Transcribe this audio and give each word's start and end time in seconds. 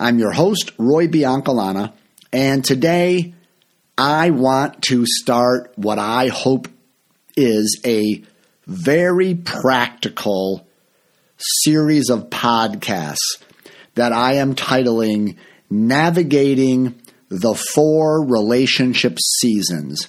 I'm 0.00 0.20
your 0.20 0.30
host, 0.30 0.70
Roy 0.78 1.08
Biancalana, 1.08 1.92
and 2.32 2.64
today 2.64 3.34
I 3.96 4.30
want 4.30 4.80
to 4.82 5.04
start 5.04 5.72
what 5.74 5.98
I 5.98 6.28
hope 6.28 6.68
is 7.36 7.80
a 7.84 8.22
very 8.64 9.34
practical 9.34 10.64
series 11.36 12.10
of 12.10 12.30
podcasts 12.30 13.42
that 13.96 14.12
I 14.12 14.34
am 14.34 14.54
titling 14.54 15.36
Navigating 15.68 17.00
the 17.28 17.56
Four 17.74 18.24
Relationship 18.24 19.18
Seasons. 19.40 20.06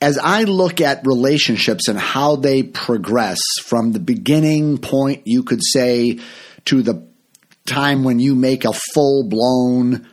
As 0.00 0.16
I 0.16 0.44
look 0.44 0.80
at 0.80 1.06
relationships 1.06 1.88
and 1.88 1.98
how 1.98 2.36
they 2.36 2.62
progress 2.62 3.38
from 3.66 3.92
the 3.92 4.00
beginning 4.00 4.78
point, 4.78 5.26
you 5.26 5.42
could 5.42 5.60
say, 5.62 6.20
to 6.64 6.80
the 6.80 7.06
time 7.66 8.04
when 8.04 8.18
you 8.18 8.34
make 8.34 8.64
a 8.64 8.72
full 8.72 9.28
blown 9.28 10.08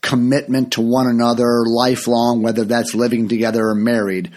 commitment 0.00 0.72
to 0.72 0.80
one 0.80 1.06
another, 1.06 1.64
lifelong, 1.66 2.42
whether 2.42 2.64
that's 2.64 2.94
living 2.94 3.28
together 3.28 3.68
or 3.68 3.74
married. 3.74 4.32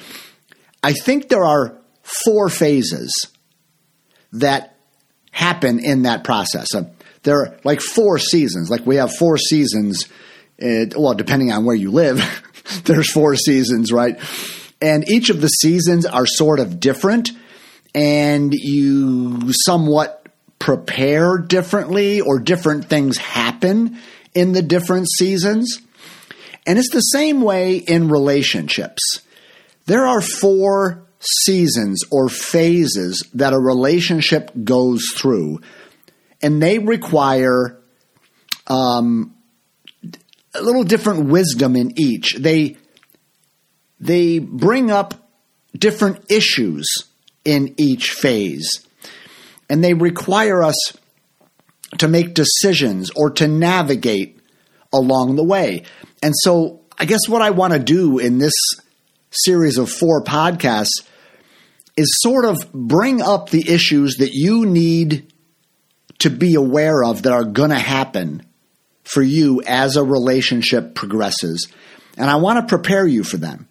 I 0.84 0.94
think 0.94 1.30
there 1.30 1.46
are 1.46 1.78
four 2.04 2.50
phases 2.50 3.14
that 4.34 4.76
happen 5.32 5.80
in 5.80 6.04
that 6.04 6.24
process. 6.24 6.74
Uh, 6.74 6.90
there 7.24 7.40
are 7.42 7.58
like 7.64 7.82
four 7.82 8.18
seasons. 8.18 8.70
Like 8.70 8.86
we 8.86 8.96
have 8.96 9.14
four 9.16 9.38
seasons. 9.38 10.08
Uh, 10.62 10.86
well, 10.96 11.14
depending 11.14 11.52
on 11.52 11.66
where 11.66 11.76
you 11.76 11.92
live, 11.92 12.24
there's 12.86 13.12
four 13.12 13.36
seasons, 13.36 13.92
right? 13.92 14.20
And 14.82 15.08
each 15.10 15.30
of 15.30 15.42
the 15.42 15.48
seasons 15.48 16.06
are 16.06 16.26
sort 16.26 16.60
of 16.60 16.80
different, 16.80 17.32
and 17.94 18.52
you 18.52 19.54
somewhat 19.54 20.21
prepare 20.62 21.40
differently 21.40 22.22
or 22.22 22.40
different 22.40 22.86
things 22.86 23.18
happen 23.18 23.98
in 24.34 24.52
the 24.54 24.62
different 24.62 25.10
seasons. 25.10 25.82
And 26.68 26.78
it's 26.78 26.92
the 26.92 27.00
same 27.00 27.42
way 27.42 27.78
in 27.78 28.10
relationships. 28.10 29.02
There 29.88 30.06
are 30.06 30.22
four 30.22 31.04
seasons 31.20 32.04
or 32.12 32.30
phases 32.30 33.28
that 33.34 33.54
a 33.54 33.60
relationship 33.60 34.52
goes 34.64 35.04
through, 35.16 35.62
and 36.44 36.62
they 36.62 36.78
require 36.78 37.80
um, 38.68 39.36
a 40.54 40.62
little 40.62 40.84
different 40.84 41.26
wisdom 41.26 41.76
in 41.76 42.00
each. 42.00 42.36
They 42.36 42.78
they 44.00 44.38
bring 44.38 44.92
up 44.92 45.16
different 45.76 46.32
issues 46.32 46.88
in 47.44 47.74
each 47.78 48.12
phase 48.12 48.86
and 49.72 49.82
they 49.82 49.94
require 49.94 50.62
us 50.62 50.76
to 51.98 52.10
make 52.10 52.34
decisions 52.34 53.10
or 53.16 53.30
to 53.30 53.48
navigate 53.48 54.38
along 54.92 55.38
the 55.38 55.46
way. 55.46 55.84
And 56.22 56.34
so, 56.36 56.82
I 57.00 57.06
guess 57.06 57.22
what 57.30 57.42
I 57.42 57.52
want 57.52 57.72
to 57.72 57.80
do 57.80 58.20
in 58.20 58.38
this 58.38 58.54
series 59.32 59.78
of 59.78 59.90
four 59.90 60.26
podcasts 60.26 61.06
is 61.96 62.18
sort 62.20 62.44
of 62.44 62.70
bring 62.74 63.22
up 63.22 63.50
the 63.50 63.72
issues 63.72 64.16
that 64.18 64.34
you 64.34 64.66
need 64.66 65.32
to 66.20 66.30
be 66.30 66.56
aware 66.56 67.02
of 67.02 67.24
that 67.24 67.32
are 67.32 67.46
going 67.46 67.70
to 67.70 67.80
happen 67.80 68.46
for 69.04 69.22
you 69.22 69.62
as 69.66 69.96
a 69.96 70.04
relationship 70.04 70.96
progresses. 70.96 71.72
And 72.18 72.30
I 72.30 72.36
want 72.36 72.60
to 72.60 72.76
prepare 72.76 73.08
you 73.08 73.24
for 73.24 73.38
them. 73.38 73.70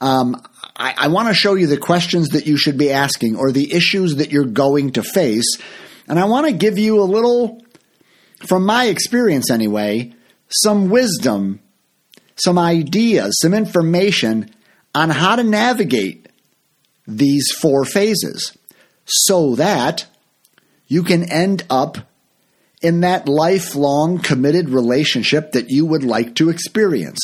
Um, 0.00 0.42
I, 0.82 0.94
I 0.98 1.08
want 1.08 1.28
to 1.28 1.34
show 1.34 1.54
you 1.54 1.68
the 1.68 1.76
questions 1.76 2.30
that 2.30 2.48
you 2.48 2.56
should 2.56 2.76
be 2.76 2.90
asking 2.90 3.36
or 3.36 3.52
the 3.52 3.72
issues 3.72 4.16
that 4.16 4.32
you're 4.32 4.44
going 4.44 4.90
to 4.92 5.04
face. 5.04 5.46
And 6.08 6.18
I 6.18 6.24
want 6.24 6.46
to 6.46 6.52
give 6.52 6.76
you 6.76 7.00
a 7.00 7.04
little, 7.04 7.64
from 8.48 8.66
my 8.66 8.86
experience 8.86 9.48
anyway, 9.48 10.12
some 10.48 10.90
wisdom, 10.90 11.60
some 12.34 12.58
ideas, 12.58 13.38
some 13.40 13.54
information 13.54 14.50
on 14.92 15.10
how 15.10 15.36
to 15.36 15.44
navigate 15.44 16.28
these 17.06 17.52
four 17.52 17.84
phases 17.84 18.56
so 19.04 19.54
that 19.54 20.06
you 20.88 21.04
can 21.04 21.30
end 21.30 21.62
up 21.70 21.98
in 22.82 23.02
that 23.02 23.28
lifelong 23.28 24.18
committed 24.18 24.68
relationship 24.68 25.52
that 25.52 25.70
you 25.70 25.86
would 25.86 26.02
like 26.02 26.34
to 26.34 26.50
experience. 26.50 27.20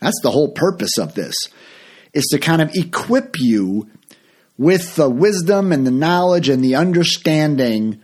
That's 0.00 0.20
the 0.24 0.32
whole 0.32 0.50
purpose 0.50 0.98
of 0.98 1.14
this 1.14 1.36
is 2.14 2.24
to 2.30 2.38
kind 2.38 2.62
of 2.62 2.74
equip 2.74 3.38
you 3.38 3.90
with 4.56 4.94
the 4.94 5.10
wisdom 5.10 5.72
and 5.72 5.86
the 5.86 5.90
knowledge 5.90 6.48
and 6.48 6.62
the 6.62 6.76
understanding 6.76 8.00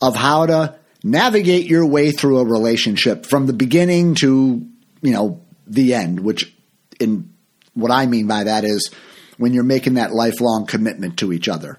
of 0.00 0.14
how 0.14 0.46
to 0.46 0.76
navigate 1.02 1.66
your 1.66 1.86
way 1.86 2.12
through 2.12 2.38
a 2.38 2.44
relationship 2.44 3.24
from 3.24 3.46
the 3.46 3.52
beginning 3.52 4.14
to, 4.14 4.66
you 5.00 5.12
know, 5.12 5.40
the 5.66 5.94
end, 5.94 6.20
which 6.20 6.54
in 7.00 7.32
what 7.74 7.90
I 7.90 8.06
mean 8.06 8.26
by 8.26 8.44
that 8.44 8.64
is 8.64 8.92
when 9.38 9.52
you're 9.52 9.64
making 9.64 9.94
that 9.94 10.12
lifelong 10.12 10.66
commitment 10.66 11.18
to 11.18 11.32
each 11.32 11.48
other. 11.48 11.78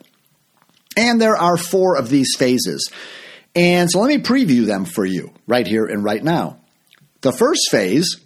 And 0.98 1.22
there 1.22 1.36
are 1.36 1.58
four 1.58 1.98
of 1.98 2.10
these 2.10 2.36
phases. 2.38 2.90
And 3.56 3.90
so 3.90 4.00
let 4.00 4.08
me 4.08 4.18
preview 4.18 4.66
them 4.66 4.86
for 4.86 5.06
you 5.06 5.34
right 5.48 5.68
here 5.68 5.86
and 5.86 6.04
right 6.04 6.24
now. 6.24 6.60
The 7.22 7.32
first 7.32 7.70
phase 7.70 8.18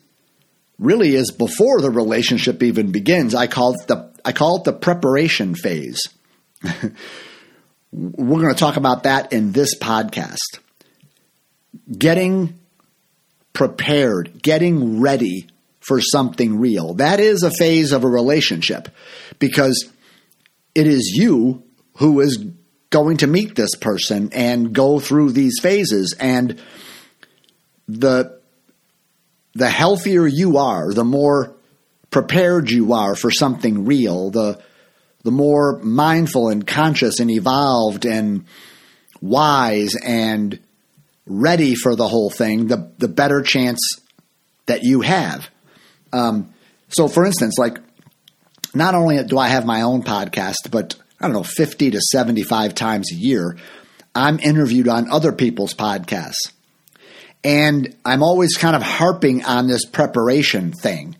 really 0.83 1.15
is 1.15 1.31
before 1.31 1.81
the 1.81 1.89
relationship 1.89 2.61
even 2.61 2.91
begins. 2.91 3.33
I 3.33 3.47
call 3.47 3.73
it 3.73 3.87
the 3.87 4.11
I 4.25 4.31
call 4.31 4.57
it 4.57 4.63
the 4.65 4.73
preparation 4.73 5.55
phase. 5.55 6.01
We're 7.91 8.41
going 8.41 8.53
to 8.53 8.59
talk 8.59 8.77
about 8.77 9.03
that 9.03 9.33
in 9.33 9.51
this 9.51 9.77
podcast. 9.77 10.59
Getting 11.95 12.59
prepared, 13.53 14.41
getting 14.41 14.99
ready 14.99 15.47
for 15.79 16.01
something 16.01 16.59
real. 16.59 16.95
That 16.95 17.19
is 17.19 17.43
a 17.43 17.51
phase 17.51 17.91
of 17.91 18.03
a 18.03 18.07
relationship 18.07 18.89
because 19.39 19.89
it 20.73 20.87
is 20.87 21.11
you 21.15 21.63
who 21.97 22.21
is 22.21 22.43
going 22.89 23.17
to 23.17 23.27
meet 23.27 23.55
this 23.55 23.75
person 23.75 24.29
and 24.33 24.73
go 24.73 24.99
through 24.99 25.31
these 25.31 25.59
phases 25.59 26.15
and 26.19 26.59
the 27.87 28.39
the 29.55 29.69
healthier 29.69 30.25
you 30.25 30.57
are, 30.57 30.93
the 30.93 31.03
more 31.03 31.55
prepared 32.09 32.69
you 32.69 32.93
are 32.93 33.15
for 33.15 33.31
something 33.31 33.85
real, 33.85 34.29
the 34.29 34.59
the 35.23 35.31
more 35.31 35.79
mindful 35.79 36.49
and 36.49 36.67
conscious 36.67 37.19
and 37.19 37.31
evolved 37.31 38.05
and 38.05 38.45
wise 39.21 39.95
and 39.95 40.59
ready 41.25 41.75
for 41.75 41.95
the 41.95 42.07
whole 42.07 42.29
thing, 42.29 42.67
the 42.67 42.91
the 42.97 43.07
better 43.07 43.41
chance 43.41 43.79
that 44.65 44.83
you 44.83 45.01
have. 45.01 45.49
Um, 46.11 46.53
so, 46.89 47.07
for 47.07 47.25
instance, 47.25 47.57
like 47.57 47.77
not 48.73 48.95
only 48.95 49.23
do 49.23 49.37
I 49.37 49.47
have 49.47 49.65
my 49.65 49.81
own 49.81 50.03
podcast, 50.03 50.71
but 50.71 50.95
I 51.19 51.27
don't 51.27 51.33
know, 51.33 51.43
fifty 51.43 51.91
to 51.91 52.01
seventy-five 52.01 52.75
times 52.75 53.11
a 53.11 53.15
year, 53.15 53.57
I'm 54.13 54.39
interviewed 54.39 54.87
on 54.87 55.09
other 55.09 55.31
people's 55.31 55.73
podcasts. 55.73 56.51
And 57.43 57.95
I'm 58.05 58.23
always 58.23 58.55
kind 58.55 58.75
of 58.75 58.81
harping 58.81 59.43
on 59.43 59.67
this 59.67 59.85
preparation 59.85 60.71
thing. 60.71 61.17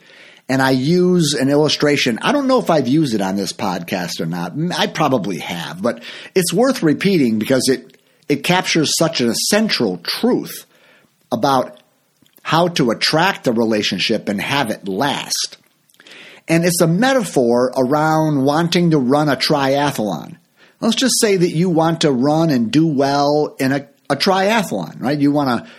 And 0.50 0.62
I 0.62 0.72
use 0.72 1.34
an 1.34 1.50
illustration. 1.50 2.20
I 2.22 2.32
don't 2.32 2.48
know 2.48 2.60
if 2.60 2.70
I've 2.70 2.88
used 2.88 3.14
it 3.14 3.22
on 3.22 3.36
this 3.36 3.54
podcast 3.54 4.20
or 4.20 4.26
not. 4.26 4.54
I 4.78 4.88
probably 4.88 5.40
have, 5.40 5.82
but 5.82 6.04
it's 6.36 6.54
worth 6.54 6.84
repeating 6.84 7.40
because 7.40 7.70
it, 7.70 7.98
it 8.30 8.44
captures 8.44 8.92
such 8.98 9.22
an 9.22 9.30
essential 9.30 9.98
truth 9.98 10.66
about 11.32 11.82
how 12.42 12.68
to 12.68 12.92
attract 12.92 13.48
a 13.48 13.54
relationship 13.54 14.30
and 14.30 14.40
have 14.40 14.70
it 14.70 14.88
last. 14.88 15.58
And 16.48 16.66
it's 16.66 16.82
a 16.82 16.88
metaphor 16.88 17.72
around 17.76 18.44
wanting 18.44 18.92
to 18.92 19.00
run 19.00 19.30
a 19.30 19.38
triathlon. 19.38 20.38
Let's 20.82 20.96
just 20.96 21.20
say 21.22 21.38
that 21.38 21.50
you 21.50 21.70
want 21.70 22.02
to 22.02 22.12
run 22.12 22.50
and 22.50 22.70
do 22.70 22.86
well 22.86 23.56
in 23.60 23.72
a, 23.72 23.88
a 24.10 24.18
triathlon, 24.18 25.02
right? 25.02 25.18
You 25.18 25.32
want 25.32 25.66
to 25.66 25.72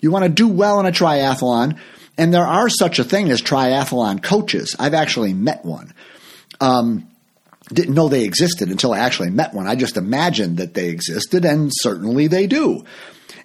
you 0.00 0.10
want 0.10 0.24
to 0.24 0.30
do 0.30 0.48
well 0.48 0.80
in 0.80 0.86
a 0.86 0.92
triathlon, 0.92 1.78
and 2.16 2.32
there 2.32 2.46
are 2.46 2.68
such 2.68 2.98
a 2.98 3.04
thing 3.04 3.30
as 3.30 3.42
triathlon 3.42 4.22
coaches. 4.22 4.76
I've 4.78 4.94
actually 4.94 5.34
met 5.34 5.64
one. 5.64 5.94
Um, 6.60 7.08
didn't 7.72 7.94
know 7.94 8.08
they 8.08 8.24
existed 8.24 8.68
until 8.68 8.92
I 8.92 8.98
actually 8.98 9.30
met 9.30 9.54
one. 9.54 9.66
I 9.66 9.76
just 9.76 9.96
imagined 9.96 10.58
that 10.58 10.74
they 10.74 10.88
existed, 10.88 11.44
and 11.44 11.70
certainly 11.72 12.26
they 12.26 12.46
do. 12.46 12.84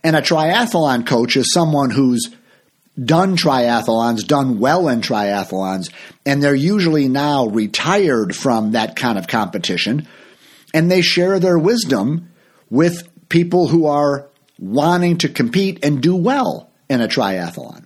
And 0.03 0.15
a 0.15 0.21
triathlon 0.21 1.05
coach 1.05 1.35
is 1.37 1.53
someone 1.53 1.89
who's 1.89 2.35
done 3.03 3.35
triathlons, 3.35 4.25
done 4.25 4.59
well 4.59 4.87
in 4.87 5.01
triathlons, 5.01 5.91
and 6.25 6.41
they're 6.41 6.55
usually 6.55 7.07
now 7.07 7.47
retired 7.47 8.35
from 8.35 8.71
that 8.71 8.95
kind 8.95 9.17
of 9.17 9.27
competition. 9.27 10.07
And 10.73 10.89
they 10.89 11.01
share 11.01 11.39
their 11.39 11.57
wisdom 11.57 12.29
with 12.69 13.07
people 13.29 13.67
who 13.67 13.85
are 13.85 14.29
wanting 14.59 15.17
to 15.19 15.29
compete 15.29 15.83
and 15.83 16.01
do 16.01 16.15
well 16.15 16.71
in 16.89 17.01
a 17.01 17.07
triathlon. 17.07 17.85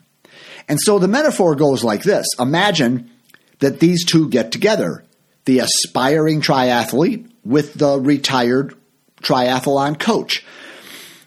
And 0.67 0.79
so 0.79 0.99
the 0.99 1.07
metaphor 1.07 1.55
goes 1.55 1.83
like 1.83 2.03
this 2.03 2.27
Imagine 2.39 3.11
that 3.59 3.79
these 3.79 4.05
two 4.05 4.29
get 4.29 4.51
together 4.51 5.03
the 5.45 5.59
aspiring 5.59 6.41
triathlete 6.41 7.29
with 7.43 7.73
the 7.73 7.99
retired 7.99 8.75
triathlon 9.21 9.99
coach. 9.99 10.45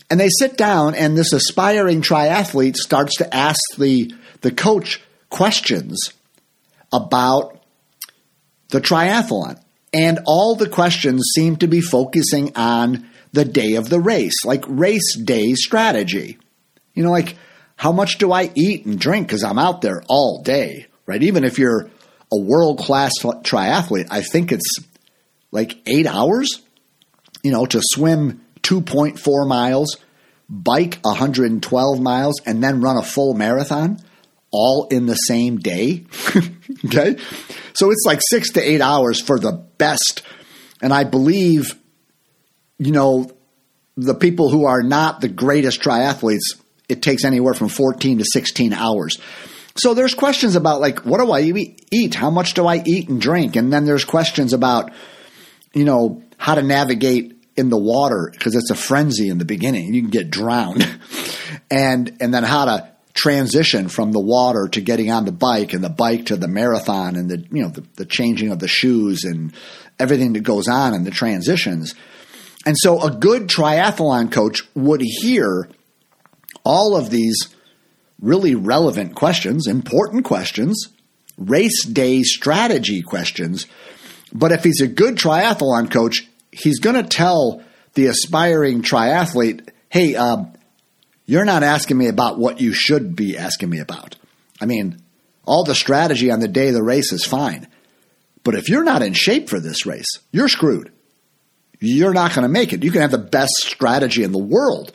And 0.09 0.21
they 0.21 0.29
sit 0.29 0.57
down, 0.57 0.95
and 0.95 1.17
this 1.17 1.33
aspiring 1.33 2.03
triathlete 2.03 2.77
starts 2.77 3.17
to 3.17 3.35
ask 3.35 3.61
the, 3.79 4.15
the 4.43 4.53
coach 4.53 5.01
questions 5.31 6.13
about 6.93 7.63
the 8.69 8.81
triathlon. 8.81 9.59
And 9.95 10.21
all 10.27 10.55
the 10.55 10.69
questions 10.69 11.31
seem 11.35 11.57
to 11.57 11.67
be 11.67 11.81
focusing 11.81 12.55
on 12.57 13.09
the 13.33 13.45
day 13.45 13.75
of 13.75 13.89
the 13.89 14.01
race, 14.01 14.45
like 14.45 14.65
race 14.69 15.17
day 15.17 15.55
strategy. 15.55 16.39
You 16.95 17.03
know, 17.05 17.11
like 17.11 17.37
how 17.77 17.93
much 17.93 18.19
do 18.19 18.33
I 18.33 18.51
eat 18.55 18.87
and 18.87 18.99
drink 18.99 19.27
because 19.27 19.43
I'm 19.43 19.59
out 19.59 19.81
there 19.81 20.03
all 20.09 20.43
day, 20.43 20.87
right? 21.07 21.23
Even 21.23 21.45
if 21.45 21.59
you're 21.59 21.91
a 22.33 22.41
world 22.41 22.79
class 22.79 23.13
triathlete, 23.21 24.09
I 24.11 24.23
think 24.23 24.53
it's 24.53 24.79
like 25.51 25.77
eight 25.87 26.07
hours, 26.07 26.63
you 27.43 27.53
know, 27.53 27.67
to 27.67 27.81
swim 27.83 28.45
2.4 28.63 29.49
miles, 29.49 29.97
bike 30.49 30.99
112 31.03 32.01
miles, 32.01 32.41
and 32.47 32.63
then 32.63 32.81
run 32.81 32.97
a 32.97 33.03
full 33.03 33.35
marathon 33.35 33.99
all 34.51 34.87
in 34.91 35.07
the 35.07 35.15
same 35.15 35.59
day. 35.59 36.05
okay. 36.85 37.17
So 37.75 37.91
it's 37.91 38.05
like 38.07 38.21
six 38.23 38.53
to 38.53 38.61
eight 38.61 38.81
hours 38.81 39.21
for 39.21 39.39
the 39.39 39.53
best. 39.53 40.23
And 40.81 40.93
I 40.93 41.05
believe, 41.05 41.75
you 42.87 42.93
know, 42.93 43.31
the 43.97 44.15
people 44.15 44.49
who 44.49 44.65
are 44.65 44.83
not 44.83 45.21
the 45.21 45.29
greatest 45.29 45.81
triathletes, 45.81 46.59
it 46.89 47.03
takes 47.03 47.25
anywhere 47.25 47.55
from 47.55 47.69
14 47.69 48.19
to 48.19 48.25
16 48.25 48.73
hours. 48.73 49.19
So 49.77 49.95
there's 49.95 50.15
questions 50.15 50.57
about 50.57 50.81
like, 50.81 51.01
what 51.01 51.19
do 51.19 51.33
I 51.33 51.41
eat? 51.91 52.15
How 52.15 52.31
much 52.31 52.55
do 52.55 52.67
I 52.67 52.83
eat 52.85 53.09
and 53.09 53.21
drink? 53.21 53.57
And 53.57 53.73
then 53.73 53.85
there's 53.85 54.05
questions 54.05 54.53
about, 54.53 54.93
you 55.73 55.85
know, 55.85 56.23
how 56.37 56.55
to 56.55 56.63
navigate 56.63 57.39
in 57.57 57.69
the 57.69 57.79
water 57.79 58.31
because 58.33 58.55
it's 58.55 58.71
a 58.71 58.75
frenzy 58.75 59.29
in 59.29 59.39
the 59.39 59.45
beginning. 59.45 59.95
You 59.95 60.03
can 60.03 60.11
get 60.11 60.31
drowned. 60.31 60.87
and 61.71 62.17
and 62.21 62.33
then 62.35 62.45
how 62.45 62.65
to 62.67 62.93
transition 63.15 63.89
from 63.89 64.13
the 64.13 64.21
water 64.21 64.69
to 64.69 64.81
getting 64.81 65.11
on 65.11 65.25
the 65.25 65.33
bike 65.33 65.75
and 65.75 65.85
the 65.85 65.91
bike 65.91 66.27
to 66.27 66.37
the 66.37 66.49
marathon 66.49 67.17
and 67.17 67.31
the 67.31 67.39
you 67.51 67.63
know 67.63 67.69
the, 67.69 67.85
the 67.97 68.07
changing 68.07 68.51
of 68.51 68.59
the 68.59 68.69
shoes 68.69 69.25
and 69.25 69.55
everything 69.99 70.33
that 70.33 70.41
goes 70.41 70.69
on 70.69 70.95
in 70.95 71.05
the 71.05 71.11
transitions. 71.11 71.95
And 72.65 72.77
so 72.79 73.01
a 73.03 73.11
good 73.11 73.49
triathlon 73.49 74.31
coach 74.31 74.63
would 74.75 75.01
hear 75.03 75.69
all 76.65 76.97
of 76.97 77.11
these 77.11 77.49
really 78.21 78.55
relevant 78.55 79.15
questions, 79.15 79.67
important 79.67 80.25
questions, 80.25 80.89
race 81.37 81.85
day 81.85 82.23
strategy 82.23 83.03
questions. 83.03 83.67
But 84.33 84.53
if 84.53 84.63
he's 84.65 84.81
a 84.81 84.87
good 84.87 85.17
triathlon 85.17 85.91
coach, 85.91 86.29
he's 86.53 86.79
going 86.79 86.97
to 86.97 87.03
tell 87.03 87.63
the 87.95 88.07
aspiring 88.07 88.83
triathlete, 88.83 89.69
hey, 89.89 90.15
um, 90.15 90.53
you're 91.27 91.45
not 91.45 91.63
asking 91.63 91.99
me 91.99 92.09
about 92.09 92.39
what 92.39 92.61
you 92.61 92.73
should 92.73 93.17
be 93.17 93.37
asking 93.37 93.71
me 93.71 93.81
about. 93.81 94.17
I 94.61 94.67
mean, 94.67 95.03
all 95.45 95.65
the 95.65 95.75
strategy 95.75 96.31
on 96.31 96.41
the 96.41 96.49
day 96.49 96.69
of 96.69 96.75
the 96.75 96.83
race 96.83 97.13
is 97.13 97.25
fine. 97.25 97.67
But 98.45 98.55
if 98.55 98.69
you're 98.69 98.85
not 98.85 99.03
in 99.03 99.13
shape 99.13 99.49
for 99.49 99.61
this 99.61 99.87
race, 99.87 100.19
you're 100.31 100.49
screwed. 100.49 100.93
You're 101.83 102.15
not 102.15 102.35
going 102.35 102.43
to 102.43 102.49
make 102.49 102.73
it. 102.73 102.83
You 102.83 102.91
can 102.91 103.03
have 103.03 103.11
the 103.11 103.19
best 103.19 103.53
strategy 103.59 104.23
in 104.23 104.33
the 104.33 104.39
world. 104.39 104.93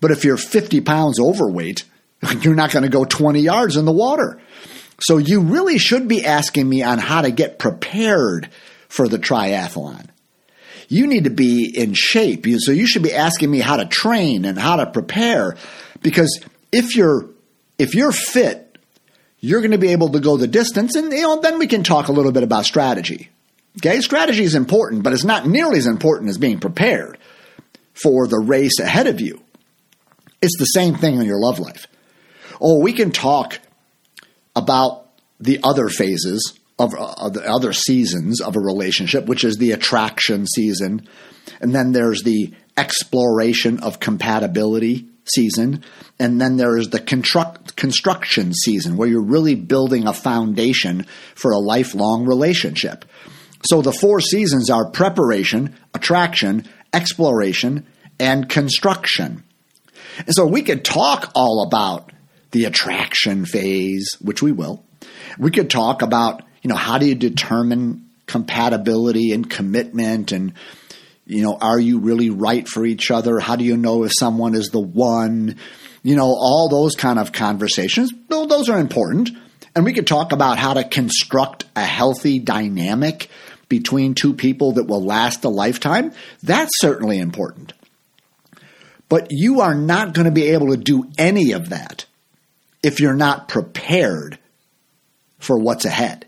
But 0.00 0.10
if 0.10 0.24
you're 0.24 0.36
50 0.36 0.80
pounds 0.82 1.18
overweight, 1.18 1.84
you're 2.40 2.54
not 2.54 2.70
going 2.70 2.84
to 2.84 2.88
go 2.88 3.04
20 3.04 3.40
yards 3.40 3.76
in 3.76 3.84
the 3.84 3.92
water. 3.92 4.40
So 5.00 5.18
you 5.18 5.40
really 5.40 5.78
should 5.78 6.08
be 6.08 6.24
asking 6.24 6.68
me 6.68 6.82
on 6.82 6.98
how 6.98 7.22
to 7.22 7.30
get 7.30 7.58
prepared 7.58 8.48
for 8.88 9.08
the 9.08 9.18
triathlon 9.18 10.08
you 10.88 11.06
need 11.06 11.24
to 11.24 11.30
be 11.30 11.66
in 11.66 11.92
shape. 11.94 12.46
So 12.58 12.72
you 12.72 12.86
should 12.86 13.02
be 13.02 13.12
asking 13.12 13.50
me 13.50 13.60
how 13.60 13.76
to 13.76 13.84
train 13.84 14.44
and 14.44 14.58
how 14.58 14.76
to 14.76 14.86
prepare 14.86 15.56
because 16.02 16.40
if 16.72 16.96
you're 16.96 17.28
if 17.78 17.94
you're 17.94 18.12
fit, 18.12 18.78
you're 19.38 19.60
going 19.60 19.72
to 19.72 19.78
be 19.78 19.92
able 19.92 20.08
to 20.10 20.20
go 20.20 20.36
the 20.36 20.48
distance 20.48 20.96
and 20.96 21.12
you 21.12 21.22
know 21.22 21.40
then 21.40 21.58
we 21.58 21.66
can 21.66 21.82
talk 21.84 22.08
a 22.08 22.12
little 22.12 22.32
bit 22.32 22.42
about 22.42 22.64
strategy. 22.64 23.28
Okay? 23.78 24.00
Strategy 24.00 24.42
is 24.42 24.54
important, 24.54 25.02
but 25.02 25.12
it's 25.12 25.24
not 25.24 25.46
nearly 25.46 25.78
as 25.78 25.86
important 25.86 26.30
as 26.30 26.38
being 26.38 26.60
prepared 26.60 27.18
for 27.94 28.26
the 28.26 28.38
race 28.38 28.78
ahead 28.78 29.06
of 29.06 29.20
you. 29.20 29.42
It's 30.40 30.58
the 30.58 30.66
same 30.66 30.94
thing 30.94 31.16
in 31.16 31.26
your 31.26 31.40
love 31.40 31.58
life. 31.58 31.86
Oh, 32.60 32.80
we 32.80 32.92
can 32.92 33.10
talk 33.10 33.58
about 34.54 35.06
the 35.40 35.60
other 35.62 35.88
phases 35.88 36.58
of, 36.78 36.94
uh, 36.94 37.14
of 37.16 37.32
the 37.34 37.48
other 37.48 37.72
seasons 37.72 38.40
of 38.40 38.56
a 38.56 38.60
relationship, 38.60 39.26
which 39.26 39.44
is 39.44 39.56
the 39.56 39.72
attraction 39.72 40.46
season. 40.46 41.08
And 41.60 41.74
then 41.74 41.92
there's 41.92 42.22
the 42.22 42.52
exploration 42.76 43.80
of 43.80 44.00
compatibility 44.00 45.06
season. 45.24 45.84
And 46.18 46.40
then 46.40 46.56
there 46.56 46.76
is 46.76 46.90
the 46.90 47.00
construct, 47.00 47.76
construction 47.76 48.54
season 48.54 48.96
where 48.96 49.08
you're 49.08 49.22
really 49.22 49.54
building 49.54 50.06
a 50.06 50.12
foundation 50.12 51.06
for 51.34 51.52
a 51.52 51.58
lifelong 51.58 52.24
relationship. 52.24 53.04
So 53.68 53.82
the 53.82 53.92
four 53.92 54.20
seasons 54.20 54.70
are 54.70 54.90
preparation, 54.90 55.76
attraction, 55.94 56.64
exploration, 56.92 57.86
and 58.18 58.48
construction. 58.48 59.44
And 60.18 60.34
so 60.34 60.46
we 60.46 60.62
could 60.62 60.84
talk 60.84 61.30
all 61.34 61.66
about 61.66 62.12
the 62.50 62.64
attraction 62.64 63.44
phase, 63.44 64.16
which 64.20 64.42
we 64.42 64.52
will. 64.52 64.84
We 65.38 65.50
could 65.50 65.70
talk 65.70 66.02
about 66.02 66.42
you 66.62 66.68
know, 66.68 66.76
how 66.76 66.98
do 66.98 67.06
you 67.06 67.14
determine 67.14 68.08
compatibility 68.26 69.32
and 69.32 69.48
commitment 69.48 70.32
and 70.32 70.52
you 71.24 71.42
know, 71.42 71.58
are 71.60 71.78
you 71.78 71.98
really 71.98 72.30
right 72.30 72.66
for 72.66 72.86
each 72.86 73.10
other? 73.10 73.38
How 73.38 73.56
do 73.56 73.64
you 73.64 73.76
know 73.76 74.04
if 74.04 74.12
someone 74.18 74.54
is 74.54 74.68
the 74.68 74.80
one? 74.80 75.56
You 76.02 76.16
know, 76.16 76.24
all 76.24 76.70
those 76.70 76.94
kind 76.94 77.18
of 77.18 77.32
conversations. 77.32 78.12
Well, 78.28 78.46
those 78.46 78.70
are 78.70 78.78
important. 78.78 79.30
And 79.76 79.84
we 79.84 79.92
could 79.92 80.06
talk 80.06 80.32
about 80.32 80.56
how 80.58 80.74
to 80.74 80.84
construct 80.84 81.66
a 81.76 81.84
healthy 81.84 82.38
dynamic 82.38 83.28
between 83.68 84.14
two 84.14 84.34
people 84.34 84.72
that 84.72 84.86
will 84.86 85.02
last 85.02 85.44
a 85.44 85.48
lifetime. 85.48 86.12
That's 86.42 86.72
certainly 86.80 87.18
important. 87.18 87.72
But 89.08 89.28
you 89.30 89.60
are 89.60 89.74
not 89.74 90.12
going 90.12 90.26
to 90.26 90.30
be 90.32 90.48
able 90.48 90.68
to 90.68 90.76
do 90.76 91.10
any 91.16 91.52
of 91.52 91.70
that 91.70 92.06
if 92.82 93.00
you're 93.00 93.14
not 93.14 93.48
prepared 93.48 94.38
for 95.38 95.58
what's 95.58 95.84
ahead 95.84 96.26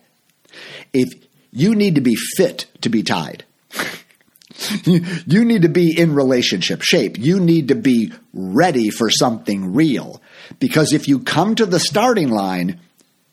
if 0.93 1.09
you 1.51 1.75
need 1.75 1.97
to 1.97 2.01
be 2.01 2.15
fit 2.15 2.67
to 2.83 2.89
be 2.89 3.03
tied. 3.03 3.45
you 4.85 5.45
need 5.45 5.63
to 5.63 5.69
be 5.69 5.99
in 5.99 6.15
relationship 6.15 6.83
shape. 6.83 7.19
You 7.19 7.41
need 7.41 7.69
to 7.69 7.75
be 7.75 8.13
ready 8.33 8.91
for 8.91 9.11
something 9.11 9.75
real. 9.75 10.21
Because 10.59 10.93
if 10.93 11.09
you 11.09 11.21
come 11.21 11.55
to 11.55 11.67
the 11.67 11.81
starting 11.81 12.31
line 12.31 12.81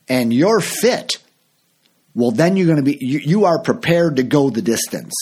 and 0.07 0.33
you're 0.33 0.61
fit, 0.61 1.17
well, 2.17 2.31
then 2.31 2.57
you're 2.57 2.65
going 2.65 2.77
to 2.77 2.83
be, 2.83 2.97
you, 2.99 3.19
you 3.19 3.45
are 3.45 3.59
prepared 3.59 4.15
to 4.15 4.23
go 4.23 4.49
the 4.49 4.63
distance. 4.63 5.13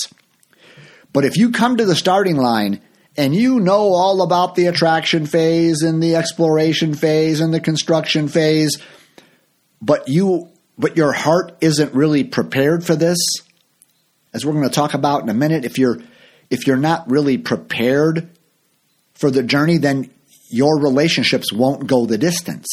But 1.11 1.25
if 1.25 1.35
you 1.35 1.51
come 1.51 1.75
to 1.75 1.83
the 1.83 1.93
starting 1.93 2.37
line 2.37 2.79
and 3.17 3.35
you 3.35 3.59
know 3.59 3.93
all 3.93 4.21
about 4.21 4.55
the 4.55 4.67
attraction 4.67 5.25
phase 5.25 5.81
and 5.81 6.01
the 6.01 6.15
exploration 6.15 6.93
phase 6.93 7.41
and 7.41 7.53
the 7.53 7.59
construction 7.59 8.29
phase, 8.29 8.81
but 9.81 10.07
you 10.07 10.49
but 10.77 10.95
your 10.95 11.11
heart 11.11 11.57
isn't 11.59 11.93
really 11.93 12.23
prepared 12.23 12.85
for 12.85 12.95
this, 12.95 13.19
as 14.33 14.45
we're 14.45 14.53
going 14.53 14.63
to 14.63 14.73
talk 14.73 14.93
about 14.93 15.21
in 15.21 15.27
a 15.27 15.33
minute, 15.33 15.65
if 15.65 15.77
you're 15.77 15.99
if 16.49 16.65
you're 16.65 16.77
not 16.77 17.11
really 17.11 17.37
prepared 17.37 18.29
for 19.15 19.29
the 19.29 19.43
journey, 19.43 19.79
then 19.79 20.09
your 20.47 20.79
relationships 20.79 21.51
won't 21.51 21.87
go 21.87 22.05
the 22.05 22.17
distance. 22.17 22.67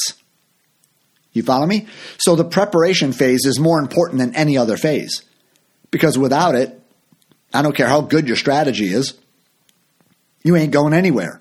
You 1.33 1.43
follow 1.43 1.67
me? 1.67 1.87
So 2.19 2.37
the 2.37 2.45
preparation 2.45 3.13
phase 3.13 3.47
is 3.47 3.59
more 3.59 3.81
important 3.81 4.21
than 4.21 4.35
any 4.35 4.59
other 4.59 4.77
phase. 4.77 5.23
Because 5.91 6.19
without 6.19 6.55
it, 6.55 6.79
I 7.55 7.63
don't 7.63 7.77
care 7.77 7.89
how 7.89 8.01
good 8.01 8.27
your 8.27 8.37
strategy 8.37 8.87
is, 8.87 9.15
you 10.43 10.57
ain't 10.57 10.73
going 10.73 10.95
anywhere 10.95 11.41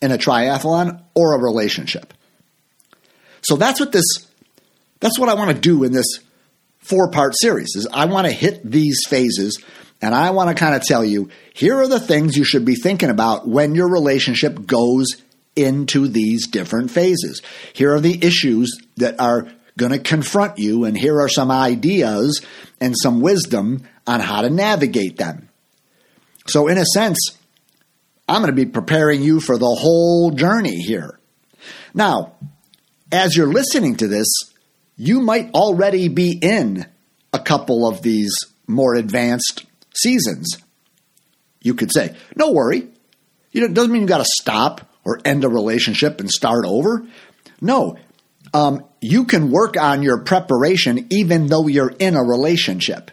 in 0.00 0.10
a 0.10 0.18
triathlon 0.18 1.02
or 1.14 1.34
a 1.34 1.38
relationship. 1.38 2.14
So 3.42 3.56
that's 3.56 3.80
what 3.80 3.92
this 3.92 4.04
that's 5.00 5.18
what 5.18 5.28
I 5.30 5.34
want 5.34 5.50
to 5.50 5.60
do 5.60 5.84
in 5.84 5.92
this 5.92 6.20
four 6.78 7.10
part 7.10 7.34
series 7.38 7.74
is 7.76 7.86
I 7.92 8.06
want 8.06 8.26
to 8.26 8.32
hit 8.32 8.60
these 8.68 9.00
phases 9.08 9.58
And 10.02 10.14
I 10.14 10.30
want 10.30 10.48
to 10.48 10.54
kind 10.54 10.74
of 10.74 10.82
tell 10.82 11.04
you 11.04 11.28
here 11.52 11.78
are 11.78 11.88
the 11.88 12.00
things 12.00 12.36
you 12.36 12.44
should 12.44 12.64
be 12.64 12.74
thinking 12.74 13.10
about 13.10 13.46
when 13.46 13.74
your 13.74 13.88
relationship 13.88 14.66
goes 14.66 15.06
into 15.56 16.08
these 16.08 16.46
different 16.46 16.90
phases. 16.90 17.42
Here 17.72 17.94
are 17.94 18.00
the 18.00 18.24
issues 18.24 18.78
that 18.96 19.20
are 19.20 19.48
going 19.76 19.92
to 19.92 19.98
confront 19.98 20.58
you, 20.58 20.84
and 20.84 20.96
here 20.96 21.20
are 21.20 21.28
some 21.28 21.50
ideas 21.50 22.44
and 22.80 22.94
some 22.96 23.20
wisdom 23.20 23.82
on 24.06 24.20
how 24.20 24.42
to 24.42 24.50
navigate 24.50 25.16
them. 25.16 25.48
So, 26.46 26.68
in 26.68 26.78
a 26.78 26.84
sense, 26.84 27.18
I'm 28.28 28.42
going 28.42 28.54
to 28.54 28.64
be 28.64 28.70
preparing 28.70 29.22
you 29.22 29.40
for 29.40 29.58
the 29.58 29.66
whole 29.66 30.30
journey 30.30 30.76
here. 30.76 31.18
Now, 31.94 32.34
as 33.10 33.36
you're 33.36 33.52
listening 33.52 33.96
to 33.96 34.08
this, 34.08 34.28
you 34.96 35.20
might 35.20 35.52
already 35.52 36.08
be 36.08 36.38
in 36.40 36.86
a 37.32 37.38
couple 37.38 37.88
of 37.88 38.02
these 38.02 38.32
more 38.66 38.94
advanced 38.94 39.64
seasons. 39.94 40.58
You 41.60 41.74
could 41.74 41.92
say, 41.92 42.16
no 42.36 42.52
worry. 42.52 42.88
You 43.52 43.60
know, 43.60 43.66
it 43.66 43.74
doesn't 43.74 43.92
mean 43.92 44.02
you 44.02 44.08
got 44.08 44.18
to 44.18 44.30
stop 44.40 44.89
or 45.04 45.20
end 45.24 45.44
a 45.44 45.48
relationship 45.48 46.20
and 46.20 46.30
start 46.30 46.64
over. 46.66 47.06
No, 47.60 47.96
um, 48.52 48.84
you 49.00 49.24
can 49.24 49.50
work 49.50 49.76
on 49.76 50.02
your 50.02 50.18
preparation 50.18 51.06
even 51.10 51.46
though 51.46 51.66
you're 51.66 51.94
in 51.98 52.16
a 52.16 52.22
relationship. 52.22 53.10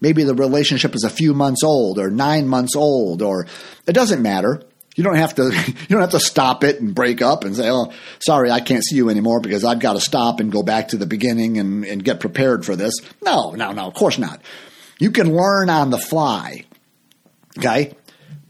Maybe 0.00 0.24
the 0.24 0.34
relationship 0.34 0.94
is 0.94 1.04
a 1.04 1.10
few 1.10 1.32
months 1.32 1.62
old 1.62 1.98
or 1.98 2.10
nine 2.10 2.48
months 2.48 2.74
old, 2.74 3.22
or 3.22 3.46
it 3.86 3.92
doesn't 3.92 4.20
matter. 4.20 4.62
You 4.96 5.04
don't 5.04 5.16
have 5.16 5.36
to 5.36 5.44
you 5.66 5.88
don't 5.88 6.00
have 6.00 6.10
to 6.10 6.20
stop 6.20 6.64
it 6.64 6.80
and 6.80 6.94
break 6.94 7.22
up 7.22 7.44
and 7.44 7.54
say, 7.54 7.70
"Oh, 7.70 7.92
sorry, 8.18 8.50
I 8.50 8.60
can't 8.60 8.84
see 8.84 8.96
you 8.96 9.10
anymore 9.10 9.40
because 9.40 9.64
I've 9.64 9.78
got 9.78 9.92
to 9.92 10.00
stop 10.00 10.40
and 10.40 10.50
go 10.50 10.62
back 10.62 10.88
to 10.88 10.96
the 10.96 11.06
beginning 11.06 11.58
and, 11.58 11.84
and 11.84 12.04
get 12.04 12.18
prepared 12.18 12.66
for 12.66 12.74
this." 12.74 12.94
No, 13.22 13.52
no, 13.52 13.72
no, 13.72 13.86
of 13.86 13.94
course 13.94 14.18
not. 14.18 14.42
You 14.98 15.12
can 15.12 15.34
learn 15.34 15.70
on 15.70 15.90
the 15.90 15.98
fly. 15.98 16.64
Okay? 17.58 17.94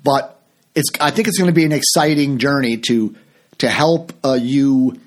But 0.03 0.42
it's 0.75 0.91
I 1.01 1.11
think 1.11 1.29
it's 1.29 1.39
going 1.39 1.51
to 1.51 1.55
be 1.55 1.65
an 1.65 1.73
exciting 1.73 2.39
journey 2.39 2.79
to 2.89 3.15
to 3.59 3.69
help 3.69 4.13
uh, 4.25 4.39
you 4.41 4.99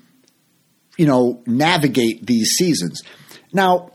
you 0.96 1.06
know 1.06 1.42
navigate 1.46 2.24
these 2.26 2.50
seasons. 2.56 3.02
Now, 3.52 3.92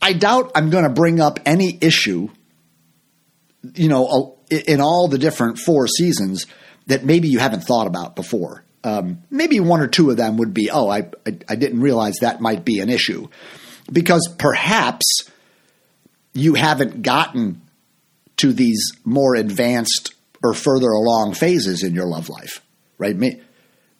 I 0.00 0.12
doubt 0.12 0.52
I'm 0.54 0.70
going 0.70 0.84
to 0.84 0.90
bring 0.90 1.20
up 1.20 1.40
any 1.46 1.78
issue 1.80 2.28
you 3.74 3.88
know 3.88 4.36
in 4.50 4.80
all 4.80 5.08
the 5.08 5.18
different 5.18 5.58
four 5.58 5.86
seasons 5.88 6.46
that 6.86 7.04
maybe 7.04 7.28
you 7.28 7.38
haven't 7.38 7.62
thought 7.62 7.86
about 7.86 8.14
before. 8.14 8.64
Um, 8.82 9.22
maybe 9.30 9.60
one 9.60 9.80
or 9.80 9.86
two 9.86 10.10
of 10.10 10.18
them 10.18 10.36
would 10.36 10.52
be, 10.52 10.70
oh, 10.70 10.88
I, 10.90 11.08
I, 11.26 11.38
I 11.48 11.56
didn't 11.56 11.80
realize 11.80 12.16
that 12.20 12.42
might 12.42 12.66
be 12.66 12.80
an 12.80 12.90
issue, 12.90 13.28
because 13.90 14.28
perhaps 14.38 15.22
you 16.34 16.54
haven't 16.54 17.00
gotten 17.00 17.62
to 18.36 18.52
these 18.52 18.92
more 19.04 19.34
advanced 19.34 20.13
or 20.44 20.54
further 20.54 20.90
along 20.90 21.34
phases 21.34 21.82
in 21.82 21.94
your 21.94 22.06
love 22.06 22.28
life, 22.28 22.60
right? 22.98 23.16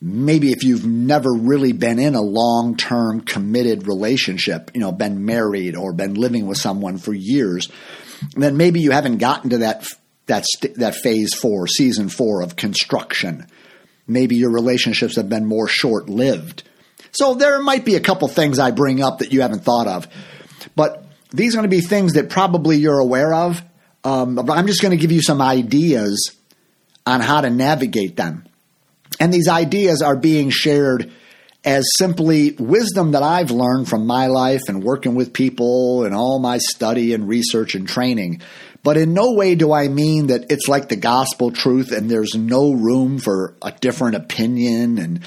Maybe 0.01 0.53
if 0.53 0.63
you've 0.63 0.87
never 0.87 1.33
really 1.33 1.73
been 1.73 1.99
in 1.99 2.15
a 2.15 2.21
long 2.21 2.77
term 2.77 3.23
committed 3.23 3.87
relationship, 3.87 4.71
you 4.75 4.81
know, 4.81 4.93
been 4.93 5.25
married 5.25 5.75
or 5.75 5.93
been 5.93 6.15
living 6.15 6.47
with 6.47 6.59
someone 6.59 6.99
for 6.99 7.15
years, 7.15 7.69
then 8.37 8.57
maybe 8.57 8.81
you 8.81 8.91
haven't 8.91 9.19
gotten 9.19 9.51
to 9.51 9.59
that 9.59 9.87
that 10.27 10.45
that 10.77 10.95
phase 10.95 11.35
four, 11.35 11.67
season 11.67 12.09
four 12.09 12.43
of 12.43 12.57
construction. 12.57 13.47
Maybe 14.07 14.37
your 14.37 14.51
relationships 14.51 15.17
have 15.17 15.29
been 15.29 15.47
more 15.47 15.69
short 15.69 16.09
lived. 16.09 16.63
So 17.13 17.35
there 17.35 17.61
might 17.63 17.85
be 17.85 17.95
a 17.95 18.01
couple 18.01 18.29
things 18.29 18.59
I 18.59 18.71
bring 18.71 19.03
up 19.03 19.21
that 19.21 19.33
you 19.33 19.41
haven't 19.41 19.65
thought 19.65 19.87
of, 19.87 20.09
but 20.77 21.05
these 21.31 21.55
are 21.55 21.59
going 21.59 21.71
to 21.71 21.77
be 21.77 21.81
things 21.81 22.15
that 22.15 22.29
probably 22.29 22.77
you're 22.77 22.99
aware 22.99 23.33
of. 23.33 23.63
Um, 24.05 24.35
but 24.35 24.51
I'm 24.51 24.67
just 24.67 24.83
going 24.83 24.91
to 24.91 25.01
give 25.01 25.13
you 25.13 25.23
some 25.23 25.41
ideas 25.41 26.37
on 27.07 27.21
how 27.21 27.41
to 27.41 27.51
navigate 27.51 28.17
them. 28.17 28.45
And 29.19 29.33
these 29.33 29.49
ideas 29.49 30.03
are 30.03 30.17
being 30.17 30.51
shared 30.51 31.11
as 31.65 31.89
simply 31.97 32.53
wisdom 32.53 33.13
that 33.13 33.23
I've 33.23 33.51
learned 33.51 33.89
from 33.89 34.07
my 34.07 34.27
life 34.27 34.63
and 34.69 34.83
working 34.83 35.15
with 35.15 35.33
people 35.33 36.05
and 36.05 36.15
all 36.15 36.39
my 36.39 36.59
study 36.59 37.15
and 37.15 37.27
research 37.27 37.75
and 37.75 37.89
training. 37.89 38.43
But 38.83 38.99
in 38.99 39.15
no 39.15 39.33
way 39.33 39.55
do 39.55 39.73
I 39.73 39.89
mean 39.89 40.27
that 40.27 40.51
it's 40.51 40.69
like 40.69 40.91
the 40.91 40.97
gospel 40.97 41.51
truth 41.51 41.91
and 41.91 42.11
there's 42.11 42.35
no 42.35 42.73
room 42.73 43.19
for 43.19 43.55
a 43.63 43.73
different 43.73 44.17
opinion 44.17 44.99
and 44.99 45.25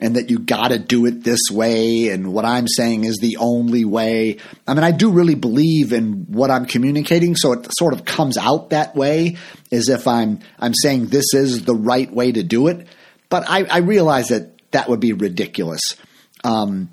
and 0.00 0.16
that 0.16 0.30
you 0.30 0.38
got 0.38 0.68
to 0.68 0.78
do 0.78 1.06
it 1.06 1.24
this 1.24 1.40
way 1.50 2.08
and 2.08 2.32
what 2.32 2.44
I'm 2.44 2.68
saying 2.68 3.04
is 3.04 3.16
the 3.16 3.38
only 3.38 3.84
way. 3.84 4.38
I 4.66 4.74
mean, 4.74 4.84
I 4.84 4.90
do 4.90 5.10
really 5.10 5.34
believe 5.34 5.92
in 5.92 6.26
what 6.28 6.50
I'm 6.50 6.66
communicating, 6.66 7.34
so 7.34 7.52
it 7.52 7.66
sort 7.78 7.94
of 7.94 8.04
comes 8.04 8.36
out 8.36 8.70
that 8.70 8.94
way 8.94 9.36
as 9.72 9.88
if 9.88 10.06
I'm 10.06 10.40
I'm 10.58 10.74
saying 10.74 11.06
this 11.06 11.32
is 11.32 11.64
the 11.64 11.74
right 11.74 12.12
way 12.12 12.32
to 12.32 12.42
do 12.42 12.68
it. 12.68 12.86
But 13.28 13.44
I, 13.48 13.64
I 13.64 13.78
realize 13.78 14.28
that 14.28 14.70
that 14.72 14.88
would 14.88 15.00
be 15.00 15.12
ridiculous. 15.12 15.80
Um, 16.44 16.90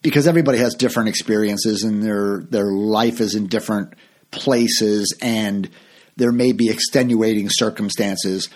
because 0.00 0.26
everybody 0.26 0.58
has 0.58 0.74
different 0.74 1.08
experiences 1.08 1.82
and 1.82 2.02
their 2.02 2.40
their 2.48 2.72
life 2.72 3.20
is 3.20 3.34
in 3.34 3.46
different 3.46 3.94
places 4.30 5.16
and 5.20 5.68
there 6.16 6.32
may 6.32 6.52
be 6.52 6.68
extenuating 6.68 7.48
circumstances. 7.50 8.48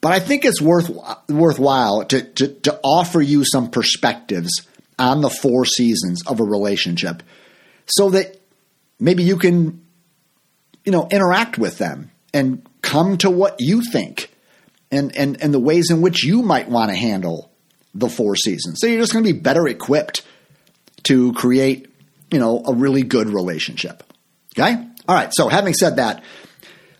But 0.00 0.12
I 0.12 0.20
think 0.20 0.44
it's 0.44 0.60
worth 0.60 0.90
worthwhile 1.28 2.04
to, 2.06 2.22
to, 2.22 2.48
to 2.48 2.80
offer 2.82 3.20
you 3.20 3.44
some 3.44 3.70
perspectives 3.70 4.50
on 4.98 5.20
the 5.20 5.30
four 5.30 5.64
seasons 5.64 6.26
of 6.26 6.40
a 6.40 6.44
relationship 6.44 7.22
so 7.86 8.10
that 8.10 8.40
maybe 8.98 9.22
you 9.22 9.36
can 9.36 9.84
you 10.84 10.92
know 10.92 11.06
interact 11.10 11.58
with 11.58 11.78
them 11.78 12.10
and 12.32 12.66
come 12.82 13.18
to 13.18 13.30
what 13.30 13.56
you 13.58 13.82
think 13.82 14.34
and 14.90 15.14
and, 15.16 15.42
and 15.42 15.52
the 15.52 15.60
ways 15.60 15.90
in 15.90 16.00
which 16.00 16.24
you 16.24 16.42
might 16.42 16.68
want 16.68 16.90
to 16.90 16.96
handle 16.96 17.50
the 17.94 18.08
four 18.08 18.36
seasons. 18.36 18.78
So 18.80 18.86
you're 18.86 19.00
just 19.00 19.12
going 19.12 19.24
to 19.24 19.32
be 19.32 19.38
better 19.38 19.66
equipped 19.66 20.22
to 21.04 21.32
create, 21.32 21.88
you 22.30 22.38
know, 22.38 22.62
a 22.66 22.74
really 22.74 23.02
good 23.02 23.28
relationship. 23.28 24.02
Okay? 24.56 24.74
All 25.08 25.14
right, 25.14 25.30
so 25.32 25.48
having 25.48 25.74
said 25.74 25.96
that, 25.96 26.22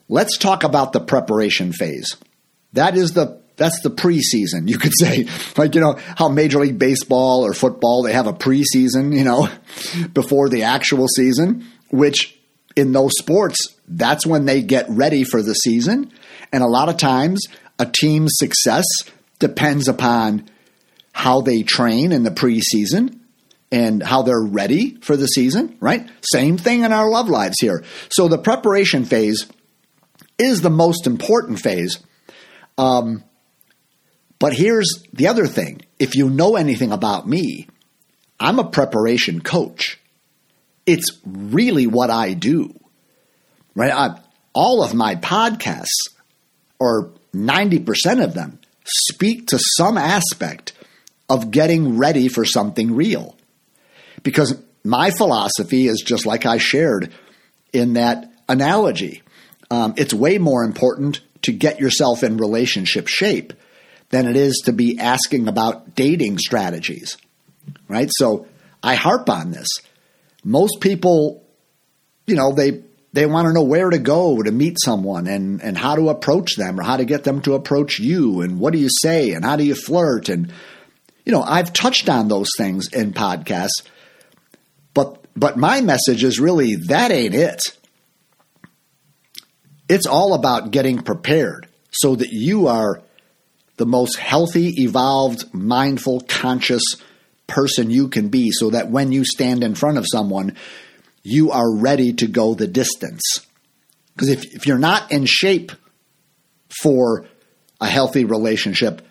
let's 0.08 0.36
talk 0.36 0.64
about 0.64 0.92
the 0.92 1.00
preparation 1.00 1.72
phase. 1.72 2.16
That 2.72 2.96
is 2.96 3.12
the 3.12 3.40
that's 3.56 3.80
the 3.82 3.90
preseason, 3.90 4.68
you 4.68 4.78
could 4.78 4.92
say. 4.98 5.26
Like, 5.58 5.74
you 5.74 5.82
know, 5.82 5.98
how 6.16 6.30
Major 6.30 6.60
League 6.60 6.78
Baseball 6.78 7.44
or 7.44 7.52
football, 7.52 8.02
they 8.02 8.14
have 8.14 8.26
a 8.26 8.32
preseason, 8.32 9.14
you 9.14 9.24
know, 9.24 9.50
before 10.14 10.48
the 10.48 10.62
actual 10.62 11.06
season, 11.06 11.66
which 11.90 12.38
in 12.76 12.92
those 12.92 13.12
sports, 13.18 13.76
that's 13.86 14.24
when 14.24 14.46
they 14.46 14.62
get 14.62 14.86
ready 14.88 15.24
for 15.24 15.42
the 15.42 15.52
season. 15.52 16.10
And 16.52 16.62
a 16.62 16.68
lot 16.68 16.88
of 16.88 16.96
times, 16.96 17.46
a 17.78 17.84
team's 17.84 18.32
success 18.36 18.86
depends 19.38 19.88
upon 19.88 20.48
how 21.12 21.42
they 21.42 21.62
train 21.62 22.12
in 22.12 22.22
the 22.22 22.30
preseason 22.30 23.18
and 23.70 24.02
how 24.02 24.22
they're 24.22 24.42
ready 24.42 24.96
for 25.02 25.16
the 25.16 25.26
season, 25.26 25.76
right? 25.80 26.08
Same 26.32 26.56
thing 26.56 26.84
in 26.84 26.92
our 26.92 27.10
love 27.10 27.28
lives 27.28 27.56
here. 27.60 27.84
So 28.10 28.28
the 28.28 28.38
preparation 28.38 29.04
phase 29.04 29.46
is 30.38 30.62
the 30.62 30.70
most 30.70 31.06
important 31.06 31.60
phase. 31.60 31.98
Um, 32.80 33.24
but 34.38 34.54
here's 34.54 35.04
the 35.12 35.28
other 35.28 35.46
thing 35.46 35.82
if 35.98 36.16
you 36.16 36.30
know 36.30 36.56
anything 36.56 36.92
about 36.92 37.28
me, 37.28 37.68
I'm 38.38 38.58
a 38.58 38.70
preparation 38.70 39.42
coach. 39.42 40.00
It's 40.86 41.18
really 41.26 41.86
what 41.86 42.08
I 42.08 42.32
do, 42.32 42.74
right? 43.74 43.92
I, 43.92 44.18
all 44.54 44.82
of 44.82 44.94
my 44.94 45.14
podcasts, 45.14 46.08
or 46.78 47.12
90% 47.34 48.24
of 48.24 48.32
them, 48.32 48.58
speak 48.84 49.48
to 49.48 49.58
some 49.76 49.98
aspect 49.98 50.72
of 51.28 51.50
getting 51.50 51.98
ready 51.98 52.28
for 52.28 52.46
something 52.46 52.94
real. 52.96 53.36
Because 54.22 54.58
my 54.82 55.10
philosophy 55.10 55.86
is 55.86 56.02
just 56.04 56.24
like 56.24 56.46
I 56.46 56.56
shared 56.56 57.12
in 57.74 57.92
that 57.92 58.32
analogy. 58.48 59.22
Um, 59.70 59.92
it's 59.98 60.14
way 60.14 60.38
more 60.38 60.64
important 60.64 61.20
to 61.42 61.52
get 61.52 61.80
yourself 61.80 62.22
in 62.22 62.36
relationship 62.36 63.08
shape 63.08 63.52
than 64.10 64.26
it 64.26 64.36
is 64.36 64.62
to 64.64 64.72
be 64.72 64.98
asking 64.98 65.48
about 65.48 65.94
dating 65.94 66.38
strategies, 66.38 67.16
right? 67.88 68.10
So 68.18 68.46
I 68.82 68.94
harp 68.94 69.30
on 69.30 69.50
this. 69.50 69.68
Most 70.42 70.80
people, 70.80 71.44
you 72.26 72.34
know, 72.34 72.52
they 72.52 72.82
they 73.12 73.26
want 73.26 73.48
to 73.48 73.52
know 73.52 73.62
where 73.62 73.90
to 73.90 73.98
go 73.98 74.42
to 74.42 74.50
meet 74.52 74.76
someone 74.82 75.26
and 75.26 75.62
and 75.62 75.76
how 75.76 75.96
to 75.96 76.08
approach 76.08 76.56
them 76.56 76.78
or 76.78 76.82
how 76.82 76.96
to 76.96 77.04
get 77.04 77.24
them 77.24 77.40
to 77.42 77.54
approach 77.54 77.98
you 77.98 78.40
and 78.40 78.58
what 78.58 78.72
do 78.72 78.78
you 78.78 78.88
say 79.02 79.30
and 79.32 79.44
how 79.44 79.56
do 79.56 79.64
you 79.64 79.74
flirt 79.74 80.28
and 80.28 80.52
you 81.24 81.32
know, 81.32 81.42
I've 81.42 81.72
touched 81.72 82.08
on 82.08 82.28
those 82.28 82.48
things 82.56 82.88
in 82.92 83.12
podcasts 83.12 83.82
but 84.94 85.24
but 85.36 85.56
my 85.56 85.80
message 85.80 86.24
is 86.24 86.40
really 86.40 86.76
that 86.88 87.12
ain't 87.12 87.34
it. 87.34 87.76
It's 89.90 90.06
all 90.06 90.34
about 90.34 90.70
getting 90.70 91.02
prepared 91.02 91.66
so 91.90 92.14
that 92.14 92.28
you 92.30 92.68
are 92.68 93.02
the 93.76 93.86
most 93.86 94.16
healthy, 94.16 94.84
evolved, 94.84 95.52
mindful, 95.52 96.20
conscious 96.28 96.82
person 97.48 97.90
you 97.90 98.06
can 98.06 98.28
be 98.28 98.52
so 98.52 98.70
that 98.70 98.88
when 98.88 99.10
you 99.10 99.24
stand 99.24 99.64
in 99.64 99.74
front 99.74 99.98
of 99.98 100.06
someone, 100.08 100.56
you 101.24 101.50
are 101.50 101.76
ready 101.76 102.12
to 102.12 102.28
go 102.28 102.54
the 102.54 102.68
distance. 102.68 103.44
Because 104.14 104.28
if, 104.28 104.54
if 104.54 104.64
you're 104.64 104.78
not 104.78 105.10
in 105.10 105.24
shape 105.26 105.72
for 106.80 107.26
a 107.80 107.88
healthy 107.88 108.24
relationship, 108.24 109.02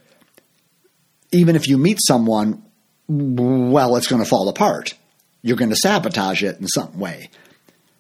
even 1.34 1.58
if 1.58 1.68
you 1.68 1.78
meet 1.78 2.00
someone, 2.02 2.64
well, 3.10 3.98
it's 3.98 4.08
going 4.08 4.24
to 4.24 4.30
fall 4.30 4.48
apart. 4.48 4.94
You're 5.42 5.58
going 5.58 5.72
to 5.72 5.76
sabotage 5.76 6.42
it 6.42 6.58
in 6.62 6.70
some 6.70 6.98
way. 6.98 7.32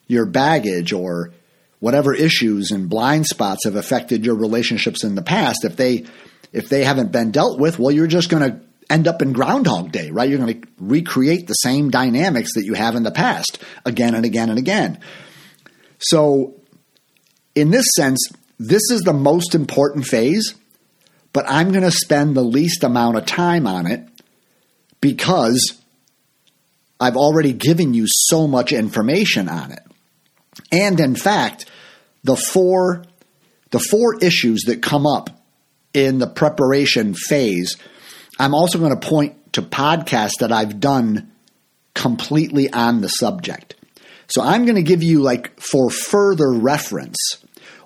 Your 0.08 0.26
baggage 0.26 0.94
or 0.94 1.34
whatever 1.80 2.14
issues 2.14 2.72
and 2.72 2.90
blind 2.90 3.26
spots 3.26 3.66
have 3.66 3.76
affected 3.76 4.26
your 4.26 4.36
relationships 4.36 5.04
in 5.04 5.16
the 5.16 5.22
past, 5.22 5.66
if 5.66 5.76
they 5.76 6.06
if 6.52 6.70
they 6.70 6.84
haven't 6.84 7.12
been 7.12 7.32
dealt 7.32 7.60
with, 7.60 7.78
well, 7.78 7.92
you're 7.92 8.08
just 8.08 8.30
going 8.30 8.52
to 8.52 8.60
end 8.90 9.08
up 9.08 9.22
in 9.22 9.34
Groundhog 9.34 9.92
Day, 9.92 10.10
right? 10.10 10.28
You're 10.28 10.40
going 10.40 10.62
to 10.62 10.68
recreate 10.80 11.48
the 11.48 11.54
same 11.54 11.92
dynamics 11.92 12.56
that 12.56 12.66
you 12.66 12.74
have 12.74 12.96
in 12.96 13.04
the 13.04 13.12
past 13.12 13.60
again 13.86 14.16
and 14.16 14.26
again 14.26 14.50
and 14.50 14.58
again. 14.58 15.00
So, 16.00 16.56
in 17.54 17.70
this 17.70 17.86
sense, 17.96 18.20
this 18.58 18.90
is 18.90 19.02
the 19.02 19.14
most 19.14 19.54
important 19.54 20.08
phase, 20.08 20.56
but 21.34 21.46
I'm 21.48 21.72
going 21.72 21.84
to 21.84 21.92
spend 21.92 22.36
the 22.36 22.44
least 22.44 22.84
amount 22.84 23.18
of 23.18 23.26
time 23.26 23.68
on 23.68 23.86
it 23.86 24.08
because 25.02 25.80
I've 27.00 27.16
already 27.16 27.54
given 27.54 27.94
you 27.94 28.06
so 28.08 28.48
much 28.48 28.74
information 28.74 29.50
on 29.50 29.72
it. 29.72 29.84
And 30.72 31.00
in 31.00 31.16
fact, 31.16 31.66
the 32.24 32.36
four 32.36 33.04
the 33.72 33.80
four 33.80 34.16
issues 34.16 34.64
that 34.64 34.82
come 34.82 35.06
up 35.06 35.30
in 35.94 36.18
the 36.18 36.28
preparation 36.28 37.14
phase, 37.14 37.78
I'm 38.40 38.56
also 38.56 38.80
going 38.80 38.98
to 38.98 39.08
point 39.08 39.54
to 39.54 39.62
podcasts 39.62 40.40
that 40.40 40.52
I've 40.52 40.80
done 40.80 41.32
completely 41.94 42.72
on 42.72 43.02
the 43.02 43.10
subject. 43.10 43.76
So 44.28 44.42
I'm 44.42 44.66
going 44.66 44.76
to 44.76 44.84
give 44.84 45.04
you 45.04 45.22
like 45.22 45.60
for 45.60 45.90
further 45.90 46.52
reference 46.52 47.18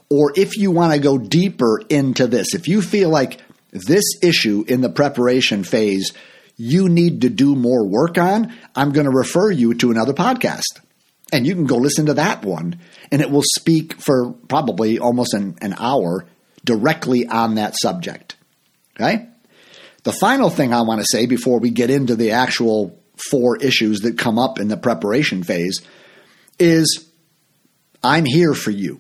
or 0.10 0.32
if 0.36 0.58
you 0.58 0.70
want 0.70 0.94
to 0.94 1.00
go 1.00 1.18
deeper 1.18 1.82
into 1.90 2.28
this, 2.28 2.54
if 2.54 2.68
you 2.68 2.84
feel 2.84 3.10
like 3.10 3.42
this 3.72 4.04
issue 4.22 4.63
in 4.68 4.82
the 4.82 4.90
preparation 4.90 5.63
phase 5.63 6.13
you 6.56 6.88
need 6.88 7.22
to 7.22 7.30
do 7.30 7.56
more 7.56 7.84
work 7.84 8.20
on, 8.20 8.54
I'm 8.75 8.92
going 8.92 9.06
to 9.06 9.12
refer 9.12 9.50
you 9.50 9.74
to 9.74 9.90
another 9.90 10.13
podcast. 10.13 10.62
And 11.32 11.48
you 11.48 11.56
can 11.56 11.65
go 11.65 11.77
listen 11.77 12.08
to 12.08 12.15
that 12.15 12.44
one, 12.46 12.80
and 13.12 13.22
it 13.22 13.32
will 13.32 13.44
speak 13.56 13.94
for 13.94 14.34
probably 14.34 15.00
almost 15.00 15.34
an, 15.34 15.56
an 15.62 15.74
hour 15.80 16.25
directly 16.63 17.27
on 17.27 17.56
that 17.56 17.75
subject. 17.80 18.36
Okay? 18.96 19.27
The 20.03 20.12
final 20.12 20.50
thing 20.50 20.74
I 20.74 20.82
want 20.82 21.01
to 21.01 21.08
say 21.10 21.25
before 21.25 21.60
we 21.60 21.72
get 21.72 21.89
into 21.89 22.15
the 22.15 22.32
actual 22.32 23.00
four 23.30 23.58
issues 23.58 24.01
that 24.01 24.18
come 24.18 24.38
up 24.38 24.60
in 24.60 24.68
the 24.68 24.77
preparation 24.77 25.44
phase 25.44 25.82
is 26.60 27.10
I'm 28.03 28.25
here 28.25 28.53
for 28.53 28.72
you. 28.72 29.00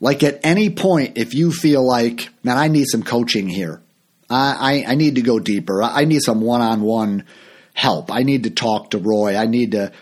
Like 0.00 0.22
at 0.22 0.40
any 0.44 0.70
point, 0.70 1.18
if 1.18 1.34
you 1.34 1.52
feel 1.52 1.86
like, 1.86 2.28
man, 2.42 2.58
I 2.58 2.68
need 2.68 2.86
some 2.88 3.02
coaching 3.02 3.48
here, 3.48 3.82
I, 4.28 4.84
I, 4.86 4.92
I 4.92 4.94
need 4.94 5.16
to 5.16 5.22
go 5.22 5.38
deeper, 5.38 5.82
I 5.82 6.04
need 6.04 6.22
some 6.22 6.40
one 6.40 6.60
on 6.60 6.82
one 6.82 7.24
help, 7.74 8.10
I 8.10 8.22
need 8.22 8.44
to 8.44 8.50
talk 8.50 8.90
to 8.90 8.98
Roy, 8.98 9.36
I 9.36 9.46
need 9.46 9.72
to 9.72 9.92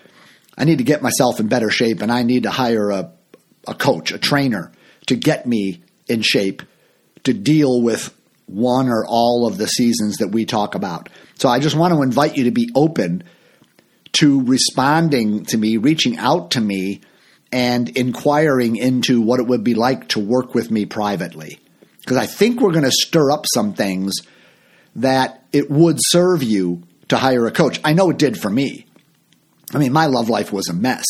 I 0.60 0.64
need 0.64 0.78
to 0.78 0.84
get 0.84 1.00
myself 1.00 1.40
in 1.40 1.48
better 1.48 1.70
shape 1.70 2.02
and 2.02 2.12
I 2.12 2.22
need 2.22 2.42
to 2.42 2.50
hire 2.50 2.90
a, 2.90 3.10
a 3.66 3.74
coach, 3.74 4.12
a 4.12 4.18
trainer 4.18 4.70
to 5.06 5.16
get 5.16 5.46
me 5.46 5.82
in 6.06 6.20
shape 6.20 6.62
to 7.24 7.32
deal 7.32 7.80
with 7.80 8.14
one 8.44 8.90
or 8.90 9.06
all 9.08 9.46
of 9.46 9.56
the 9.56 9.66
seasons 9.66 10.18
that 10.18 10.28
we 10.28 10.44
talk 10.44 10.74
about. 10.74 11.08
So 11.36 11.48
I 11.48 11.60
just 11.60 11.76
want 11.76 11.94
to 11.94 12.02
invite 12.02 12.36
you 12.36 12.44
to 12.44 12.50
be 12.50 12.68
open 12.74 13.24
to 14.12 14.42
responding 14.42 15.46
to 15.46 15.56
me, 15.56 15.78
reaching 15.78 16.18
out 16.18 16.50
to 16.50 16.60
me, 16.60 17.00
and 17.50 17.88
inquiring 17.96 18.76
into 18.76 19.22
what 19.22 19.40
it 19.40 19.46
would 19.46 19.64
be 19.64 19.74
like 19.74 20.08
to 20.08 20.20
work 20.20 20.54
with 20.54 20.70
me 20.70 20.84
privately. 20.84 21.58
Because 22.00 22.18
I 22.18 22.26
think 22.26 22.60
we're 22.60 22.72
going 22.72 22.84
to 22.84 22.90
stir 22.90 23.30
up 23.30 23.46
some 23.46 23.72
things 23.72 24.12
that 24.96 25.42
it 25.54 25.70
would 25.70 25.96
serve 26.00 26.42
you 26.42 26.82
to 27.08 27.16
hire 27.16 27.46
a 27.46 27.50
coach. 27.50 27.80
I 27.82 27.94
know 27.94 28.10
it 28.10 28.18
did 28.18 28.38
for 28.38 28.50
me. 28.50 28.84
I 29.72 29.78
mean, 29.78 29.92
my 29.92 30.06
love 30.06 30.28
life 30.28 30.52
was 30.52 30.68
a 30.68 30.74
mess. 30.74 31.04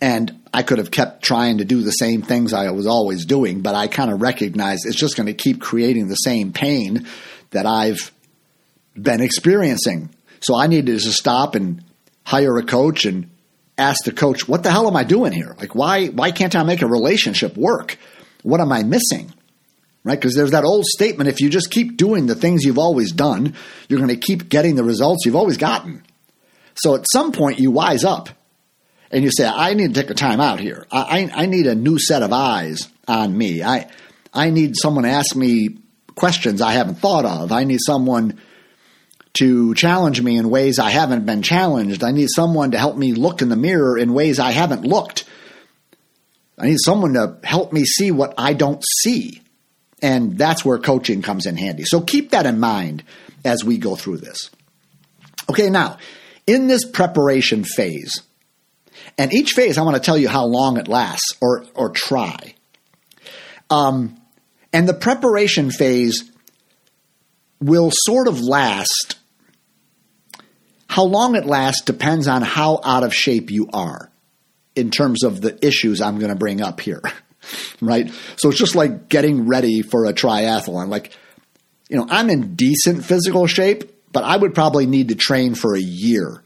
And 0.00 0.42
I 0.52 0.62
could 0.62 0.78
have 0.78 0.90
kept 0.90 1.22
trying 1.22 1.58
to 1.58 1.64
do 1.64 1.82
the 1.82 1.90
same 1.90 2.22
things 2.22 2.52
I 2.52 2.70
was 2.70 2.86
always 2.86 3.24
doing, 3.24 3.60
but 3.60 3.74
I 3.74 3.86
kind 3.86 4.10
of 4.10 4.20
recognized 4.20 4.86
it's 4.86 4.96
just 4.96 5.16
going 5.16 5.26
to 5.26 5.34
keep 5.34 5.60
creating 5.60 6.08
the 6.08 6.14
same 6.16 6.52
pain 6.52 7.06
that 7.50 7.66
I've 7.66 8.12
been 9.00 9.20
experiencing. 9.20 10.10
So 10.40 10.54
I 10.54 10.66
needed 10.66 10.98
to 10.98 11.12
stop 11.12 11.54
and 11.54 11.82
hire 12.24 12.56
a 12.58 12.64
coach 12.64 13.04
and 13.04 13.30
ask 13.78 14.04
the 14.04 14.12
coach, 14.12 14.48
"What 14.48 14.62
the 14.62 14.70
hell 14.70 14.86
am 14.86 14.96
I 14.96 15.04
doing 15.04 15.32
here? 15.32 15.54
Like 15.58 15.74
why 15.74 16.08
why 16.08 16.32
can't 16.32 16.54
I 16.54 16.62
make 16.64 16.82
a 16.82 16.86
relationship 16.86 17.56
work? 17.56 17.98
What 18.42 18.60
am 18.60 18.72
I 18.72 18.82
missing?" 18.82 19.32
Right? 20.02 20.20
Because 20.20 20.34
there's 20.34 20.50
that 20.50 20.64
old 20.64 20.84
statement 20.84 21.30
if 21.30 21.40
you 21.40 21.48
just 21.48 21.70
keep 21.70 21.96
doing 21.96 22.26
the 22.26 22.34
things 22.34 22.62
you've 22.62 22.78
always 22.78 23.10
done, 23.10 23.54
you're 23.88 24.00
going 24.00 24.10
to 24.10 24.16
keep 24.16 24.50
getting 24.50 24.74
the 24.74 24.84
results 24.84 25.24
you've 25.24 25.36
always 25.36 25.56
gotten. 25.56 26.02
So 26.76 26.94
at 26.94 27.06
some 27.10 27.32
point, 27.32 27.58
you 27.58 27.70
wise 27.70 28.04
up 28.04 28.28
and 29.10 29.22
you 29.22 29.30
say, 29.30 29.46
I 29.46 29.74
need 29.74 29.94
to 29.94 30.00
take 30.00 30.10
a 30.10 30.14
time 30.14 30.40
out 30.40 30.60
here. 30.60 30.86
I, 30.90 31.30
I, 31.32 31.42
I 31.42 31.46
need 31.46 31.66
a 31.66 31.74
new 31.74 31.98
set 31.98 32.22
of 32.22 32.32
eyes 32.32 32.88
on 33.06 33.36
me. 33.36 33.62
I, 33.62 33.90
I 34.32 34.50
need 34.50 34.74
someone 34.76 35.04
to 35.04 35.10
ask 35.10 35.36
me 35.36 35.78
questions 36.14 36.60
I 36.60 36.72
haven't 36.72 36.96
thought 36.96 37.24
of. 37.24 37.52
I 37.52 37.64
need 37.64 37.80
someone 37.84 38.40
to 39.34 39.74
challenge 39.74 40.22
me 40.22 40.36
in 40.36 40.48
ways 40.48 40.78
I 40.78 40.90
haven't 40.90 41.26
been 41.26 41.42
challenged. 41.42 42.04
I 42.04 42.12
need 42.12 42.28
someone 42.30 42.70
to 42.70 42.78
help 42.78 42.96
me 42.96 43.12
look 43.12 43.42
in 43.42 43.48
the 43.48 43.56
mirror 43.56 43.98
in 43.98 44.14
ways 44.14 44.38
I 44.38 44.52
haven't 44.52 44.82
looked. 44.82 45.24
I 46.56 46.66
need 46.66 46.78
someone 46.84 47.14
to 47.14 47.38
help 47.42 47.72
me 47.72 47.84
see 47.84 48.12
what 48.12 48.34
I 48.38 48.52
don't 48.54 48.82
see. 49.00 49.42
And 50.00 50.38
that's 50.38 50.64
where 50.64 50.78
coaching 50.78 51.22
comes 51.22 51.46
in 51.46 51.56
handy. 51.56 51.84
So 51.84 52.00
keep 52.00 52.30
that 52.30 52.46
in 52.46 52.60
mind 52.60 53.02
as 53.44 53.64
we 53.64 53.78
go 53.78 53.96
through 53.96 54.18
this. 54.18 54.50
Okay, 55.50 55.68
now, 55.68 55.98
in 56.46 56.66
this 56.66 56.84
preparation 56.84 57.64
phase, 57.64 58.22
and 59.18 59.32
each 59.32 59.50
phase 59.50 59.78
I 59.78 59.82
want 59.82 59.96
to 59.96 60.02
tell 60.02 60.18
you 60.18 60.28
how 60.28 60.44
long 60.44 60.78
it 60.78 60.88
lasts 60.88 61.36
or, 61.40 61.64
or 61.74 61.90
try. 61.90 62.54
Um, 63.70 64.20
and 64.72 64.88
the 64.88 64.94
preparation 64.94 65.70
phase 65.70 66.30
will 67.60 67.90
sort 67.92 68.28
of 68.28 68.40
last. 68.40 69.16
How 70.88 71.04
long 71.04 71.34
it 71.34 71.46
lasts 71.46 71.82
depends 71.82 72.28
on 72.28 72.42
how 72.42 72.80
out 72.84 73.02
of 73.02 73.14
shape 73.14 73.50
you 73.50 73.68
are 73.72 74.10
in 74.76 74.90
terms 74.90 75.22
of 75.22 75.40
the 75.40 75.64
issues 75.64 76.00
I'm 76.00 76.18
going 76.18 76.30
to 76.30 76.38
bring 76.38 76.60
up 76.60 76.80
here. 76.80 77.02
right? 77.80 78.10
So 78.36 78.48
it's 78.48 78.58
just 78.58 78.74
like 78.74 79.08
getting 79.08 79.46
ready 79.46 79.82
for 79.82 80.06
a 80.06 80.12
triathlon. 80.12 80.88
Like, 80.88 81.12
you 81.88 81.96
know, 81.96 82.06
I'm 82.08 82.30
in 82.30 82.54
decent 82.54 83.04
physical 83.04 83.46
shape, 83.46 83.90
but 84.14 84.24
I 84.24 84.36
would 84.36 84.54
probably 84.54 84.86
need 84.86 85.08
to 85.08 85.16
train 85.16 85.56
for 85.56 85.74
a 85.74 85.80
year 85.80 86.42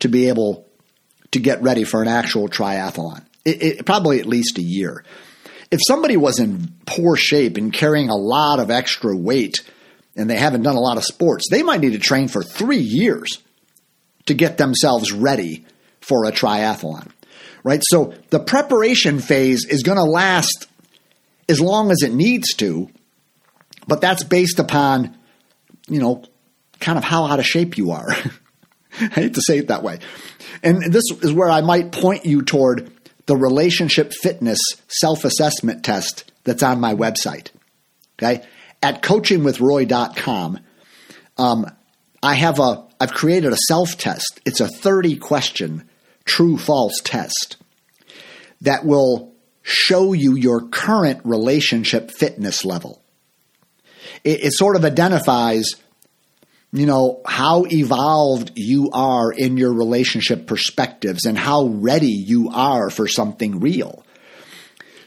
to 0.00 0.08
be 0.08 0.28
able 0.28 0.66
to 1.30 1.38
get 1.38 1.62
ready 1.62 1.84
for 1.84 2.02
an 2.02 2.08
actual 2.08 2.48
triathlon. 2.48 3.24
It, 3.44 3.62
it, 3.62 3.86
probably 3.86 4.18
at 4.18 4.26
least 4.26 4.58
a 4.58 4.62
year. 4.62 5.04
If 5.70 5.80
somebody 5.86 6.16
was 6.16 6.40
in 6.40 6.74
poor 6.86 7.16
shape 7.16 7.56
and 7.56 7.72
carrying 7.72 8.10
a 8.10 8.16
lot 8.16 8.58
of 8.58 8.70
extra 8.70 9.16
weight 9.16 9.62
and 10.16 10.28
they 10.28 10.36
haven't 10.36 10.62
done 10.62 10.74
a 10.74 10.80
lot 10.80 10.96
of 10.96 11.04
sports, 11.04 11.46
they 11.50 11.62
might 11.62 11.80
need 11.80 11.92
to 11.92 11.98
train 11.98 12.26
for 12.26 12.42
three 12.42 12.78
years 12.78 13.38
to 14.26 14.34
get 14.34 14.58
themselves 14.58 15.12
ready 15.12 15.64
for 16.00 16.24
a 16.24 16.32
triathlon. 16.32 17.10
Right? 17.62 17.80
So 17.84 18.14
the 18.30 18.40
preparation 18.40 19.20
phase 19.20 19.66
is 19.66 19.84
going 19.84 19.98
to 19.98 20.04
last 20.04 20.66
as 21.48 21.60
long 21.60 21.92
as 21.92 22.02
it 22.02 22.12
needs 22.12 22.54
to, 22.54 22.90
but 23.86 24.00
that's 24.00 24.24
based 24.24 24.58
upon, 24.58 25.16
you 25.88 26.00
know, 26.00 26.24
kind 26.80 26.98
of 26.98 27.04
how 27.04 27.24
out 27.26 27.38
of 27.38 27.46
shape 27.46 27.78
you 27.78 27.92
are. 27.92 28.08
I 29.00 29.06
hate 29.06 29.34
to 29.34 29.42
say 29.42 29.58
it 29.58 29.68
that 29.68 29.82
way. 29.82 29.98
And 30.62 30.92
this 30.92 31.04
is 31.22 31.32
where 31.32 31.50
I 31.50 31.60
might 31.60 31.92
point 31.92 32.24
you 32.24 32.42
toward 32.42 32.90
the 33.26 33.36
relationship 33.36 34.12
fitness 34.12 34.58
self 34.88 35.24
assessment 35.24 35.84
test 35.84 36.30
that's 36.44 36.62
on 36.62 36.80
my 36.80 36.94
website. 36.94 37.50
Okay. 38.18 38.44
At 38.82 39.02
coachingwithroy.com, 39.02 40.60
um, 41.38 41.66
I 42.22 42.34
have 42.34 42.60
a, 42.60 42.84
I've 43.00 43.12
created 43.12 43.52
a 43.52 43.56
self 43.56 43.96
test. 43.98 44.40
It's 44.44 44.60
a 44.60 44.68
30 44.68 45.16
question 45.16 45.88
true 46.24 46.56
false 46.56 47.00
test 47.02 47.56
that 48.60 48.84
will 48.84 49.34
show 49.62 50.12
you 50.12 50.36
your 50.36 50.68
current 50.68 51.20
relationship 51.24 52.10
fitness 52.10 52.64
level. 52.64 53.02
It, 54.22 54.44
it 54.44 54.52
sort 54.52 54.76
of 54.76 54.84
identifies 54.84 55.74
you 56.74 56.86
know, 56.86 57.20
how 57.24 57.64
evolved 57.70 58.50
you 58.56 58.90
are 58.92 59.30
in 59.30 59.56
your 59.56 59.72
relationship 59.72 60.48
perspectives 60.48 61.24
and 61.24 61.38
how 61.38 61.66
ready 61.66 62.10
you 62.10 62.50
are 62.50 62.90
for 62.90 63.06
something 63.06 63.60
real. 63.60 64.04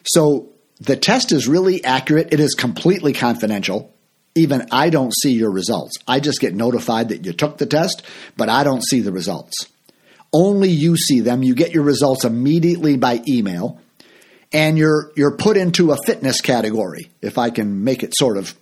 So 0.06 0.48
the 0.80 0.96
test 0.96 1.34
is 1.34 1.46
really 1.46 1.84
accurate. 1.84 2.34
It 2.34 2.40
is 2.40 2.54
completely 2.54 3.12
confidential. 3.12 3.94
Even 4.34 4.68
I 4.72 4.90
don't 4.90 5.14
see 5.22 5.34
your 5.34 5.52
results. 5.52 5.98
I 6.08 6.22
just 6.22 6.40
get 6.40 6.56
notified 6.56 7.10
that 7.10 7.26
you 7.26 7.34
took 7.34 7.58
the 7.58 7.66
test, 7.66 8.02
but 8.38 8.48
I 8.48 8.64
don't 8.64 8.84
see 8.84 9.02
the 9.02 9.12
results. 9.12 9.68
Only 10.32 10.70
you 10.70 10.96
see 10.96 11.20
them. 11.20 11.44
You 11.44 11.54
get 11.54 11.74
your 11.74 11.84
results 11.84 12.24
immediately 12.24 12.96
by 12.96 13.22
email. 13.28 13.82
and 14.52 14.78
you're 14.78 15.12
you're 15.16 15.36
put 15.36 15.58
into 15.58 15.92
a 15.92 15.98
fitness 16.06 16.42
category, 16.42 17.10
if 17.22 17.38
I 17.38 17.50
can 17.50 17.84
make 17.84 18.04
it 18.04 18.16
sort 18.16 18.38
of 18.38 18.56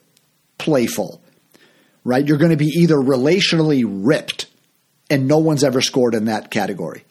playful. 0.57 1.21
Right? 2.05 2.25
You're 2.25 2.37
going 2.37 2.51
to 2.51 2.57
be 2.57 2.67
either 2.67 2.95
relationally 2.95 3.83
ripped 3.85 4.45
and 5.09 5.27
no 5.27 5.39
one's 5.39 5.63
ever 5.63 5.81
scored 5.81 6.15
in 6.15 6.25
that 6.25 6.49
category. 6.49 7.03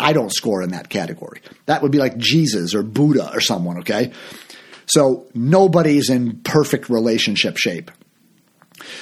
I 0.00 0.12
don't 0.12 0.32
score 0.32 0.62
in 0.62 0.70
that 0.70 0.88
category. 0.88 1.40
That 1.66 1.82
would 1.82 1.92
be 1.92 1.98
like 1.98 2.16
Jesus 2.16 2.74
or 2.74 2.82
Buddha 2.82 3.30
or 3.32 3.40
someone, 3.40 3.78
okay? 3.78 4.12
So 4.86 5.26
nobody's 5.34 6.10
in 6.10 6.40
perfect 6.42 6.88
relationship 6.88 7.56
shape. 7.56 7.90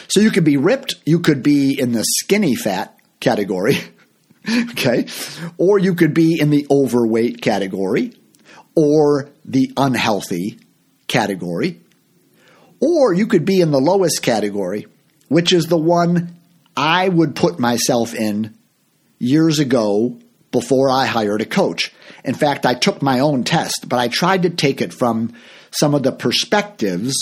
So 0.09 0.21
you 0.21 0.31
could 0.31 0.45
be 0.45 0.57
ripped, 0.57 0.97
you 1.07 1.21
could 1.21 1.43
be 1.43 1.79
in 1.79 1.93
the 1.93 2.05
skinny 2.05 2.55
fat 2.55 2.99
category, 3.21 3.79
okay? 4.71 5.07
Or 5.57 5.79
you 5.79 5.95
could 5.95 6.15
be 6.15 6.39
in 6.39 6.51
the 6.51 6.67
overweight 6.71 7.41
category 7.41 8.13
or 8.75 9.31
the 9.45 9.73
unhealthy 9.77 10.61
category. 11.09 11.81
Or 12.81 13.13
you 13.13 13.27
could 13.27 13.45
be 13.45 13.61
in 13.61 13.71
the 13.71 13.81
lowest 13.81 14.23
category, 14.23 14.87
which 15.33 15.53
is 15.53 15.67
the 15.67 15.79
one 15.79 16.37
I 16.77 17.09
would 17.09 17.35
put 17.35 17.59
myself 17.59 18.15
in 18.15 18.55
years 19.19 19.59
ago 19.59 20.19
before 20.51 20.91
I 20.91 21.07
hired 21.07 21.41
a 21.41 21.47
coach. 21.47 21.93
In 22.23 22.35
fact, 22.35 22.67
I 22.67 22.75
took 22.75 23.01
my 23.01 23.21
own 23.21 23.43
test, 23.43 23.87
but 23.89 23.99
I 23.99 24.09
tried 24.09 24.43
to 24.43 24.51
take 24.51 24.83
it 24.83 24.93
from 24.93 25.33
some 25.71 25.95
of 25.95 26.03
the 26.03 26.13
perspectives 26.13 27.15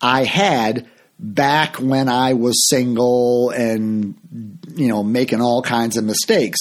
I 0.00 0.24
had 0.24 0.88
back 1.18 1.76
when 1.76 2.08
I 2.08 2.32
was 2.32 2.68
single 2.68 3.50
and, 3.50 4.14
you 4.74 4.88
know, 4.88 5.02
making 5.02 5.42
all 5.42 5.62
kinds 5.62 5.96
of 5.96 6.04
mistakes. 6.04 6.60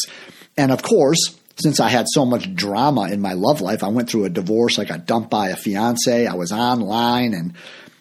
And 0.58 0.72
of 0.72 0.84
course, 0.84 1.40
since 1.58 1.80
I 1.80 1.88
had 1.88 2.06
so 2.10 2.26
much 2.26 2.54
drama 2.54 3.10
in 3.10 3.22
my 3.22 3.34
love 3.34 3.62
life, 3.62 3.82
I 3.82 3.88
went 3.88 4.10
through 4.10 4.26
a 4.26 4.30
divorce. 4.30 4.78
I 4.78 4.84
got 4.84 5.06
dumped 5.06 5.30
by 5.30 5.50
a 5.50 5.56
fiance. 5.56 6.28
I 6.28 6.34
was 6.34 6.52
online 6.52 7.34
and 7.34 7.54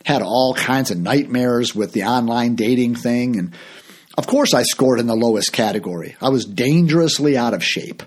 had 0.04 0.22
all 0.22 0.54
kinds 0.54 0.90
of 0.90 0.98
nightmares 0.98 1.74
with 1.74 1.92
the 1.92 2.04
online 2.04 2.54
dating 2.54 2.94
thing. 2.94 3.38
And 3.38 3.54
of 4.16 4.26
course, 4.26 4.54
I 4.54 4.62
scored 4.62 5.00
in 5.00 5.06
the 5.06 5.16
lowest 5.16 5.52
category. 5.52 6.14
I 6.20 6.28
was 6.28 6.44
dangerously 6.44 7.36
out 7.36 7.54
of 7.54 7.64
shape, 7.64 8.02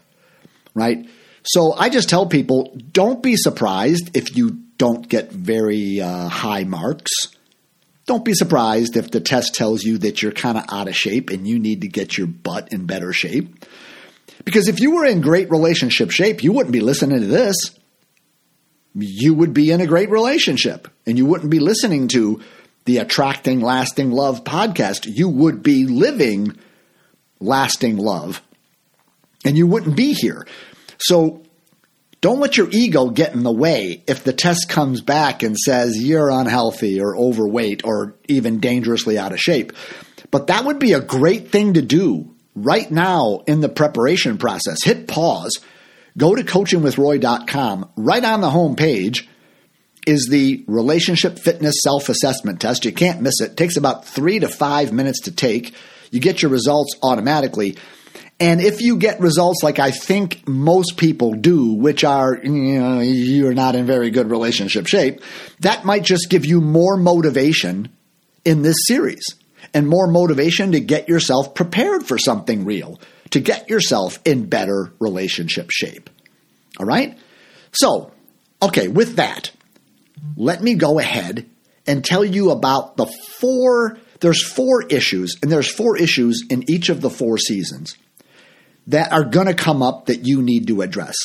right? 0.74 1.08
So 1.44 1.74
I 1.74 1.90
just 1.90 2.10
tell 2.10 2.26
people 2.26 2.78
don't 2.92 3.24
be 3.24 3.36
surprised 3.36 4.16
if 4.16 4.36
you 4.36 4.62
don't 4.78 5.08
get 5.08 5.32
very 5.32 6.02
uh, 6.02 6.28
high 6.28 6.66
marks. 6.66 7.12
Don't 8.06 8.24
be 8.24 8.34
surprised 8.34 8.96
if 8.96 9.12
the 9.12 9.20
test 9.20 9.56
tells 9.56 9.84
you 9.84 9.98
that 10.00 10.22
you're 10.22 10.32
kind 10.32 10.58
of 10.58 10.66
out 10.70 10.88
of 10.88 10.96
shape 10.96 11.30
and 11.30 11.48
you 11.48 11.60
need 11.60 11.82
to 11.82 11.88
get 11.88 12.18
your 12.18 12.28
butt 12.28 12.72
in 12.72 12.86
better 12.86 13.12
shape. 13.12 13.66
Because 14.46 14.68
if 14.68 14.80
you 14.80 14.92
were 14.96 15.06
in 15.06 15.20
great 15.20 15.50
relationship 15.50 16.12
shape, 16.12 16.44
you 16.44 16.54
wouldn't 16.54 16.72
be 16.72 16.80
listening 16.80 17.20
to 17.20 17.26
this. 17.26 17.77
You 19.00 19.34
would 19.36 19.54
be 19.54 19.72
in 19.72 19.82
a 19.82 19.88
great 19.88 20.10
relationship 20.10 20.88
and 21.06 21.18
you 21.18 21.26
wouldn't 21.26 21.52
be 21.52 21.60
listening 21.60 22.08
to 22.10 22.42
the 22.86 22.98
Attracting 22.98 23.60
Lasting 23.60 24.12
Love 24.12 24.44
podcast. 24.44 25.06
You 25.08 25.30
would 25.30 25.62
be 25.62 25.86
living 25.86 26.58
lasting 27.40 27.98
love 27.98 28.42
and 29.46 29.58
you 29.58 29.68
wouldn't 29.68 29.96
be 29.96 30.14
here. 30.14 30.48
So 30.98 31.44
don't 32.22 32.40
let 32.40 32.58
your 32.58 32.70
ego 32.72 33.10
get 33.10 33.34
in 33.34 33.44
the 33.44 33.52
way 33.52 34.04
if 34.08 34.24
the 34.24 34.34
test 34.34 34.68
comes 34.70 35.02
back 35.02 35.44
and 35.44 35.56
says 35.56 36.02
you're 36.02 36.32
unhealthy 36.32 37.00
or 37.00 37.16
overweight 37.16 37.86
or 37.86 38.16
even 38.28 38.60
dangerously 38.60 39.20
out 39.20 39.34
of 39.34 39.40
shape. 39.40 39.74
But 40.32 40.48
that 40.48 40.66
would 40.66 40.80
be 40.80 40.94
a 40.94 41.00
great 41.00 41.52
thing 41.52 41.76
to 41.76 41.82
do 41.82 42.34
right 42.56 42.90
now 42.90 43.44
in 43.46 43.62
the 43.62 43.70
preparation 43.70 44.38
process. 44.38 44.84
Hit 44.84 45.08
pause, 45.08 45.60
go 46.18 46.36
to 46.36 46.44
coachingwithroy.com. 46.44 47.92
Right 47.96 48.24
on 48.24 48.42
the 48.42 48.50
home 48.50 48.76
page 48.76 49.28
is 50.06 50.28
the 50.30 50.64
relationship 50.68 51.38
fitness 51.38 51.76
self 51.82 52.10
assessment 52.10 52.62
test. 52.62 52.86
You 52.86 52.94
can't 52.94 53.22
miss 53.22 53.42
it. 53.42 53.52
it. 53.52 53.58
Takes 53.58 53.78
about 53.78 54.06
three 54.06 54.40
to 54.40 54.48
five 54.48 54.92
minutes 54.94 55.22
to 55.22 55.32
take. 55.32 55.76
You 56.12 56.20
get 56.20 56.42
your 56.42 56.52
results 56.52 56.96
automatically. 57.04 57.78
And 58.40 58.62
if 58.62 58.82
you 58.82 58.98
get 58.98 59.20
results 59.20 59.64
like 59.64 59.80
I 59.80 59.92
think 59.92 60.48
most 60.48 60.98
people 60.98 61.34
do, 61.34 61.74
which 61.74 62.04
are, 62.04 62.40
you 62.44 62.80
know, 62.80 63.00
you're 63.00 63.54
not 63.54 63.76
in 63.76 63.86
very 63.88 64.12
good 64.12 64.30
relationship 64.30 64.88
shape, 64.88 65.22
that 65.62 65.86
might 65.86 66.04
just 66.04 66.30
give 66.30 66.46
you 66.46 66.62
more 66.62 66.98
motivation 66.98 67.90
in 68.46 68.62
this 68.62 68.78
series 68.86 69.26
and 69.74 69.88
more 69.88 70.08
motivation 70.08 70.72
to 70.74 70.80
get 70.80 71.10
yourself 71.10 71.56
prepared 71.56 72.06
for 72.06 72.20
something 72.20 72.64
real, 72.64 73.00
to 73.32 73.40
get 73.40 73.70
yourself 73.70 74.20
in 74.26 74.48
better 74.48 74.94
relationship 75.00 75.70
shape. 75.72 76.10
All 76.80 76.86
right? 76.86 77.18
So, 77.72 78.12
okay, 78.62 78.88
with 78.88 79.16
that, 79.16 79.52
let 80.36 80.62
me 80.62 80.76
go 80.76 81.00
ahead 81.00 81.50
and 81.86 82.04
tell 82.04 82.24
you 82.24 82.52
about 82.52 82.98
the 82.98 83.06
four, 83.06 83.98
there's 84.20 84.44
four 84.44 84.84
issues, 84.84 85.36
and 85.42 85.52
there's 85.52 85.72
four 85.72 85.98
issues 85.98 86.44
in 86.50 86.70
each 86.70 86.90
of 86.90 87.02
the 87.02 87.10
four 87.10 87.38
seasons 87.38 87.98
that 88.88 89.12
are 89.12 89.24
going 89.24 89.48
to 89.48 89.54
come 89.54 89.82
up 89.82 90.06
that 90.06 90.26
you 90.26 90.42
need 90.42 90.68
to 90.68 90.82
address. 90.82 91.16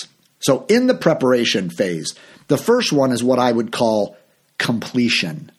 So, 0.40 0.66
in 0.68 0.88
the 0.88 0.94
preparation 0.94 1.70
phase, 1.70 2.14
the 2.48 2.58
first 2.58 2.92
one 2.92 3.12
is 3.12 3.22
what 3.22 3.38
I 3.38 3.52
would 3.52 3.70
call 3.70 4.16
completion. 4.58 5.52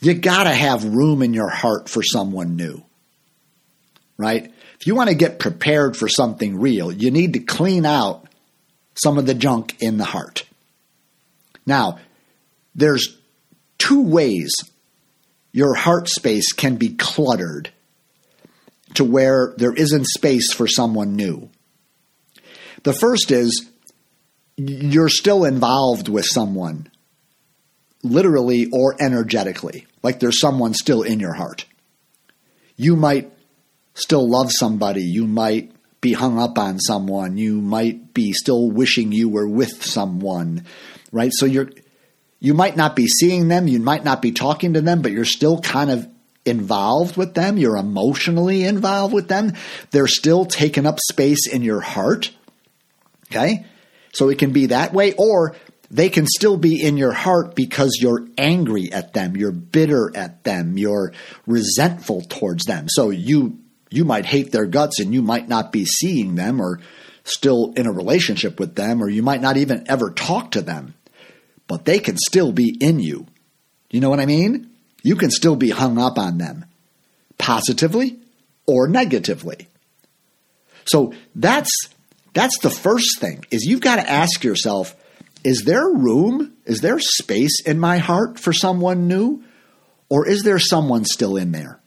You 0.00 0.14
got 0.14 0.44
to 0.44 0.50
have 0.50 0.84
room 0.84 1.22
in 1.22 1.34
your 1.34 1.48
heart 1.48 1.88
for 1.88 2.02
someone 2.02 2.56
new, 2.56 2.84
right? 4.16 4.52
If 4.80 4.86
you 4.86 4.94
want 4.94 5.10
to 5.10 5.14
get 5.14 5.38
prepared 5.38 5.94
for 5.94 6.08
something 6.08 6.58
real, 6.58 6.90
you 6.90 7.10
need 7.10 7.34
to 7.34 7.40
clean 7.40 7.84
out 7.84 8.26
some 8.94 9.18
of 9.18 9.26
the 9.26 9.34
junk 9.34 9.76
in 9.80 9.98
the 9.98 10.04
heart. 10.04 10.46
Now, 11.66 11.98
there's 12.74 13.18
two 13.76 14.00
ways 14.00 14.52
your 15.52 15.74
heart 15.74 16.08
space 16.08 16.52
can 16.52 16.76
be 16.76 16.94
cluttered 16.94 17.70
to 18.94 19.04
where 19.04 19.52
there 19.58 19.74
isn't 19.74 20.06
space 20.06 20.52
for 20.52 20.66
someone 20.66 21.14
new. 21.14 21.50
The 22.82 22.94
first 22.94 23.30
is 23.30 23.68
you're 24.56 25.10
still 25.10 25.44
involved 25.44 26.08
with 26.08 26.24
someone, 26.24 26.90
literally 28.02 28.68
or 28.72 28.96
energetically, 28.98 29.86
like 30.02 30.20
there's 30.20 30.40
someone 30.40 30.72
still 30.72 31.02
in 31.02 31.20
your 31.20 31.34
heart. 31.34 31.66
You 32.76 32.96
might 32.96 33.30
still 34.00 34.28
love 34.28 34.50
somebody, 34.50 35.02
you 35.02 35.26
might 35.26 35.72
be 36.00 36.12
hung 36.12 36.38
up 36.38 36.58
on 36.58 36.78
someone, 36.78 37.36
you 37.36 37.60
might 37.60 38.14
be 38.14 38.32
still 38.32 38.70
wishing 38.70 39.12
you 39.12 39.28
were 39.28 39.48
with 39.48 39.84
someone, 39.84 40.64
right? 41.12 41.32
So 41.34 41.46
you're 41.46 41.70
you 42.40 42.54
might 42.54 42.76
not 42.76 42.96
be 42.96 43.06
seeing 43.06 43.48
them, 43.48 43.68
you 43.68 43.78
might 43.78 44.02
not 44.02 44.22
be 44.22 44.32
talking 44.32 44.72
to 44.72 44.80
them, 44.80 45.02
but 45.02 45.12
you're 45.12 45.26
still 45.26 45.60
kind 45.60 45.90
of 45.90 46.08
involved 46.46 47.18
with 47.18 47.34
them, 47.34 47.58
you're 47.58 47.76
emotionally 47.76 48.64
involved 48.64 49.12
with 49.12 49.28
them, 49.28 49.52
they're 49.90 50.06
still 50.06 50.46
taking 50.46 50.86
up 50.86 50.98
space 50.98 51.46
in 51.46 51.62
your 51.62 51.80
heart. 51.80 52.32
Okay? 53.30 53.66
So 54.14 54.30
it 54.30 54.38
can 54.38 54.52
be 54.52 54.66
that 54.66 54.94
way, 54.94 55.12
or 55.12 55.54
they 55.90 56.08
can 56.08 56.26
still 56.26 56.56
be 56.56 56.82
in 56.82 56.96
your 56.96 57.12
heart 57.12 57.54
because 57.54 57.98
you're 58.00 58.26
angry 58.38 58.90
at 58.90 59.12
them, 59.12 59.36
you're 59.36 59.52
bitter 59.52 60.10
at 60.16 60.42
them, 60.44 60.78
you're 60.78 61.12
resentful 61.46 62.22
towards 62.22 62.64
them. 62.64 62.88
So 62.88 63.10
you 63.10 63.58
you 63.90 64.04
might 64.04 64.24
hate 64.24 64.52
their 64.52 64.66
guts 64.66 65.00
and 65.00 65.12
you 65.12 65.22
might 65.22 65.48
not 65.48 65.72
be 65.72 65.84
seeing 65.84 66.36
them 66.36 66.60
or 66.60 66.80
still 67.24 67.72
in 67.76 67.86
a 67.86 67.92
relationship 67.92 68.58
with 68.58 68.74
them 68.74 69.02
or 69.02 69.08
you 69.08 69.22
might 69.22 69.42
not 69.42 69.56
even 69.56 69.84
ever 69.88 70.10
talk 70.10 70.52
to 70.52 70.62
them. 70.62 70.94
But 71.66 71.84
they 71.84 71.98
can 71.98 72.16
still 72.16 72.50
be 72.50 72.76
in 72.80 72.98
you. 72.98 73.26
You 73.90 74.00
know 74.00 74.10
what 74.10 74.20
I 74.20 74.26
mean? 74.26 74.70
you 75.02 75.16
can 75.16 75.30
still 75.30 75.56
be 75.56 75.70
hung 75.70 75.98
up 75.98 76.18
on 76.18 76.38
them 76.38 76.64
positively 77.38 78.18
or 78.66 78.88
negatively. 78.88 79.68
So 80.84 81.12
that's 81.34 81.70
that's 82.32 82.58
the 82.60 82.70
first 82.70 83.18
thing 83.18 83.44
is 83.50 83.64
you've 83.64 83.80
got 83.80 83.96
to 83.96 84.08
ask 84.08 84.44
yourself 84.44 84.94
is 85.42 85.64
there 85.64 85.86
room 85.86 86.52
is 86.64 86.80
there 86.80 86.98
space 86.98 87.62
in 87.64 87.78
my 87.78 87.98
heart 87.98 88.38
for 88.38 88.52
someone 88.52 89.08
new 89.08 89.42
or 90.08 90.28
is 90.28 90.42
there 90.42 90.58
someone 90.58 91.04
still 91.04 91.36
in 91.36 91.52
there 91.52 91.79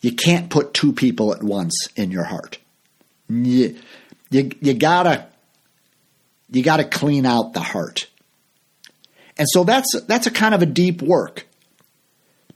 you 0.00 0.12
can't 0.12 0.50
put 0.50 0.74
two 0.74 0.92
people 0.92 1.34
at 1.34 1.42
once 1.42 1.88
in 1.96 2.10
your 2.10 2.24
heart 2.24 2.58
you, 3.28 3.76
you, 4.30 4.50
you 4.60 4.74
gotta 4.74 5.26
you 6.50 6.62
gotta 6.62 6.84
clean 6.84 7.26
out 7.26 7.52
the 7.52 7.60
heart 7.60 8.08
and 9.40 9.48
so 9.50 9.64
that's 9.64 9.98
that's 10.02 10.26
a 10.26 10.30
kind 10.30 10.54
of 10.54 10.60
a 10.60 10.66
deep 10.66 11.00
work 11.00 11.46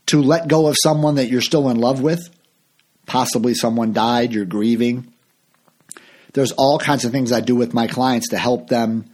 to 0.07 0.21
let 0.21 0.49
go 0.49 0.67
of 0.67 0.77
someone 0.83 1.15
that 1.15 1.31
you're 1.31 1.41
still 1.41 1.71
in 1.71 1.79
love 1.79 2.03
with. 2.03 2.29
Possibly 3.07 3.55
someone 3.55 3.95
died, 3.95 4.35
you're 4.35 4.45
grieving. 4.45 5.11
There's 6.35 6.53
all 6.53 6.79
kinds 6.79 7.07
of 7.07 7.13
things 7.13 7.33
I 7.33 7.41
do 7.41 7.55
with 7.55 7.73
my 7.73 7.87
clients 7.87 8.29
to 8.29 8.39
help 8.39 8.69
them 8.69 9.07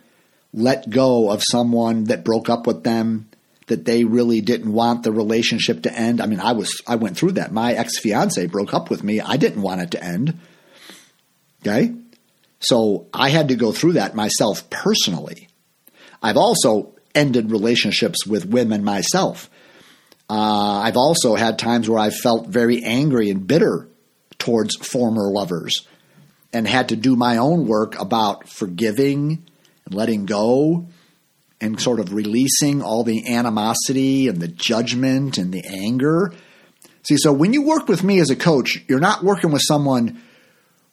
let 0.52 0.90
go 0.90 1.30
of 1.30 1.44
someone 1.48 2.04
that 2.04 2.24
broke 2.24 2.48
up 2.48 2.66
with 2.66 2.82
them, 2.82 3.29
that 3.70 3.84
they 3.84 4.04
really 4.04 4.40
didn't 4.40 4.72
want 4.72 5.02
the 5.02 5.12
relationship 5.12 5.82
to 5.82 5.92
end. 5.92 6.20
I 6.20 6.26
mean, 6.26 6.40
I 6.40 6.52
was 6.52 6.80
I 6.86 6.96
went 6.96 7.16
through 7.16 7.32
that. 7.32 7.52
My 7.52 7.72
ex-fiance 7.72 8.46
broke 8.46 8.74
up 8.74 8.90
with 8.90 9.02
me. 9.02 9.20
I 9.20 9.36
didn't 9.36 9.62
want 9.62 9.80
it 9.80 9.92
to 9.92 10.04
end. 10.04 10.38
Okay? 11.62 11.94
So 12.60 13.06
I 13.14 13.30
had 13.30 13.48
to 13.48 13.54
go 13.54 13.72
through 13.72 13.94
that 13.94 14.14
myself 14.14 14.68
personally. 14.70 15.48
I've 16.22 16.36
also 16.36 16.94
ended 17.14 17.50
relationships 17.50 18.26
with 18.26 18.44
women 18.44 18.84
myself. 18.84 19.48
Uh, 20.28 20.80
I've 20.84 20.96
also 20.96 21.34
had 21.34 21.58
times 21.58 21.88
where 21.88 21.98
I 21.98 22.10
felt 22.10 22.48
very 22.48 22.84
angry 22.84 23.30
and 23.30 23.46
bitter 23.46 23.88
towards 24.38 24.76
former 24.76 25.30
lovers 25.30 25.86
and 26.52 26.66
had 26.66 26.90
to 26.90 26.96
do 26.96 27.16
my 27.16 27.38
own 27.38 27.66
work 27.66 27.98
about 27.98 28.48
forgiving 28.48 29.44
and 29.86 29.94
letting 29.94 30.26
go 30.26 30.88
and 31.60 31.80
sort 31.80 32.00
of 32.00 32.12
releasing 32.12 32.82
all 32.82 33.04
the 33.04 33.34
animosity 33.34 34.28
and 34.28 34.40
the 34.40 34.48
judgment 34.48 35.38
and 35.38 35.52
the 35.52 35.64
anger. 35.66 36.32
See, 37.02 37.16
so 37.16 37.32
when 37.32 37.52
you 37.52 37.62
work 37.62 37.88
with 37.88 38.02
me 38.02 38.20
as 38.20 38.30
a 38.30 38.36
coach, 38.36 38.82
you're 38.88 39.00
not 39.00 39.22
working 39.22 39.52
with 39.52 39.62
someone 39.64 40.22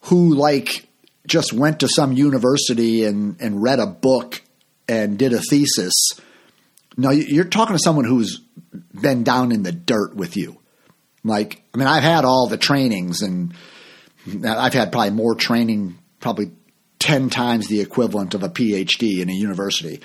who, 0.02 0.34
like, 0.36 0.88
just 1.26 1.54
went 1.54 1.82
to 1.82 1.88
some 1.88 2.14
university 2.14 3.04
and, 3.04 3.36
and 3.42 3.62
read 3.62 3.80
a 3.80 3.88
book 3.88 4.42
and 4.88 5.18
did 5.18 5.34
a 5.34 5.42
thesis. 5.42 5.94
No, 6.96 7.12
you're 7.12 7.46
talking 7.46 7.76
to 7.76 7.82
someone 7.82 8.06
who's 8.06 8.42
been 9.00 9.24
down 9.24 9.52
in 9.52 9.64
the 9.64 9.72
dirt 9.72 10.16
with 10.16 10.38
you. 10.38 10.58
Like, 11.24 11.62
I 11.74 11.78
mean, 11.78 11.88
I've 11.88 12.04
had 12.04 12.26
all 12.26 12.48
the 12.48 12.58
trainings 12.58 13.22
and 13.22 13.54
I've 14.46 14.74
had 14.74 14.92
probably 14.92 15.12
more 15.12 15.36
training, 15.36 15.98
probably 16.20 16.52
10 17.00 17.30
times 17.30 17.68
the 17.68 17.82
equivalent 17.82 18.34
of 18.34 18.44
a 18.44 18.50
PhD 18.50 19.22
in 19.22 19.30
a 19.30 19.34
university. 19.34 20.02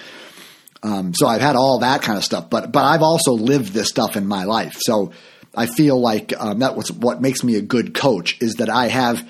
Um, 0.83 1.14
so 1.14 1.27
I've 1.27 1.40
had 1.40 1.57
all 1.57 1.81
that 1.81 2.03
kind 2.03 2.18
of 2.18 2.25
stuff, 2.25 2.51
but 2.51 2.73
but 2.73 2.85
I've 2.85 3.03
also 3.03 3.33
lived 3.33 3.73
this 3.73 3.88
stuff 3.88 4.16
in 4.16 4.27
my 4.27 4.45
life. 4.45 4.77
So 4.81 5.12
I 5.55 5.66
feel 5.66 6.01
like 6.01 6.33
um, 6.38 6.61
that 6.61 6.77
was 6.77 6.90
what 6.90 7.21
makes 7.21 7.45
me 7.45 7.57
a 7.57 7.62
good 7.62 7.95
coach 7.95 8.40
is 8.40 8.55
that 8.55 8.68
I 8.68 8.88
have 8.88 9.29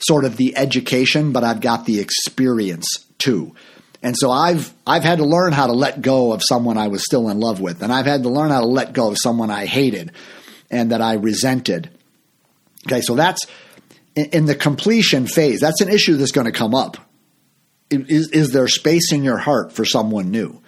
sort 0.00 0.24
of 0.24 0.36
the 0.36 0.56
education, 0.56 1.32
but 1.32 1.44
I've 1.44 1.60
got 1.60 1.86
the 1.86 2.00
experience 2.00 2.86
too. 3.18 3.54
And 4.02 4.14
so 4.18 4.30
I've 4.30 4.74
I've 4.86 5.04
had 5.04 5.18
to 5.18 5.24
learn 5.24 5.52
how 5.52 5.66
to 5.66 5.72
let 5.72 6.02
go 6.02 6.32
of 6.32 6.42
someone 6.46 6.76
I 6.76 6.88
was 6.88 7.02
still 7.02 7.30
in 7.30 7.40
love 7.40 7.60
with, 7.60 7.82
and 7.82 7.92
I've 7.92 8.06
had 8.06 8.22
to 8.24 8.28
learn 8.28 8.50
how 8.50 8.60
to 8.60 8.66
let 8.66 8.92
go 8.92 9.08
of 9.08 9.16
someone 9.18 9.50
I 9.50 9.64
hated 9.64 10.12
and 10.70 10.90
that 10.90 11.00
I 11.00 11.14
resented. 11.14 11.88
Okay, 12.86 13.00
so 13.00 13.14
that's 13.14 13.46
in, 14.14 14.44
the 14.44 14.54
completion 14.54 15.26
phase. 15.26 15.60
That's 15.60 15.80
an 15.80 15.88
issue 15.88 16.16
that's 16.16 16.32
going 16.32 16.46
to 16.46 16.52
come 16.52 16.74
up. 16.74 16.98
Is, 17.90 18.30
is 18.30 18.52
there 18.52 18.68
space 18.68 19.12
in 19.12 19.24
your 19.24 19.38
heart 19.38 19.72
for 19.72 19.84
someone 19.84 20.30
new? 20.30 20.60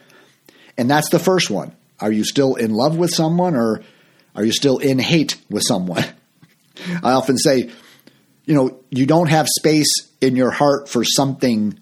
And 0.79 0.91
that's 0.91 1.11
the 1.11 1.19
first 1.19 1.51
one. 1.51 1.75
Are 2.01 2.13
you 2.13 2.25
still 2.25 2.55
in 2.55 2.75
love 2.75 2.97
with 2.97 3.11
someone 3.11 3.55
or 3.55 3.83
are 4.35 4.45
you 4.45 4.53
still 4.53 4.79
in 4.79 4.99
hate 4.99 5.37
with 5.49 5.63
someone? 5.67 6.05
I 7.03 7.13
often 7.13 7.39
say, 7.39 7.71
you 8.45 8.55
know, 8.55 8.81
you 8.91 9.07
don't 9.07 9.29
have 9.29 9.49
space 9.49 9.93
in 10.21 10.37
your 10.37 10.51
heart 10.51 10.89
for 10.89 11.05
something 11.05 11.79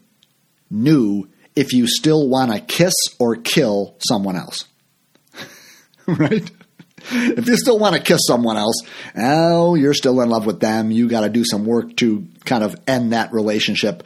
new 0.70 1.28
if 1.56 1.72
you 1.72 1.86
still 1.86 2.28
want 2.28 2.52
to 2.52 2.60
kiss 2.60 2.94
or 3.18 3.36
kill 3.36 3.96
someone 3.98 4.36
else. 4.36 4.64
right? 6.06 6.50
If 7.10 7.48
you 7.48 7.56
still 7.56 7.78
want 7.78 7.96
to 7.96 8.02
kiss 8.02 8.20
someone 8.26 8.56
else, 8.56 8.76
oh, 9.16 9.74
you're 9.74 9.94
still 9.94 10.20
in 10.20 10.30
love 10.30 10.46
with 10.46 10.60
them. 10.60 10.90
You 10.90 11.08
got 11.08 11.20
to 11.20 11.28
do 11.28 11.44
some 11.44 11.66
work 11.66 11.96
to 11.96 12.26
kind 12.44 12.64
of 12.64 12.76
end 12.86 13.12
that 13.12 13.32
relationship 13.32 14.04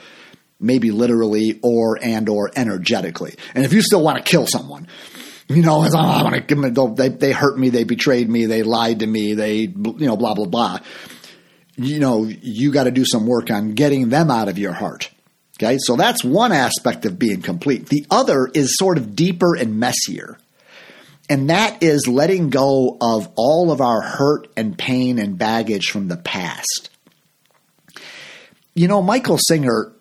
maybe 0.60 0.90
literally 0.90 1.58
or 1.62 1.98
and 2.02 2.28
or 2.28 2.50
energetically. 2.56 3.34
And 3.54 3.64
if 3.64 3.72
you 3.72 3.82
still 3.82 4.02
want 4.02 4.18
to 4.18 4.22
kill 4.22 4.46
someone, 4.46 4.88
you 5.48 5.62
know, 5.62 5.82
oh, 5.82 5.98
I 5.98 6.22
want 6.22 6.34
to 6.34 6.40
give 6.40 6.60
them, 6.60 6.94
they, 6.94 7.08
they 7.08 7.32
hurt 7.32 7.58
me, 7.58 7.70
they 7.70 7.84
betrayed 7.84 8.28
me, 8.28 8.46
they 8.46 8.62
lied 8.62 9.00
to 9.00 9.06
me, 9.06 9.34
they, 9.34 9.60
you 9.60 9.94
know, 10.06 10.16
blah, 10.16 10.34
blah, 10.34 10.46
blah. 10.46 10.78
You 11.76 12.00
know, 12.00 12.24
you 12.24 12.72
got 12.72 12.84
to 12.84 12.90
do 12.90 13.04
some 13.06 13.26
work 13.26 13.50
on 13.50 13.74
getting 13.74 14.10
them 14.10 14.30
out 14.30 14.48
of 14.48 14.58
your 14.58 14.72
heart. 14.72 15.10
Okay. 15.56 15.78
So 15.80 15.96
that's 15.96 16.22
one 16.22 16.52
aspect 16.52 17.06
of 17.06 17.18
being 17.18 17.40
complete. 17.40 17.88
The 17.88 18.06
other 18.10 18.48
is 18.52 18.76
sort 18.76 18.98
of 18.98 19.16
deeper 19.16 19.56
and 19.56 19.80
messier. 19.80 20.38
And 21.30 21.50
that 21.50 21.82
is 21.82 22.06
letting 22.08 22.50
go 22.50 22.96
of 23.00 23.28
all 23.36 23.70
of 23.70 23.80
our 23.80 24.00
hurt 24.00 24.48
and 24.56 24.78
pain 24.78 25.18
and 25.18 25.36
baggage 25.36 25.86
from 25.90 26.08
the 26.08 26.16
past. 26.16 26.90
You 28.74 28.88
know, 28.88 29.02
Michael 29.02 29.38
Singer 29.38 29.92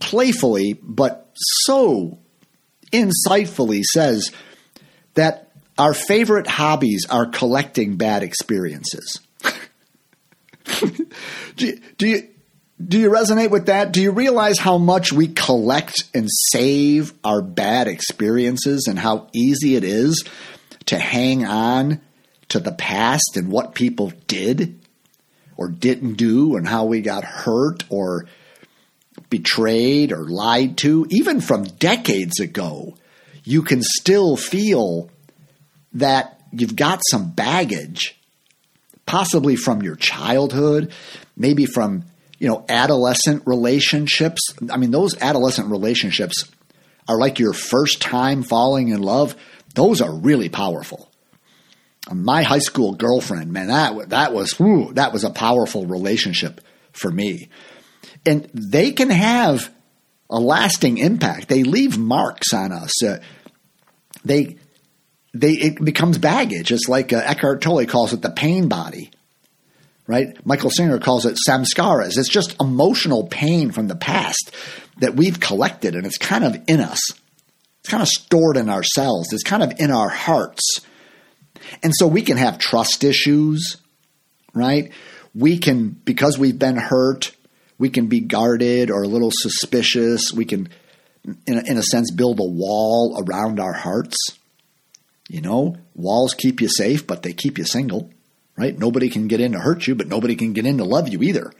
playfully, 0.00 0.78
but 0.82 1.30
so 1.34 2.18
insightfully 2.92 3.82
says 3.82 4.30
that 5.14 5.52
our 5.78 5.94
favorite 5.94 6.46
hobbies 6.46 7.06
are 7.10 7.26
collecting 7.26 7.96
bad 7.96 8.22
experiences. 8.22 9.20
do, 11.56 11.78
do, 11.98 12.08
you 12.08 12.28
do 12.84 12.98
you 12.98 13.10
resonate 13.10 13.50
with 13.50 13.66
that? 13.66 13.92
Do 13.92 14.02
you 14.02 14.10
realize 14.10 14.58
how 14.58 14.78
much 14.78 15.12
we 15.12 15.28
collect 15.28 16.04
and 16.14 16.28
save 16.50 17.12
our 17.24 17.42
bad 17.42 17.88
experiences 17.88 18.86
and 18.88 18.98
how 18.98 19.28
easy 19.32 19.76
it 19.76 19.84
is 19.84 20.24
to 20.86 20.98
hang 20.98 21.44
on 21.44 22.00
to 22.48 22.60
the 22.60 22.72
past 22.72 23.36
and 23.36 23.50
what 23.50 23.74
people 23.74 24.12
did 24.26 24.78
or 25.56 25.68
didn't 25.68 26.14
do 26.14 26.56
and 26.56 26.66
how 26.66 26.84
we 26.84 27.00
got 27.00 27.24
hurt 27.24 27.84
or 27.88 28.26
betrayed 29.30 30.12
or 30.12 30.24
lied 30.24 30.76
to, 30.78 31.06
even 31.10 31.40
from 31.40 31.64
decades 31.64 32.40
ago, 32.40 32.94
you 33.44 33.62
can 33.62 33.82
still 33.82 34.36
feel 34.36 35.10
that 35.94 36.40
you've 36.52 36.76
got 36.76 37.00
some 37.10 37.30
baggage, 37.30 38.18
possibly 39.06 39.56
from 39.56 39.82
your 39.82 39.96
childhood, 39.96 40.92
maybe 41.36 41.66
from 41.66 42.04
you 42.38 42.48
know 42.48 42.64
adolescent 42.68 43.42
relationships. 43.46 44.42
I 44.70 44.76
mean, 44.76 44.90
those 44.90 45.16
adolescent 45.20 45.68
relationships 45.68 46.44
are 47.08 47.18
like 47.18 47.38
your 47.38 47.52
first 47.52 48.02
time 48.02 48.42
falling 48.42 48.88
in 48.88 49.00
love. 49.00 49.36
Those 49.74 50.00
are 50.00 50.12
really 50.12 50.48
powerful. 50.48 51.10
My 52.12 52.42
high 52.42 52.60
school 52.60 52.94
girlfriend, 52.94 53.52
man, 53.52 53.68
that 53.68 54.10
that 54.10 54.32
was 54.32 54.52
whew, 54.52 54.92
that 54.94 55.12
was 55.12 55.24
a 55.24 55.30
powerful 55.30 55.86
relationship 55.86 56.60
for 56.92 57.10
me 57.10 57.48
and 58.26 58.50
they 58.52 58.92
can 58.92 59.10
have 59.10 59.72
a 60.28 60.38
lasting 60.38 60.98
impact. 60.98 61.48
They 61.48 61.62
leave 61.62 61.96
marks 61.96 62.52
on 62.52 62.72
us. 62.72 63.02
Uh, 63.02 63.20
they 64.24 64.56
they 65.32 65.52
it 65.52 65.84
becomes 65.84 66.18
baggage. 66.18 66.72
It's 66.72 66.88
like 66.88 67.12
uh, 67.12 67.22
Eckhart 67.24 67.60
Tolle 67.60 67.86
calls 67.86 68.12
it 68.12 68.22
the 68.22 68.30
pain 68.30 68.68
body, 68.68 69.10
right? 70.06 70.44
Michael 70.44 70.70
Singer 70.70 70.98
calls 70.98 71.26
it 71.26 71.38
samskaras. 71.48 72.18
It's 72.18 72.28
just 72.28 72.60
emotional 72.60 73.26
pain 73.28 73.70
from 73.70 73.88
the 73.88 73.96
past 73.96 74.50
that 74.98 75.14
we've 75.14 75.38
collected, 75.38 75.94
and 75.94 76.06
it's 76.06 76.18
kind 76.18 76.44
of 76.44 76.56
in 76.66 76.80
us. 76.80 77.00
It's 77.80 77.90
kind 77.90 78.02
of 78.02 78.08
stored 78.08 78.56
in 78.56 78.68
our 78.68 78.82
cells. 78.82 79.32
It's 79.32 79.44
kind 79.44 79.62
of 79.62 79.74
in 79.78 79.90
our 79.92 80.08
hearts, 80.08 80.80
and 81.82 81.92
so 81.94 82.08
we 82.08 82.22
can 82.22 82.36
have 82.36 82.58
trust 82.58 83.04
issues, 83.04 83.76
right? 84.54 84.90
We 85.34 85.58
can 85.58 85.90
because 85.90 86.38
we've 86.38 86.58
been 86.58 86.76
hurt 86.76 87.35
we 87.78 87.90
can 87.90 88.06
be 88.06 88.20
guarded 88.20 88.90
or 88.90 89.02
a 89.02 89.08
little 89.08 89.30
suspicious. 89.32 90.32
We 90.32 90.44
can, 90.44 90.68
in 91.46 91.58
a, 91.58 91.62
in 91.70 91.76
a 91.76 91.82
sense, 91.82 92.10
build 92.10 92.40
a 92.40 92.44
wall 92.44 93.22
around 93.26 93.60
our 93.60 93.72
hearts. 93.72 94.16
You 95.28 95.40
know, 95.40 95.76
walls 95.94 96.34
keep 96.34 96.60
you 96.60 96.68
safe, 96.68 97.06
but 97.06 97.22
they 97.22 97.32
keep 97.32 97.58
you 97.58 97.64
single, 97.64 98.10
right? 98.56 98.78
Nobody 98.78 99.10
can 99.10 99.26
get 99.26 99.40
in 99.40 99.52
to 99.52 99.58
hurt 99.58 99.86
you, 99.86 99.94
but 99.94 100.06
nobody 100.06 100.36
can 100.36 100.52
get 100.52 100.66
in 100.66 100.78
to 100.78 100.84
love 100.84 101.08
you 101.08 101.22
either. 101.22 101.52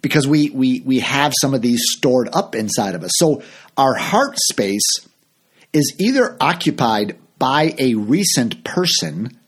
Because 0.00 0.26
we, 0.26 0.50
we, 0.50 0.80
we 0.80 1.00
have 1.00 1.32
some 1.40 1.54
of 1.54 1.62
these 1.62 1.82
stored 1.90 2.28
up 2.32 2.54
inside 2.54 2.94
of 2.94 3.02
us. 3.02 3.12
So 3.16 3.42
our 3.76 3.94
heart 3.94 4.38
space 4.38 5.06
is 5.72 5.94
either 5.98 6.36
occupied 6.40 7.18
by 7.38 7.74
a 7.78 7.94
recent 7.94 8.64
person 8.64 9.38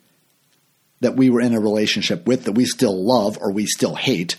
that 1.00 1.16
we 1.16 1.30
were 1.30 1.40
in 1.40 1.54
a 1.54 1.60
relationship 1.60 2.26
with 2.26 2.44
that 2.44 2.52
we 2.52 2.64
still 2.64 2.94
love 2.94 3.38
or 3.40 3.52
we 3.52 3.66
still 3.66 3.94
hate, 3.94 4.36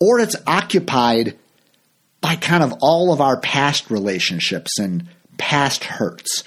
or 0.00 0.18
it's 0.18 0.36
occupied 0.46 1.38
by 2.20 2.36
kind 2.36 2.62
of 2.62 2.74
all 2.80 3.12
of 3.12 3.20
our 3.20 3.38
past 3.38 3.90
relationships 3.90 4.78
and 4.78 5.08
past 5.36 5.84
hurts. 5.84 6.44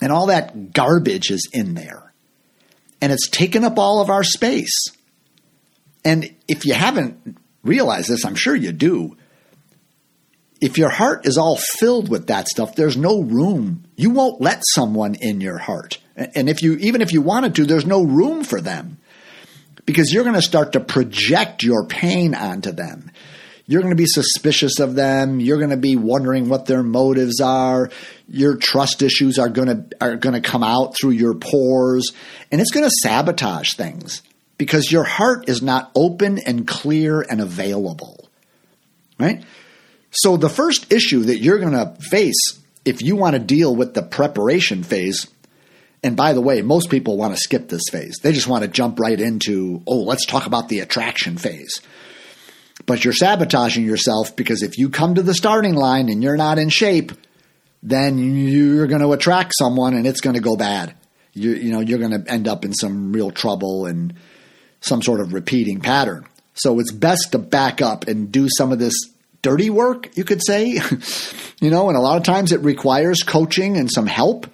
And 0.00 0.12
all 0.12 0.26
that 0.26 0.72
garbage 0.72 1.30
is 1.30 1.48
in 1.52 1.74
there. 1.74 2.12
And 3.00 3.12
it's 3.12 3.28
taken 3.28 3.64
up 3.64 3.78
all 3.78 4.00
of 4.00 4.10
our 4.10 4.24
space. 4.24 4.74
And 6.04 6.34
if 6.48 6.66
you 6.66 6.74
haven't 6.74 7.38
realized 7.62 8.08
this, 8.08 8.24
I'm 8.24 8.34
sure 8.34 8.54
you 8.54 8.72
do. 8.72 9.16
If 10.60 10.78
your 10.78 10.88
heart 10.88 11.26
is 11.26 11.36
all 11.36 11.56
filled 11.56 12.08
with 12.08 12.28
that 12.28 12.48
stuff, 12.48 12.74
there's 12.74 12.96
no 12.96 13.20
room. 13.20 13.84
You 13.96 14.10
won't 14.10 14.40
let 14.40 14.62
someone 14.66 15.14
in 15.14 15.40
your 15.40 15.58
heart. 15.58 15.98
And 16.16 16.48
if 16.48 16.62
you 16.62 16.76
even 16.76 17.02
if 17.02 17.12
you 17.12 17.20
wanted 17.20 17.54
to, 17.56 17.64
there's 17.64 17.86
no 17.86 18.02
room 18.02 18.44
for 18.44 18.60
them 18.60 18.98
because 19.86 20.12
you're 20.12 20.24
going 20.24 20.34
to 20.34 20.42
start 20.42 20.72
to 20.72 20.80
project 20.80 21.62
your 21.62 21.86
pain 21.86 22.34
onto 22.34 22.72
them. 22.72 23.10
You're 23.66 23.80
going 23.80 23.96
to 23.96 24.00
be 24.00 24.06
suspicious 24.06 24.78
of 24.78 24.94
them. 24.94 25.40
You're 25.40 25.58
going 25.58 25.70
to 25.70 25.78
be 25.78 25.96
wondering 25.96 26.48
what 26.48 26.66
their 26.66 26.82
motives 26.82 27.40
are. 27.40 27.90
Your 28.28 28.56
trust 28.56 29.00
issues 29.00 29.38
are 29.38 29.48
going 29.48 29.68
to 29.68 29.96
are 30.02 30.16
going 30.16 30.34
to 30.34 30.46
come 30.46 30.62
out 30.62 30.96
through 30.96 31.12
your 31.12 31.34
pores 31.34 32.12
and 32.52 32.60
it's 32.60 32.70
going 32.70 32.84
to 32.84 32.94
sabotage 33.02 33.72
things 33.74 34.22
because 34.58 34.92
your 34.92 35.04
heart 35.04 35.48
is 35.48 35.62
not 35.62 35.90
open 35.94 36.38
and 36.46 36.66
clear 36.66 37.22
and 37.22 37.40
available. 37.40 38.28
right? 39.18 39.42
So 40.10 40.36
the 40.36 40.50
first 40.50 40.92
issue 40.92 41.24
that 41.24 41.38
you're 41.38 41.58
going 41.58 41.72
to 41.72 41.96
face 42.00 42.60
if 42.84 43.00
you 43.00 43.16
want 43.16 43.34
to 43.34 43.40
deal 43.40 43.74
with 43.74 43.94
the 43.94 44.02
preparation 44.02 44.82
phase, 44.82 45.26
and 46.04 46.16
by 46.16 46.34
the 46.34 46.42
way, 46.42 46.60
most 46.60 46.90
people 46.90 47.16
want 47.16 47.32
to 47.34 47.40
skip 47.40 47.68
this 47.68 47.88
phase. 47.90 48.18
They 48.22 48.32
just 48.32 48.46
want 48.46 48.62
to 48.62 48.68
jump 48.68 49.00
right 49.00 49.18
into, 49.18 49.82
oh, 49.86 50.02
let's 50.02 50.26
talk 50.26 50.46
about 50.46 50.68
the 50.68 50.80
attraction 50.80 51.38
phase. 51.38 51.80
But 52.84 53.04
you're 53.04 53.14
sabotaging 53.14 53.84
yourself 53.84 54.36
because 54.36 54.62
if 54.62 54.76
you 54.76 54.90
come 54.90 55.14
to 55.14 55.22
the 55.22 55.32
starting 55.32 55.74
line 55.74 56.10
and 56.10 56.22
you're 56.22 56.36
not 56.36 56.58
in 56.58 56.68
shape, 56.68 57.12
then 57.82 58.18
you're 58.18 58.86
going 58.86 59.00
to 59.00 59.12
attract 59.12 59.54
someone 59.58 59.94
and 59.94 60.06
it's 60.06 60.20
going 60.20 60.34
to 60.34 60.42
go 60.42 60.56
bad. 60.56 60.94
You, 61.32 61.52
you 61.52 61.72
know, 61.72 61.80
you're 61.80 61.98
going 61.98 62.22
to 62.22 62.30
end 62.30 62.48
up 62.48 62.66
in 62.66 62.74
some 62.74 63.12
real 63.12 63.30
trouble 63.30 63.86
and 63.86 64.12
some 64.80 65.00
sort 65.00 65.20
of 65.20 65.32
repeating 65.32 65.80
pattern. 65.80 66.26
So 66.52 66.80
it's 66.80 66.92
best 66.92 67.32
to 67.32 67.38
back 67.38 67.80
up 67.80 68.08
and 68.08 68.30
do 68.30 68.48
some 68.50 68.72
of 68.72 68.78
this 68.78 68.94
dirty 69.40 69.70
work, 69.70 70.14
you 70.18 70.24
could 70.24 70.44
say. 70.44 70.80
you 71.62 71.70
know, 71.70 71.88
and 71.88 71.96
a 71.96 72.02
lot 72.02 72.18
of 72.18 72.24
times 72.24 72.52
it 72.52 72.60
requires 72.60 73.22
coaching 73.22 73.78
and 73.78 73.90
some 73.90 74.06
help 74.06 74.46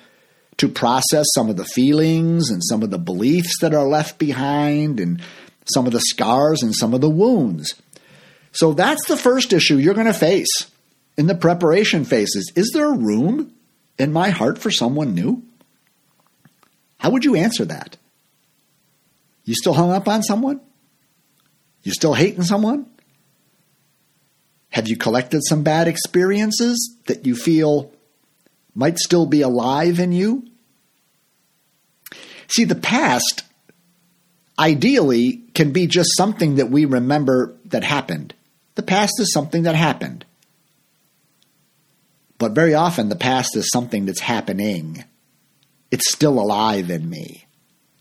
to 0.60 0.68
process 0.68 1.24
some 1.34 1.48
of 1.48 1.56
the 1.56 1.64
feelings 1.64 2.50
and 2.50 2.62
some 2.62 2.82
of 2.82 2.90
the 2.90 2.98
beliefs 2.98 3.58
that 3.62 3.72
are 3.72 3.88
left 3.88 4.18
behind 4.18 5.00
and 5.00 5.22
some 5.72 5.86
of 5.86 5.92
the 5.92 6.00
scars 6.00 6.62
and 6.62 6.74
some 6.74 6.92
of 6.92 7.00
the 7.00 7.08
wounds. 7.08 7.80
So 8.52 8.74
that's 8.74 9.06
the 9.06 9.16
first 9.16 9.54
issue 9.54 9.78
you're 9.78 9.94
going 9.94 10.06
to 10.06 10.12
face 10.12 10.70
in 11.16 11.28
the 11.28 11.34
preparation 11.34 12.04
phases. 12.04 12.52
Is 12.56 12.72
there 12.74 12.92
room 12.92 13.54
in 13.98 14.12
my 14.12 14.28
heart 14.28 14.58
for 14.58 14.70
someone 14.70 15.14
new? 15.14 15.42
How 16.98 17.08
would 17.08 17.24
you 17.24 17.36
answer 17.36 17.64
that? 17.64 17.96
You 19.44 19.54
still 19.54 19.72
hung 19.72 19.92
up 19.92 20.08
on 20.08 20.22
someone? 20.22 20.60
You 21.82 21.92
still 21.92 22.12
hating 22.12 22.42
someone? 22.42 22.84
Have 24.68 24.88
you 24.88 24.98
collected 24.98 25.40
some 25.48 25.62
bad 25.62 25.88
experiences 25.88 26.98
that 27.06 27.24
you 27.24 27.34
feel 27.34 27.94
might 28.74 28.98
still 28.98 29.24
be 29.24 29.40
alive 29.40 29.98
in 29.98 30.12
you? 30.12 30.49
See, 32.50 32.64
the 32.64 32.74
past 32.74 33.44
ideally 34.58 35.42
can 35.54 35.72
be 35.72 35.86
just 35.86 36.16
something 36.16 36.56
that 36.56 36.70
we 36.70 36.84
remember 36.84 37.56
that 37.66 37.84
happened. 37.84 38.34
The 38.74 38.82
past 38.82 39.14
is 39.18 39.32
something 39.32 39.64
that 39.64 39.74
happened. 39.74 40.24
But 42.38 42.52
very 42.52 42.74
often, 42.74 43.08
the 43.08 43.16
past 43.16 43.56
is 43.56 43.70
something 43.70 44.06
that's 44.06 44.20
happening. 44.20 45.04
It's 45.90 46.10
still 46.10 46.38
alive 46.38 46.90
in 46.90 47.08
me. 47.08 47.46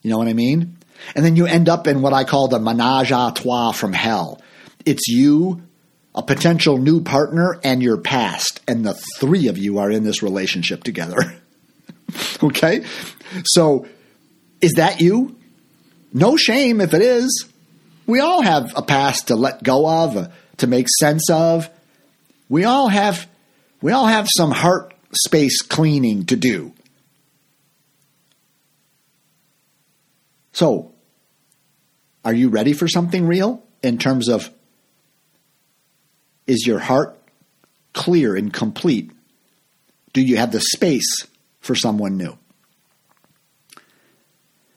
You 0.01 0.11
know 0.11 0.17
what 0.17 0.27
I 0.27 0.33
mean? 0.33 0.77
And 1.15 1.25
then 1.25 1.35
you 1.35 1.45
end 1.45 1.69
up 1.69 1.87
in 1.87 2.01
what 2.01 2.13
I 2.13 2.23
call 2.23 2.47
the 2.47 2.59
menage 2.59 3.11
a 3.11 3.31
trois 3.35 3.71
from 3.71 3.93
hell. 3.93 4.41
It's 4.85 5.07
you 5.07 5.61
a 6.15 6.23
potential 6.23 6.77
new 6.77 7.01
partner, 7.01 7.59
and 7.63 7.81
your 7.81 7.97
past. 7.97 8.61
And 8.67 8.85
the 8.85 8.93
three 8.93 9.47
of 9.47 9.57
you 9.57 9.79
are 9.79 9.91
in 9.91 10.03
this 10.03 10.23
relationship 10.23 10.83
together. 10.83 11.35
okay? 12.43 12.83
So, 13.45 13.87
is 14.61 14.73
that 14.73 15.01
you? 15.01 15.35
No 16.13 16.37
shame 16.37 16.81
if 16.81 16.93
it 16.93 17.01
is. 17.01 17.47
We 18.07 18.19
all 18.19 18.41
have 18.41 18.73
a 18.75 18.81
past 18.81 19.27
to 19.27 19.35
let 19.35 19.63
go 19.63 19.87
of, 19.87 20.17
uh, 20.17 20.27
to 20.57 20.67
make 20.67 20.87
sense 20.99 21.29
of. 21.29 21.69
We 22.47 22.63
all 22.65 22.87
have 22.87 23.27
we 23.81 23.91
all 23.91 24.07
have 24.07 24.27
some 24.29 24.51
heart 24.51 24.93
space 25.13 25.61
cleaning 25.61 26.25
to 26.25 26.35
do. 26.35 26.73
So, 30.51 30.93
are 32.25 32.33
you 32.33 32.49
ready 32.49 32.73
for 32.73 32.87
something 32.87 33.25
real 33.25 33.63
in 33.81 33.97
terms 33.97 34.27
of 34.27 34.49
is 36.47 36.65
your 36.65 36.79
heart 36.79 37.17
clear 37.93 38.35
and 38.35 38.51
complete? 38.51 39.11
Do 40.11 40.21
you 40.21 40.37
have 40.37 40.51
the 40.51 40.59
space 40.59 41.27
for 41.61 41.75
someone 41.75 42.17
new? 42.17 42.37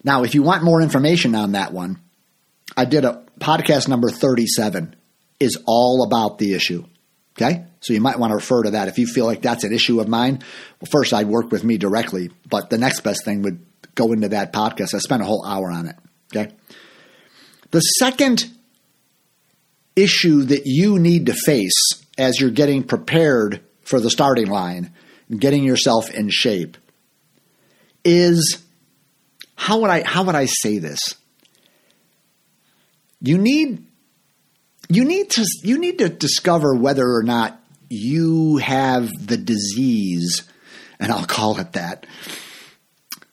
Now, 0.04 0.24
if 0.24 0.34
you 0.34 0.42
want 0.42 0.64
more 0.64 0.82
information 0.82 1.34
on 1.34 1.52
that 1.52 1.72
one, 1.72 1.98
I 2.76 2.84
did 2.84 3.04
a 3.04 3.22
podcast 3.38 3.88
number 3.88 4.10
37 4.10 4.96
is 5.40 5.58
all 5.66 6.04
about 6.04 6.38
the 6.38 6.54
issue. 6.54 6.84
Okay? 7.36 7.64
So 7.80 7.92
you 7.92 8.00
might 8.00 8.18
want 8.18 8.30
to 8.30 8.36
refer 8.36 8.62
to 8.64 8.70
that 8.72 8.88
if 8.88 8.98
you 8.98 9.06
feel 9.06 9.26
like 9.26 9.42
that's 9.42 9.64
an 9.64 9.72
issue 9.72 10.00
of 10.00 10.08
mine. 10.08 10.42
Well, 10.80 10.88
first, 10.90 11.12
I'd 11.12 11.26
work 11.26 11.50
with 11.50 11.64
me 11.64 11.78
directly, 11.78 12.30
but 12.48 12.70
the 12.70 12.78
next 12.78 13.00
best 13.00 13.24
thing 13.24 13.42
would 13.42 13.64
go 13.94 14.12
into 14.12 14.28
that 14.28 14.52
podcast. 14.52 14.94
I 14.94 14.98
spent 14.98 15.22
a 15.22 15.26
whole 15.26 15.44
hour 15.44 15.70
on 15.70 15.86
it. 15.86 15.96
Okay? 16.34 16.52
The 17.70 17.80
second 17.80 18.50
issue 19.96 20.44
that 20.44 20.62
you 20.66 20.98
need 20.98 21.26
to 21.26 21.34
face 21.34 22.04
as 22.18 22.40
you're 22.40 22.50
getting 22.50 22.82
prepared 22.82 23.60
for 23.82 24.00
the 24.00 24.10
starting 24.10 24.46
line 24.46 24.92
and 25.28 25.40
getting 25.40 25.64
yourself 25.64 26.10
in 26.10 26.28
shape 26.30 26.76
is 28.04 28.61
how 29.54 29.80
would 29.80 29.90
I 29.90 30.02
how 30.06 30.24
would 30.24 30.34
I 30.34 30.46
say 30.46 30.78
this? 30.78 31.14
You 33.20 33.38
need 33.38 33.86
you 34.88 35.04
need 35.04 35.30
to 35.30 35.46
you 35.62 35.78
need 35.78 35.98
to 35.98 36.08
discover 36.08 36.74
whether 36.74 37.06
or 37.06 37.22
not 37.22 37.58
you 37.88 38.56
have 38.56 39.10
the 39.26 39.36
disease, 39.36 40.42
and 40.98 41.12
I'll 41.12 41.26
call 41.26 41.58
it 41.58 41.72
that. 41.72 42.06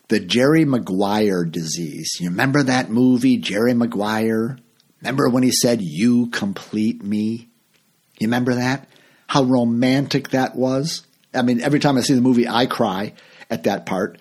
The 0.10 0.19
Jerry 0.19 0.65
Maguire 0.65 1.45
disease. 1.45 2.17
You 2.19 2.29
remember 2.29 2.63
that 2.63 2.89
movie, 2.89 3.38
Jerry 3.38 3.73
Maguire? 3.73 4.58
Remember 5.01 5.29
when 5.29 5.43
he 5.43 5.51
said, 5.51 5.82
You 5.82 6.27
complete 6.27 7.03
me? 7.03 7.49
You 8.19 8.27
remember 8.27 8.55
that? 8.55 8.88
How 9.27 9.43
romantic 9.43 10.29
that 10.29 10.55
was? 10.55 11.05
I 11.34 11.41
mean, 11.41 11.62
every 11.62 11.79
time 11.79 11.97
I 11.97 12.01
see 12.01 12.15
the 12.15 12.21
movie, 12.21 12.47
I 12.47 12.65
cry 12.65 13.13
at 13.49 13.63
that 13.63 13.86
part. 13.86 14.19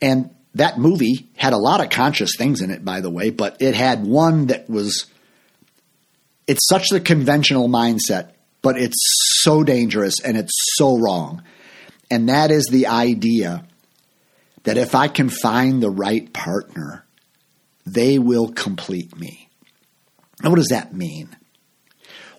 And 0.00 0.30
that 0.54 0.78
movie 0.78 1.28
had 1.36 1.52
a 1.52 1.58
lot 1.58 1.82
of 1.82 1.90
conscious 1.90 2.32
things 2.36 2.60
in 2.60 2.70
it, 2.70 2.84
by 2.84 3.00
the 3.00 3.10
way, 3.10 3.30
but 3.30 3.60
it 3.60 3.74
had 3.74 4.04
one 4.04 4.46
that 4.46 4.68
was. 4.68 5.06
It's 6.46 6.66
such 6.68 6.88
the 6.90 7.00
conventional 7.00 7.68
mindset, 7.68 8.32
but 8.62 8.76
it's 8.76 8.98
so 9.42 9.62
dangerous 9.62 10.20
and 10.20 10.36
it's 10.36 10.52
so 10.74 10.98
wrong. 10.98 11.42
And 12.10 12.28
that 12.28 12.50
is 12.50 12.66
the 12.66 12.88
idea 12.88 13.64
that 14.64 14.76
if 14.76 14.94
I 14.94 15.08
can 15.08 15.28
find 15.28 15.82
the 15.82 15.90
right 15.90 16.30
partner, 16.32 17.04
they 17.86 18.18
will 18.18 18.48
complete 18.48 19.16
me. 19.16 19.48
Now, 20.42 20.50
what 20.50 20.56
does 20.56 20.68
that 20.68 20.94
mean? 20.94 21.28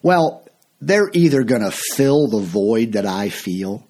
Well, 0.01 0.45
they're 0.81 1.09
either 1.13 1.43
going 1.43 1.61
to 1.61 1.71
fill 1.71 2.27
the 2.27 2.41
void 2.41 2.93
that 2.93 3.05
I 3.05 3.29
feel, 3.29 3.87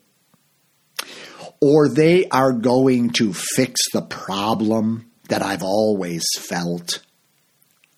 or 1.63 1.87
they 1.87 2.27
are 2.27 2.51
going 2.51 3.11
to 3.11 3.31
fix 3.33 3.79
the 3.93 4.01
problem 4.01 5.09
that 5.29 5.41
I've 5.41 5.63
always 5.63 6.25
felt. 6.37 7.01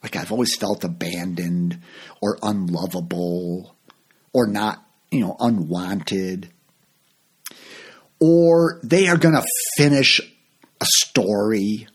Like 0.04 0.16
I've 0.16 0.32
always 0.32 0.56
felt 0.56 0.84
abandoned 0.84 1.80
or 2.22 2.38
unlovable 2.44 3.76
or 4.34 4.46
not, 4.46 4.86
you 5.10 5.22
know, 5.22 5.36
unwanted. 5.40 6.50
Or 8.20 8.80
they 8.84 9.08
are 9.08 9.18
going 9.18 9.34
to 9.34 9.48
finish 9.78 10.20
a 10.80 10.86
story 10.86 11.88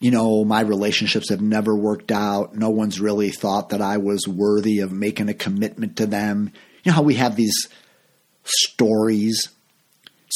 you 0.00 0.10
know, 0.10 0.44
my 0.44 0.60
relationships 0.60 1.30
have 1.30 1.40
never 1.40 1.74
worked 1.74 2.12
out. 2.12 2.54
No 2.54 2.68
one's 2.68 3.00
really 3.00 3.30
thought 3.30 3.70
that 3.70 3.80
I 3.80 3.96
was 3.96 4.28
worthy 4.28 4.80
of 4.80 4.92
making 4.92 5.30
a 5.30 5.34
commitment 5.34 5.96
to 5.96 6.04
them. 6.04 6.52
You 6.82 6.90
know 6.90 6.96
how 6.96 7.02
we 7.02 7.14
have 7.14 7.36
these 7.36 7.68
stories. 8.44 9.48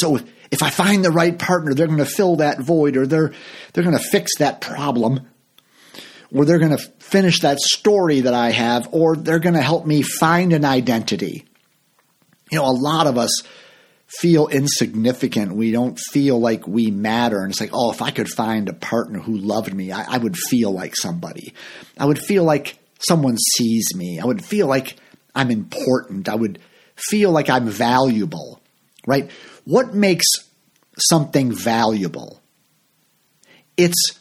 So 0.01 0.21
if, 0.51 0.63
I 0.63 0.71
find 0.71 1.05
the 1.05 1.11
right 1.11 1.37
partner, 1.39 1.75
they're 1.75 1.87
going 1.87 1.99
to 1.99 2.07
fill 2.07 2.37
that 2.37 2.61
void 2.61 2.97
or 2.97 3.07
they're 3.07 3.33
they're 3.73 3.85
going 3.85 3.99
to 3.99 4.03
fix 4.03 4.39
that 4.39 4.61
problem 4.61 5.29
or 6.33 6.45
they're 6.45 6.59
going 6.59 6.77
to 6.77 6.85
finish 6.99 7.41
that 7.41 7.59
story 7.59 8.21
that 8.21 8.35
I 8.35 8.51
have 8.51 8.89
or 8.93 9.17
they're 9.17 9.39
going 9.39 9.55
to 9.55 9.63
help 9.63 9.87
me 9.87 10.03
find 10.03 10.53
an 10.53 10.65
identity. 10.65 11.47
You 12.51 12.59
know, 12.59 12.67
a 12.67 12.73
lot 12.73 13.07
of 13.07 13.19
us 13.19 13.43
feel 14.07 14.49
insignificant. 14.49 15.55
We 15.55 15.71
don't 15.71 15.99
feel 15.99 16.41
like 16.41 16.67
we 16.67 16.91
matter. 16.91 17.43
And 17.43 17.51
it's 17.51 17.61
like, 17.61 17.71
oh, 17.75 17.93
if 17.93 18.01
I 18.01 18.11
could 18.11 18.29
find 18.29 18.69
a 18.69 18.73
partner 18.73 19.19
who 19.19 19.37
loved 19.37 19.75
me, 19.75 19.93
I, 19.93 20.15
I, 20.15 20.19
would 20.19 20.37
feel 20.37 20.71
like 20.71 20.97
somebody. 20.97 21.53
I 21.99 22.07
would 22.07 22.19
feel 22.19 22.45
like 22.45 22.79
someone 23.07 23.37
sees 23.37 23.95
me. 23.95 24.19
I 24.19 24.25
would 24.25 24.43
feel 24.43 24.67
like 24.67 24.97
I'm 25.35 25.51
important. 25.51 26.29
I 26.29 26.37
would 26.37 26.59
feel 26.97 27.31
like 27.31 27.51
I'm 27.51 27.69
valuable, 27.69 28.63
right? 29.07 29.31
What 29.69 29.93
makes 29.93 30.25
something 30.99 31.53
valuable? 31.53 32.41
It's 33.77 34.19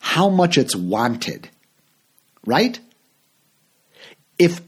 how 0.00 0.28
much 0.28 0.58
it's 0.58 0.74
wanted, 0.74 1.48
right? 2.44 2.80
If 4.40 4.60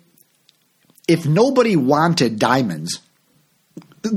if 1.08 1.26
nobody 1.26 1.74
wanted 1.74 2.38
diamonds, 2.38 3.00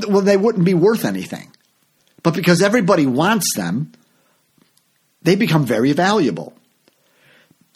well, 0.08 0.22
they 0.22 0.38
wouldn't 0.38 0.66
be 0.66 0.76
worth 0.76 1.04
anything. 1.04 1.52
But 2.22 2.36
because 2.36 2.62
everybody 2.62 3.08
wants 3.08 3.56
them, 3.56 3.91
they 5.24 5.36
become 5.36 5.66
very 5.66 5.93
valuable. 5.93 6.54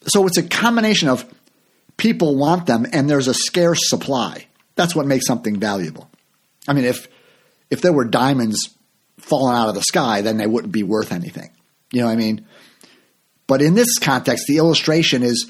So 0.03 0.27
it's 0.27 0.37
a 0.37 0.43
combination 0.43 1.09
of 1.09 1.25
people 1.97 2.35
want 2.35 2.67
them 2.67 2.85
and 2.93 3.09
there's 3.09 3.27
a 3.27 3.33
scarce 3.33 3.89
supply. 3.89 4.45
That's 4.75 4.95
what 4.95 5.07
makes 5.07 5.25
something 5.25 5.59
valuable. 5.59 6.07
I 6.67 6.73
mean, 6.73 6.85
if 6.85 7.07
if 7.71 7.81
there 7.81 7.93
were 7.93 8.05
diamonds 8.05 8.69
falling 9.17 9.55
out 9.55 9.69
of 9.69 9.75
the 9.75 9.81
sky, 9.81 10.21
then 10.21 10.37
they 10.37 10.45
wouldn't 10.45 10.73
be 10.73 10.83
worth 10.83 11.11
anything. 11.11 11.49
You 11.91 12.01
know 12.01 12.07
what 12.07 12.13
I 12.13 12.17
mean? 12.17 12.45
But 13.47 13.61
in 13.61 13.73
this 13.73 13.97
context, 13.97 14.45
the 14.47 14.57
illustration 14.57 15.23
is 15.23 15.49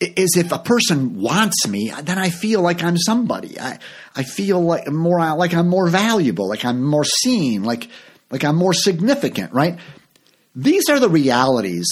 is 0.00 0.34
if 0.38 0.50
a 0.50 0.58
person 0.58 1.20
wants 1.20 1.68
me, 1.68 1.92
then 2.02 2.18
I 2.18 2.30
feel 2.30 2.62
like 2.62 2.82
I'm 2.82 2.96
somebody. 2.96 3.60
I 3.60 3.78
I 4.16 4.22
feel 4.22 4.60
like 4.60 4.88
more 4.88 5.18
like 5.36 5.54
I'm 5.54 5.68
more 5.68 5.88
valuable, 5.88 6.48
like 6.48 6.64
I'm 6.64 6.82
more 6.82 7.04
seen, 7.04 7.62
like 7.64 7.88
like 8.30 8.44
I'm 8.44 8.56
more 8.56 8.74
significant, 8.74 9.52
right? 9.52 9.78
These 10.54 10.88
are 10.88 10.98
the 10.98 11.08
realities 11.08 11.88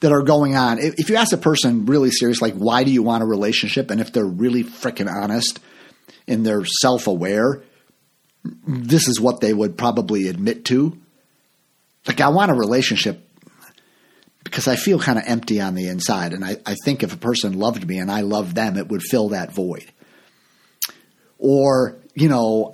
that 0.00 0.12
are 0.12 0.22
going 0.22 0.56
on. 0.56 0.78
If 0.80 1.10
you 1.10 1.16
ask 1.16 1.32
a 1.32 1.38
person 1.38 1.86
really 1.86 2.10
serious, 2.10 2.42
like 2.42 2.54
why 2.54 2.84
do 2.84 2.90
you 2.90 3.02
want 3.02 3.22
a 3.22 3.26
relationship, 3.26 3.90
and 3.90 4.00
if 4.00 4.12
they're 4.12 4.24
really 4.24 4.64
freaking 4.64 5.12
honest 5.12 5.60
and 6.28 6.46
they're 6.46 6.64
self 6.64 7.06
aware, 7.06 7.62
this 8.44 9.08
is 9.08 9.20
what 9.20 9.40
they 9.40 9.52
would 9.52 9.76
probably 9.76 10.28
admit 10.28 10.64
to. 10.66 10.98
Like 12.06 12.20
I 12.20 12.28
want 12.28 12.50
a 12.50 12.54
relationship 12.54 13.28
because 14.44 14.66
I 14.66 14.76
feel 14.76 14.98
kind 14.98 15.18
of 15.18 15.24
empty 15.26 15.60
on 15.60 15.74
the 15.74 15.88
inside. 15.88 16.32
And 16.32 16.44
I, 16.44 16.56
I 16.66 16.74
think 16.84 17.02
if 17.02 17.14
a 17.14 17.16
person 17.16 17.58
loved 17.58 17.86
me 17.86 17.98
and 17.98 18.10
I 18.10 18.22
loved 18.22 18.54
them, 18.54 18.76
it 18.76 18.88
would 18.88 19.02
fill 19.02 19.30
that 19.30 19.52
void. 19.52 19.90
Or, 21.38 21.96
you 22.14 22.28
know, 22.28 22.72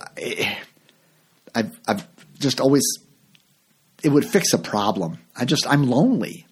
I've, 1.53 1.79
I've 1.87 2.07
just 2.39 2.59
always, 2.59 2.83
it 4.03 4.09
would 4.09 4.25
fix 4.25 4.53
a 4.53 4.57
problem. 4.57 5.19
I 5.35 5.45
just, 5.45 5.67
I'm 5.67 5.89
lonely. 5.89 6.45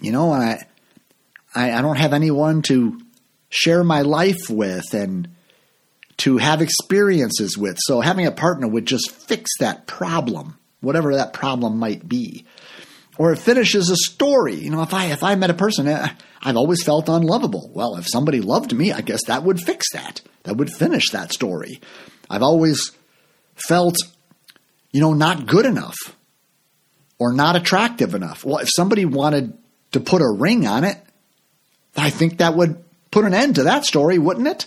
You 0.00 0.12
know, 0.12 0.32
and 0.34 0.42
I, 0.42 0.66
I, 1.54 1.72
I 1.78 1.82
don't 1.82 1.96
have 1.96 2.12
anyone 2.12 2.62
to 2.62 3.00
share 3.50 3.84
my 3.84 4.02
life 4.02 4.50
with 4.50 4.94
and 4.94 5.28
to 6.18 6.38
have 6.38 6.62
experiences 6.62 7.56
with. 7.56 7.78
So 7.80 8.00
having 8.00 8.26
a 8.26 8.32
partner 8.32 8.68
would 8.68 8.86
just 8.86 9.10
fix 9.10 9.50
that 9.58 9.86
problem, 9.86 10.58
whatever 10.80 11.14
that 11.16 11.32
problem 11.32 11.78
might 11.78 12.08
be 12.08 12.44
or 13.18 13.32
it 13.32 13.38
finishes 13.38 13.90
a 13.90 13.96
story. 13.96 14.54
You 14.54 14.70
know, 14.70 14.82
if 14.82 14.94
I 14.94 15.06
if 15.06 15.22
I 15.22 15.34
met 15.34 15.50
a 15.50 15.54
person, 15.54 15.86
eh, 15.86 16.08
I've 16.42 16.56
always 16.56 16.82
felt 16.82 17.08
unlovable. 17.08 17.70
Well, 17.72 17.96
if 17.96 18.06
somebody 18.10 18.40
loved 18.40 18.74
me, 18.74 18.92
I 18.92 19.00
guess 19.00 19.24
that 19.26 19.42
would 19.44 19.60
fix 19.60 19.92
that. 19.92 20.20
That 20.44 20.56
would 20.56 20.72
finish 20.72 21.10
that 21.10 21.32
story. 21.32 21.80
I've 22.28 22.42
always 22.42 22.92
felt, 23.54 23.96
you 24.90 25.00
know, 25.00 25.12
not 25.12 25.46
good 25.46 25.66
enough 25.66 25.96
or 27.18 27.32
not 27.32 27.56
attractive 27.56 28.14
enough. 28.14 28.44
Well, 28.44 28.58
if 28.58 28.68
somebody 28.74 29.04
wanted 29.04 29.56
to 29.92 30.00
put 30.00 30.22
a 30.22 30.28
ring 30.28 30.66
on 30.66 30.84
it, 30.84 30.98
I 31.96 32.10
think 32.10 32.38
that 32.38 32.56
would 32.56 32.82
put 33.10 33.24
an 33.24 33.34
end 33.34 33.56
to 33.56 33.64
that 33.64 33.84
story, 33.84 34.18
wouldn't 34.18 34.48
it? 34.48 34.66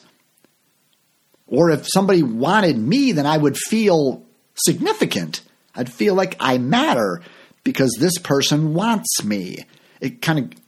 Or 1.48 1.70
if 1.70 1.86
somebody 1.92 2.24
wanted 2.24 2.78
me, 2.78 3.12
then 3.12 3.26
I 3.26 3.38
would 3.38 3.58
feel 3.58 4.26
significant. 4.56 5.42
I'd 5.76 5.92
feel 5.92 6.16
like 6.16 6.36
I 6.40 6.58
matter 6.58 7.22
because 7.64 7.96
this 8.00 8.18
person 8.18 8.74
wants 8.74 9.24
me. 9.24 9.66
It 10.00 10.22
kind 10.22 10.40
of 10.40 10.60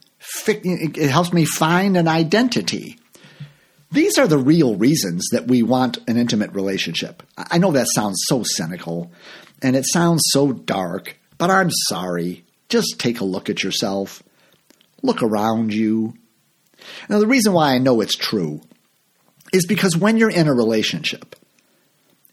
it 0.46 1.10
helps 1.10 1.32
me 1.32 1.44
find 1.44 1.96
an 1.96 2.08
identity. 2.08 2.98
These 3.90 4.18
are 4.18 4.26
the 4.26 4.38
real 4.38 4.76
reasons 4.76 5.28
that 5.32 5.46
we 5.46 5.62
want 5.62 5.98
an 6.06 6.18
intimate 6.18 6.52
relationship. 6.52 7.22
I 7.36 7.58
know 7.58 7.72
that 7.72 7.88
sounds 7.94 8.22
so 8.26 8.42
cynical 8.42 9.10
and 9.62 9.74
it 9.74 9.86
sounds 9.86 10.22
so 10.26 10.52
dark, 10.52 11.18
but 11.38 11.50
I'm 11.50 11.70
sorry. 11.88 12.44
Just 12.68 12.98
take 12.98 13.20
a 13.20 13.24
look 13.24 13.48
at 13.48 13.62
yourself. 13.62 14.22
Look 15.02 15.22
around 15.22 15.72
you. 15.72 16.14
Now, 17.08 17.18
the 17.18 17.26
reason 17.26 17.54
why 17.54 17.72
I 17.72 17.78
know 17.78 18.02
it's 18.02 18.14
true 18.14 18.60
is 19.52 19.66
because 19.66 19.96
when 19.96 20.16
you're 20.16 20.30
in 20.30 20.48
a 20.48 20.54
relationship 20.54 21.36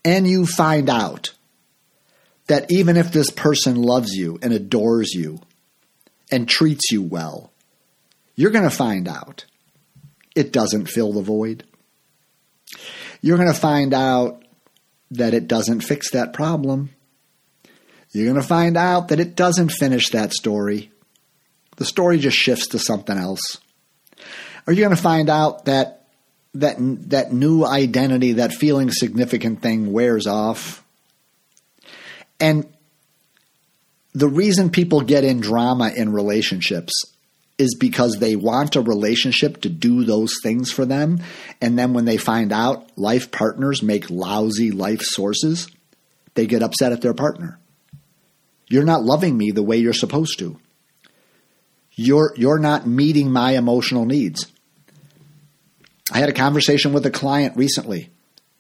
and 0.03 0.28
you 0.28 0.45
find 0.45 0.89
out 0.89 1.34
that 2.47 2.72
even 2.72 2.97
if 2.97 3.11
this 3.11 3.32
person 3.32 3.76
loves 3.76 4.13
you 4.13 4.38
and 4.41 4.53
adores 4.53 5.13
you 5.13 5.39
and 6.32 6.47
treats 6.47 6.91
you 6.91 7.01
well, 7.01 7.51
you're 8.36 8.51
going 8.51 8.70
to 8.70 8.76
find 8.76 9.07
out 9.07 9.45
it 10.36 10.51
doesn't 10.51 10.89
fill 10.89 11.13
the 11.13 11.22
void. 11.22 11.63
You're 13.22 13.38
going 13.38 13.51
to 13.51 13.59
find 13.59 13.93
out 13.93 14.43
that 15.11 15.34
it 15.34 15.47
doesn't 15.47 15.82
fix 15.82 16.11
that 16.11 16.34
problem. 16.34 16.89
You're 18.11 18.26
going 18.26 18.41
to 18.41 18.47
find 18.47 18.78
out 18.78 19.07
that 19.09 19.20
it 19.20 19.36
doesn't 19.36 19.70
finish 19.70 20.09
that 20.09 20.34
story. 20.34 20.91
The 21.78 21.86
story 21.86 22.20
just 22.20 22.38
shifts 22.38 22.68
to 22.68 22.80
something 22.80 23.18
else. 23.18 23.57
Or 24.68 24.74
you're 24.74 24.86
going 24.88 24.95
to 24.95 25.01
find 25.01 25.30
out 25.30 25.66
that 25.66 26.05
that 26.56 26.76
that 27.10 27.32
new 27.32 27.64
identity, 27.64 28.34
that 28.34 28.53
feeling 28.53 28.91
significant 28.91 29.62
thing 29.62 29.91
wears 29.91 30.28
off 30.28 30.86
and 32.39 32.68
the 34.14 34.28
reason 34.28 34.70
people 34.70 35.01
get 35.01 35.24
in 35.24 35.41
drama 35.41 35.91
in 35.95 36.12
relationships 36.12 36.93
is 37.58 37.76
because 37.80 38.18
they 38.20 38.36
want 38.36 38.76
a 38.76 38.82
relationship 38.82 39.62
to 39.62 39.70
do 39.70 40.03
those 40.03 40.34
things 40.41 40.72
for 40.72 40.86
them. 40.86 41.22
And 41.62 41.80
then 41.80 41.93
when 41.93 42.06
they 42.06 42.18
find 42.18 42.51
out 42.51 42.97
life 42.97 43.32
partners 43.32 43.82
make 43.82 44.10
lousy 44.10 44.72
life 44.72 45.01
sources, 45.01 45.70
they 46.34 46.47
get 46.47 46.64
upset 46.64 46.91
at 46.91 47.01
their 47.01 47.14
partner. 47.14 47.60
You're 48.68 48.84
not 48.84 49.03
loving 49.03 49.38
me 49.38 49.51
the 49.51 49.64
way 49.64 49.78
you're 49.78 49.93
supposed 49.93 50.39
to. 50.39 50.60
You're, 51.91 52.34
you're 52.36 52.60
not 52.60 52.88
meeting 52.88 53.32
my 53.32 53.51
emotional 53.51 54.06
needs. 54.06 54.51
I 56.12 56.20
had 56.20 56.30
a 56.30 56.34
conversation 56.34 56.93
with 56.93 57.06
a 57.06 57.12
client 57.12 57.58
recently 57.58 58.10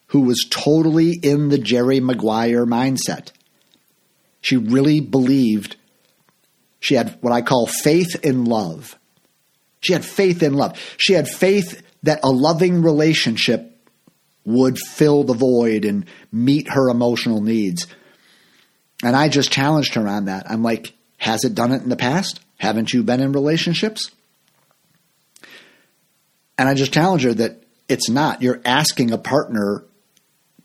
who 0.07 0.21
was 0.21 0.45
totally 0.49 1.13
in 1.21 1.49
the 1.49 1.57
Jerry 1.57 1.99
Maguire 1.99 2.65
mindset. 2.65 3.31
She 4.41 4.57
really 4.57 4.99
believed 4.99 5.75
she 6.79 6.95
had 6.95 7.17
what 7.21 7.33
I 7.33 7.41
call 7.41 7.67
faith 7.67 8.15
in 8.23 8.45
love. 8.45 8.97
She 9.81 9.93
had 9.93 10.05
faith 10.05 10.43
in 10.43 10.53
love. 10.53 10.79
She 10.97 11.13
had 11.13 11.27
faith 11.27 11.81
that 12.03 12.19
a 12.23 12.29
loving 12.29 12.81
relationship 12.81 13.71
would 14.45 14.77
fill 14.77 15.23
the 15.23 15.33
void 15.33 15.85
and 15.85 16.05
meet 16.31 16.69
her 16.69 16.89
emotional 16.89 17.41
needs. 17.41 17.87
And 19.03 19.15
I 19.15 19.29
just 19.29 19.51
challenged 19.51 19.95
her 19.95 20.07
on 20.07 20.25
that. 20.25 20.49
I'm 20.49 20.63
like, 20.63 20.93
has 21.17 21.43
it 21.43 21.55
done 21.55 21.71
it 21.71 21.81
in 21.81 21.89
the 21.89 21.95
past? 21.95 22.39
Haven't 22.57 22.93
you 22.93 23.03
been 23.03 23.19
in 23.19 23.31
relationships? 23.31 24.11
And 26.57 26.69
I 26.69 26.73
just 26.73 26.93
challenge 26.93 27.23
her 27.23 27.33
that 27.33 27.63
it's 27.87 28.09
not. 28.09 28.41
You're 28.41 28.61
asking 28.65 29.11
a 29.11 29.17
partner 29.17 29.85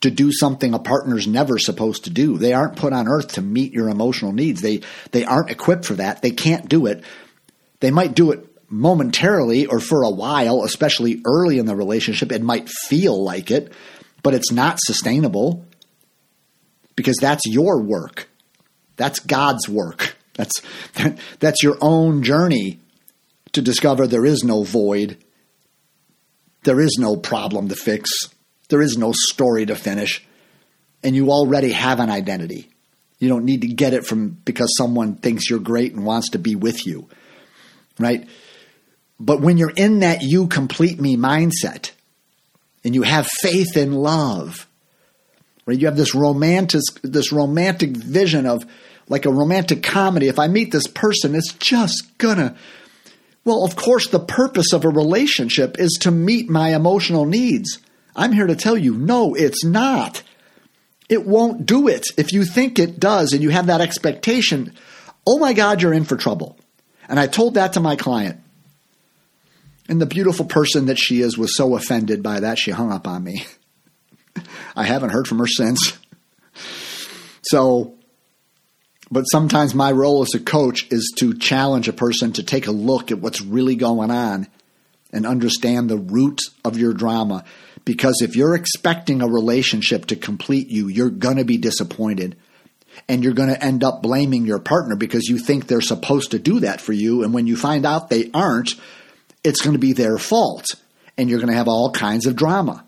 to 0.01 0.11
do 0.11 0.33
something 0.33 0.73
a 0.73 0.79
partner's 0.79 1.27
never 1.27 1.59
supposed 1.59 2.05
to 2.05 2.11
do. 2.11 2.39
They 2.39 2.53
aren't 2.53 2.77
put 2.77 2.93
on 2.93 3.09
earth 3.09 3.35
to 3.35 3.43
meet 3.43 3.73
your 3.73 3.89
emotional 3.89 4.33
needs. 4.33 4.63
They 4.63 4.81
they 5.13 5.25
aren't 5.25 5.51
equipped 5.51 5.85
for 5.85 5.95
that. 5.95 6.23
They 6.23 6.31
can't 6.31 6.69
do 6.69 6.87
it. 6.87 7.05
They 7.81 7.91
might 7.91 8.15
do 8.15 8.31
it 8.33 8.47
momentarily 8.71 9.67
or 9.67 9.81
for 9.81 10.03
a 10.03 10.11
while, 10.11 10.63
especially 10.63 11.21
early 11.27 11.59
in 11.59 11.67
the 11.67 11.77
relationship. 11.77 12.33
It 12.33 12.43
might 12.43 12.69
feel 12.69 13.23
like 13.23 13.51
it, 13.51 13.73
but 14.23 14.35
it's 14.35 14.53
not 14.53 14.79
sustainable 14.81 15.67
because 16.97 17.17
that's 17.21 17.47
your 17.47 17.83
work. 17.83 18.29
That's 18.97 19.19
God's 19.21 19.69
work. 19.69 20.17
That's 20.35 20.63
that's 21.41 21.63
your 21.63 21.77
own 21.81 22.23
journey 22.23 22.81
to 23.53 23.61
discover 23.61 24.07
there 24.07 24.27
is 24.27 24.45
no 24.45 24.63
void. 24.63 25.23
There 26.65 26.81
is 26.81 26.97
no 26.99 27.17
problem 27.17 27.69
to 27.69 27.77
fix 27.77 28.11
there 28.71 28.81
is 28.81 28.97
no 28.97 29.13
story 29.13 29.67
to 29.67 29.77
finish, 29.77 30.25
and 31.03 31.15
you 31.15 31.31
already 31.31 31.73
have 31.73 32.01
an 32.01 32.09
identity. 32.09 32.71
You 33.19 33.29
don't 33.29 33.45
need 33.45 33.61
to 33.61 33.67
get 33.67 33.93
it 33.93 34.07
from 34.07 34.31
because 34.45 34.75
someone 34.79 35.17
thinks 35.17 35.51
you're 35.51 35.59
great 35.59 35.93
and 35.93 36.07
wants 36.07 36.31
to 36.31 36.39
be 36.39 36.55
with 36.55 36.87
you, 36.87 37.09
right? 37.99 38.27
But 39.19 39.43
when 39.43 39.59
you're 39.59 39.75
in 39.77 40.01
that 40.01 40.23
you 40.23 40.47
complete 40.47 40.99
me 40.99 41.17
mindset 41.17 41.91
and 42.83 42.95
you 42.95 43.03
have 43.03 43.27
faith 43.41 43.77
in 43.77 43.93
love, 43.93 44.67
right? 45.67 45.79
You 45.79 45.87
have 45.87 45.97
this 45.97 46.15
romantic 46.15 46.81
this 47.03 47.33
romantic 47.33 47.91
vision 47.91 48.47
of 48.47 48.65
like 49.09 49.27
a 49.27 49.33
romantic 49.33 49.83
comedy. 49.83 50.29
If 50.29 50.39
I 50.39 50.47
meet 50.47 50.71
this 50.71 50.87
person, 50.87 51.35
it's 51.35 51.53
just 51.55 52.17
gonna 52.19 52.57
well, 53.45 53.65
of 53.65 53.77
course, 53.77 54.09
the 54.09 54.21
purpose 54.21 54.73
of 54.73 54.85
a 54.85 54.91
relationship 54.91 55.79
is 55.79 55.99
to 56.03 56.11
meet 56.11 56.51
my 56.51 56.75
emotional 56.75 57.25
needs. 57.25 57.79
I'm 58.15 58.33
here 58.33 58.47
to 58.47 58.57
tell 58.57 58.77
you, 58.77 58.95
no, 58.95 59.35
it's 59.35 59.65
not. 59.65 60.23
It 61.09 61.27
won't 61.27 61.67
do 61.67 61.89
it. 61.89 62.07
If 62.17 62.33
you 62.33 62.45
think 62.45 62.79
it 62.79 63.01
does 63.01 63.33
and 63.33 63.43
you 63.43 63.51
have 63.51 63.67
that 63.67 63.81
expectation, 63.81 64.75
oh 65.27 65.39
my 65.39 65.53
God, 65.53 65.81
you're 65.81 65.95
in 65.95 66.05
for 66.05 66.17
trouble. 66.17 66.59
And 67.09 67.19
I 67.19 67.27
told 67.27 67.55
that 67.55 67.73
to 67.73 67.81
my 67.81 67.97
client. 67.97 68.41
And 69.89 70.01
the 70.01 70.07
beautiful 70.07 70.45
person 70.45 70.87
that 70.87 70.99
she 70.99 71.21
is 71.21 71.37
was 71.37 71.57
so 71.57 71.75
offended 71.75 72.23
by 72.23 72.41
that, 72.41 72.59
she 72.59 72.71
hung 72.71 72.93
up 72.93 73.09
on 73.09 73.25
me. 73.25 73.45
I 74.77 74.85
haven't 74.85 75.11
heard 75.11 75.27
from 75.27 75.39
her 75.39 75.49
since. 75.49 75.99
So, 77.43 77.95
but 79.11 79.25
sometimes 79.25 79.75
my 79.75 79.91
role 79.91 80.23
as 80.23 80.35
a 80.35 80.41
coach 80.41 80.87
is 80.91 81.13
to 81.19 81.37
challenge 81.37 81.89
a 81.89 81.93
person 81.93 82.33
to 82.35 82.43
take 82.43 82.67
a 82.67 82.73
look 82.73 83.11
at 83.11 83.19
what's 83.19 83.41
really 83.41 83.75
going 83.75 84.11
on 84.11 84.47
and 85.13 85.27
understand 85.27 85.89
the 85.89 85.99
root 85.99 86.41
of 86.65 86.79
your 86.79 86.93
drama. 86.93 87.45
Because 87.85 88.21
if 88.23 88.37
you're 88.37 88.55
expecting 88.55 89.21
a 89.21 89.27
relationship 89.27 90.07
to 90.07 90.17
complete 90.17 90.69
you, 90.69 90.87
you're 90.87 91.11
going 91.11 91.39
to 91.39 91.45
be 91.45 91.59
disappointed. 91.59 92.37
And 93.09 93.25
you're 93.25 93.35
going 93.35 93.49
to 93.49 93.65
end 93.65 93.83
up 93.83 94.03
blaming 94.03 94.47
your 94.47 94.59
partner 94.59 94.95
because 94.95 95.29
you 95.29 95.39
think 95.39 95.67
they're 95.67 95.81
supposed 95.81 96.33
to 96.33 96.39
do 96.39 96.61
that 96.61 96.81
for 96.81 96.93
you. 96.93 97.25
And 97.25 97.33
when 97.33 97.47
you 97.47 97.57
find 97.57 97.87
out 97.87 98.11
they 98.11 98.31
aren't, 98.33 98.75
it's 99.43 99.63
going 99.63 99.75
to 99.75 99.81
be 99.81 99.93
their 99.93 100.19
fault. 100.19 100.67
And 101.17 101.29
you're 101.29 101.39
going 101.39 101.51
to 101.51 101.57
have 101.57 101.69
all 101.69 101.91
kinds 101.91 102.27
of 102.27 102.37
drama. 102.37 102.85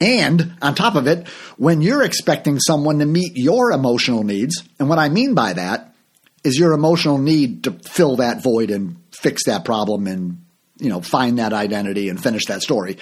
And 0.00 0.54
on 0.62 0.74
top 0.74 0.94
of 0.94 1.06
it, 1.06 1.26
when 1.56 1.82
you're 1.82 2.04
expecting 2.04 2.60
someone 2.60 3.00
to 3.00 3.06
meet 3.06 3.32
your 3.34 3.72
emotional 3.72 4.22
needs, 4.22 4.62
and 4.78 4.88
what 4.88 4.98
I 4.98 5.08
mean 5.08 5.34
by 5.34 5.54
that 5.54 5.94
is 6.44 6.58
your 6.58 6.72
emotional 6.72 7.18
need 7.18 7.64
to 7.64 7.72
fill 7.72 8.16
that 8.16 8.42
void 8.42 8.70
and 8.70 8.96
fix 9.10 9.44
that 9.46 9.64
problem 9.64 10.06
and 10.06 10.44
you 10.78 10.88
know 10.88 11.00
find 11.00 11.38
that 11.38 11.52
identity 11.52 12.08
and 12.08 12.22
finish 12.22 12.46
that 12.46 12.62
story. 12.62 12.96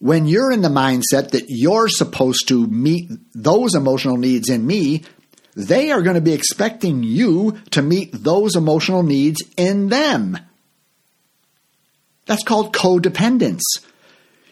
When 0.00 0.26
you're 0.26 0.50
in 0.50 0.62
the 0.62 0.68
mindset 0.68 1.30
that 1.30 1.46
you're 1.48 1.88
supposed 1.88 2.48
to 2.48 2.66
meet 2.66 3.10
those 3.32 3.74
emotional 3.74 4.16
needs 4.16 4.50
in 4.50 4.66
me, 4.66 5.04
they 5.54 5.92
are 5.92 6.02
going 6.02 6.16
to 6.16 6.20
be 6.20 6.34
expecting 6.34 7.04
you 7.04 7.58
to 7.70 7.80
meet 7.80 8.10
those 8.12 8.56
emotional 8.56 9.04
needs 9.04 9.40
in 9.56 9.88
them. 9.88 10.36
That's 12.26 12.42
called 12.42 12.74
codependence. 12.74 13.62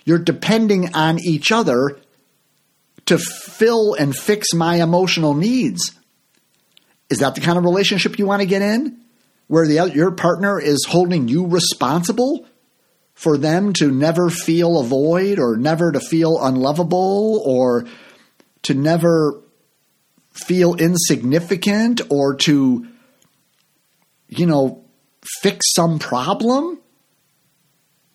You're 0.04 0.18
depending 0.18 0.94
on 0.94 1.18
each 1.20 1.52
other 1.52 1.98
to 3.06 3.18
fill 3.18 3.94
and 3.94 4.16
fix 4.16 4.54
my 4.54 4.76
emotional 4.76 5.34
needs. 5.34 5.92
Is 7.10 7.18
that 7.18 7.34
the 7.34 7.40
kind 7.40 7.58
of 7.58 7.64
relationship 7.64 8.18
you 8.18 8.26
want 8.26 8.42
to 8.42 8.46
get 8.46 8.62
in? 8.62 8.98
Where 9.48 9.66
the 9.66 9.92
your 9.94 10.12
partner 10.12 10.60
is 10.60 10.86
holding 10.88 11.28
you 11.28 11.46
responsible 11.46 12.46
for 13.12 13.36
them 13.36 13.72
to 13.74 13.90
never 13.90 14.30
feel 14.30 14.78
a 14.78 14.84
void 14.84 15.38
or 15.38 15.56
never 15.56 15.92
to 15.92 16.00
feel 16.00 16.42
unlovable 16.42 17.42
or 17.44 17.84
to 18.62 18.74
never 18.74 19.42
feel 20.30 20.74
insignificant 20.74 22.00
or 22.08 22.34
to 22.36 22.86
you 24.28 24.46
know 24.46 24.84
fix 25.42 25.72
some 25.74 25.98
problem? 25.98 26.81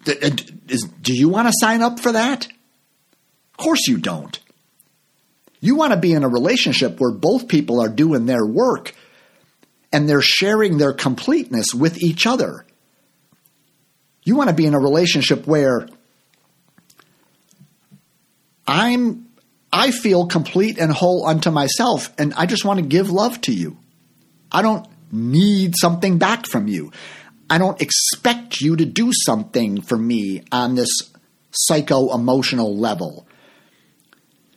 Uh, 0.08 0.30
do 1.02 1.14
you 1.14 1.30
want 1.30 1.48
to 1.48 1.54
sign 1.60 1.82
up 1.82 2.00
for 2.00 2.12
that? 2.12 2.46
Of 2.46 3.58
course 3.58 3.88
you 3.88 3.98
don't. 3.98 4.40
You 5.60 5.76
want 5.76 5.94
to 5.94 6.00
be 6.00 6.14
in 6.14 6.24
a 6.24 6.30
relationship 6.30 7.00
where 7.00 7.12
both 7.12 7.48
people 7.48 7.82
are 7.82 7.90
doing 7.90 8.26
their 8.26 8.46
work 8.46 8.94
and 9.92 10.08
they're 10.08 10.22
sharing 10.22 10.78
their 10.78 10.94
completeness 10.94 11.74
with 11.74 12.02
each 12.02 12.28
other. 12.28 12.66
You 14.24 14.36
want 14.36 14.50
to 14.50 14.56
be 14.56 14.66
in 14.66 14.74
a 14.74 14.80
relationship 14.80 15.48
where 15.48 15.88
I'm 18.68 19.28
I 19.72 19.92
feel 19.92 20.28
complete 20.28 20.78
and 20.78 20.92
whole 20.92 21.26
unto 21.26 21.50
myself 21.52 22.14
and 22.18 22.34
I 22.36 22.46
just 22.46 22.66
want 22.66 22.80
to 22.80 22.86
give 22.86 23.10
love 23.10 23.42
to 23.42 23.54
you. 23.54 23.78
I 24.52 24.62
don't 24.62 24.88
need 25.12 25.76
something 25.80 26.18
back 26.18 26.46
from 26.46 26.68
you. 26.68 26.92
I 27.50 27.58
don't 27.58 27.82
expect 27.82 28.62
you 28.62 28.76
to 28.76 28.86
do 28.86 29.12
something 29.14 29.82
for 29.82 29.98
me 29.98 30.44
on 30.52 30.76
this 30.76 30.90
psycho 31.52 32.14
emotional 32.14 32.78
level. 32.78 33.28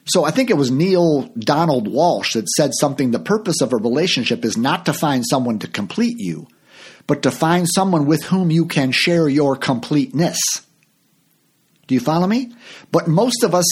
So 0.07 0.25
I 0.25 0.33
think 0.33 0.51
it 0.51 0.57
was 0.57 0.73
Neale 0.73 1.31
Donald 1.39 1.87
Walsch 1.87 2.33
that 2.33 2.49
said 2.49 2.73
something 2.75 3.11
the 3.11 3.21
purpose 3.21 3.61
of 3.61 3.73
a 3.73 3.77
relationship 3.77 4.45
is 4.45 4.57
not 4.57 4.87
to 4.87 4.93
find 4.93 5.25
someone 5.25 5.61
to 5.61 5.69
complete 5.69 6.17
you, 6.19 6.49
but 7.07 7.23
to 7.23 7.31
find 7.31 7.69
someone 7.69 8.07
with 8.07 8.25
whom 8.25 8.51
you 8.51 8.67
can 8.67 8.91
share 8.91 9.29
your 9.29 9.57
completeness. 9.57 10.39
Do 11.87 11.95
you 11.95 12.01
follow 12.01 12.27
me? 12.27 12.53
But 12.91 13.09
most 13.09 13.45
of 13.45 13.55
us 13.55 13.67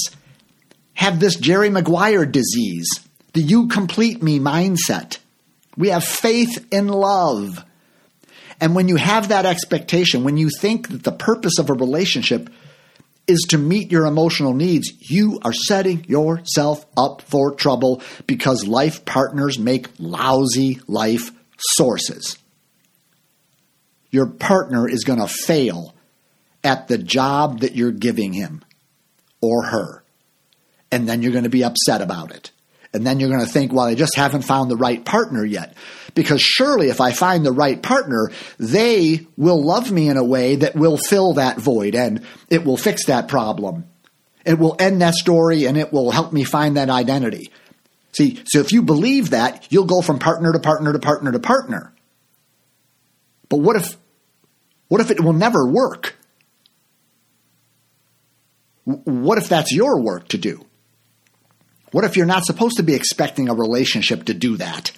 have 0.95 1.19
this 1.19 1.37
Jerry 1.37 1.71
Maguire 1.71 2.27
disease, 2.27 2.89
the 3.33 3.41
you 3.41 3.69
complete 3.69 4.23
me 4.23 4.39
mindset. 4.39 5.19
We 5.77 5.89
have 5.89 6.05
faith 6.05 6.67
in 6.73 6.89
love. 6.89 7.65
And 8.61 8.75
when 8.75 8.89
you 8.89 8.97
have 8.97 9.29
that 9.29 9.47
expectation, 9.47 10.25
when 10.25 10.37
you 10.37 10.51
think 10.51 10.89
that 10.89 11.05
the 11.05 11.13
purpose 11.13 11.59
of 11.59 11.71
a 11.71 11.75
relationship 11.75 12.51
is 13.27 13.47
to 13.51 13.59
meet 13.59 13.93
your 13.93 14.07
emotional 14.07 14.55
needs, 14.55 14.93
you 15.11 15.39
are 15.45 15.53
setting 15.53 16.05
yourself 16.09 16.85
up 16.97 17.23
for 17.23 17.55
trouble 17.55 18.03
because 18.27 18.67
life 18.67 19.05
partners 19.05 19.59
make 19.59 19.89
lousy 19.99 20.81
life 20.89 21.31
sources. 21.59 22.39
Your 24.11 24.27
partner 24.27 24.89
is 24.89 25.05
going 25.05 25.21
to 25.21 25.29
fail 25.29 25.95
at 26.65 26.89
the 26.89 26.99
job 26.99 27.61
that 27.61 27.77
you're 27.77 27.93
giving 27.93 28.33
him 28.33 28.65
or 29.41 29.65
her. 29.65 30.03
And 30.91 31.07
then 31.07 31.23
you're 31.23 31.33
going 31.33 31.45
to 31.45 31.51
be 31.51 31.65
upset 31.65 32.01
about 32.01 32.33
it. 32.33 32.51
And 32.93 33.07
then 33.07 33.21
you're 33.21 33.29
going 33.29 33.45
to 33.45 33.51
think, 33.51 33.73
well, 33.73 33.87
I 33.87 33.95
just 33.95 34.17
haven't 34.17 34.43
found 34.43 34.71
the 34.71 34.77
right 34.77 35.05
partner 35.05 35.45
yet. 35.45 35.75
Because 36.15 36.41
surely 36.41 36.89
if 36.89 37.01
I 37.01 37.13
find 37.13 37.45
the 37.45 37.53
right 37.53 37.83
partner, 37.83 38.31
they 38.59 39.27
will 39.37 39.63
love 39.63 39.91
me 39.93 40.09
in 40.09 40.17
a 40.17 40.25
way 40.25 40.57
that 40.57 40.75
will 40.75 40.97
fill 40.97 41.35
that 41.35 41.59
void 41.59 41.95
and 41.95 42.25
it 42.49 42.65
will 42.65 42.79
fix 42.79 43.07
that 43.07 43.29
problem. 43.29 43.85
It 44.45 44.59
will 44.59 44.77
end 44.79 45.03
that 45.03 45.15
story 45.15 45.67
and 45.67 45.77
it 45.77 45.93
will 45.93 46.11
help 46.11 46.33
me 46.33 46.45
find 46.45 46.77
that 46.77 46.89
identity. 46.89 47.53
See, 48.13 48.43
so 48.47 48.61
if 48.61 48.73
you 48.73 48.83
believe 48.83 49.31
that, 49.31 49.67
you'll 49.71 49.85
go 49.85 50.01
from 50.01 50.19
partner 50.19 50.53
to 50.53 50.59
partner 50.59 50.93
to 50.93 50.99
partner 50.99 51.31
to 51.31 51.39
partner. 51.39 51.93
But 53.49 53.59
what 53.59 53.77
if 53.77 53.97
what 54.89 55.03
if 55.03 55.11
it 55.11 55.21
will 55.21 55.35
never 55.35 55.67
work? 55.67 56.17
What 58.85 59.37
if 59.37 59.51
that's 59.51 59.71
your 59.71 60.01
work 60.01 60.29
to 60.29 60.39
do? 60.39 60.65
What 61.93 62.05
if 62.05 62.17
you're 62.17 62.27
not 62.27 62.45
supposed 62.45 62.77
to 62.77 62.83
be 62.83 62.95
expecting 62.95 63.49
a 63.49 63.55
relationship 63.55 64.25
to 64.25 64.35
do 64.35 64.57
that? 64.57 64.93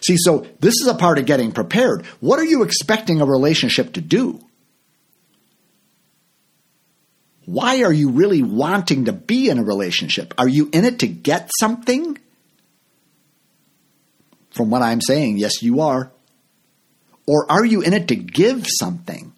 See, 0.00 0.16
so 0.16 0.46
this 0.60 0.74
is 0.74 0.86
a 0.86 0.94
part 0.94 1.18
of 1.18 1.26
getting 1.26 1.52
prepared. 1.52 2.04
What 2.20 2.38
are 2.38 2.44
you 2.44 2.62
expecting 2.62 3.20
a 3.20 3.26
relationship 3.26 3.94
to 3.94 4.00
do? 4.00 4.40
Why 7.46 7.82
are 7.82 7.92
you 7.92 8.10
really 8.10 8.42
wanting 8.42 9.06
to 9.06 9.12
be 9.12 9.50
in 9.50 9.58
a 9.58 9.64
relationship? 9.64 10.34
Are 10.38 10.48
you 10.48 10.70
in 10.72 10.84
it 10.84 11.00
to 11.00 11.06
get 11.06 11.50
something? 11.58 12.18
From 14.50 14.70
what 14.70 14.82
I'm 14.82 15.00
saying, 15.00 15.38
yes, 15.38 15.62
you 15.62 15.80
are. 15.80 16.10
Or 17.26 17.50
are 17.50 17.64
you 17.64 17.82
in 17.82 17.92
it 17.92 18.08
to 18.08 18.16
give 18.16 18.66
something? 18.66 19.32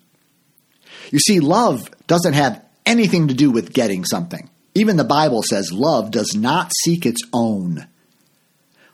You 1.11 1.19
see, 1.19 1.41
love 1.41 1.91
doesn't 2.07 2.35
have 2.35 2.65
anything 2.85 3.29
to 3.29 3.35
do 3.35 3.51
with 3.51 3.73
getting 3.73 4.05
something. 4.05 4.51
Even 4.77 4.99
the 4.99 5.05
Bible 5.05 5.43
says 5.43 5.73
love 5.73 6.11
does 6.11 6.35
not 6.37 6.71
seek 6.85 7.07
its 7.07 7.23
own. 7.33 7.87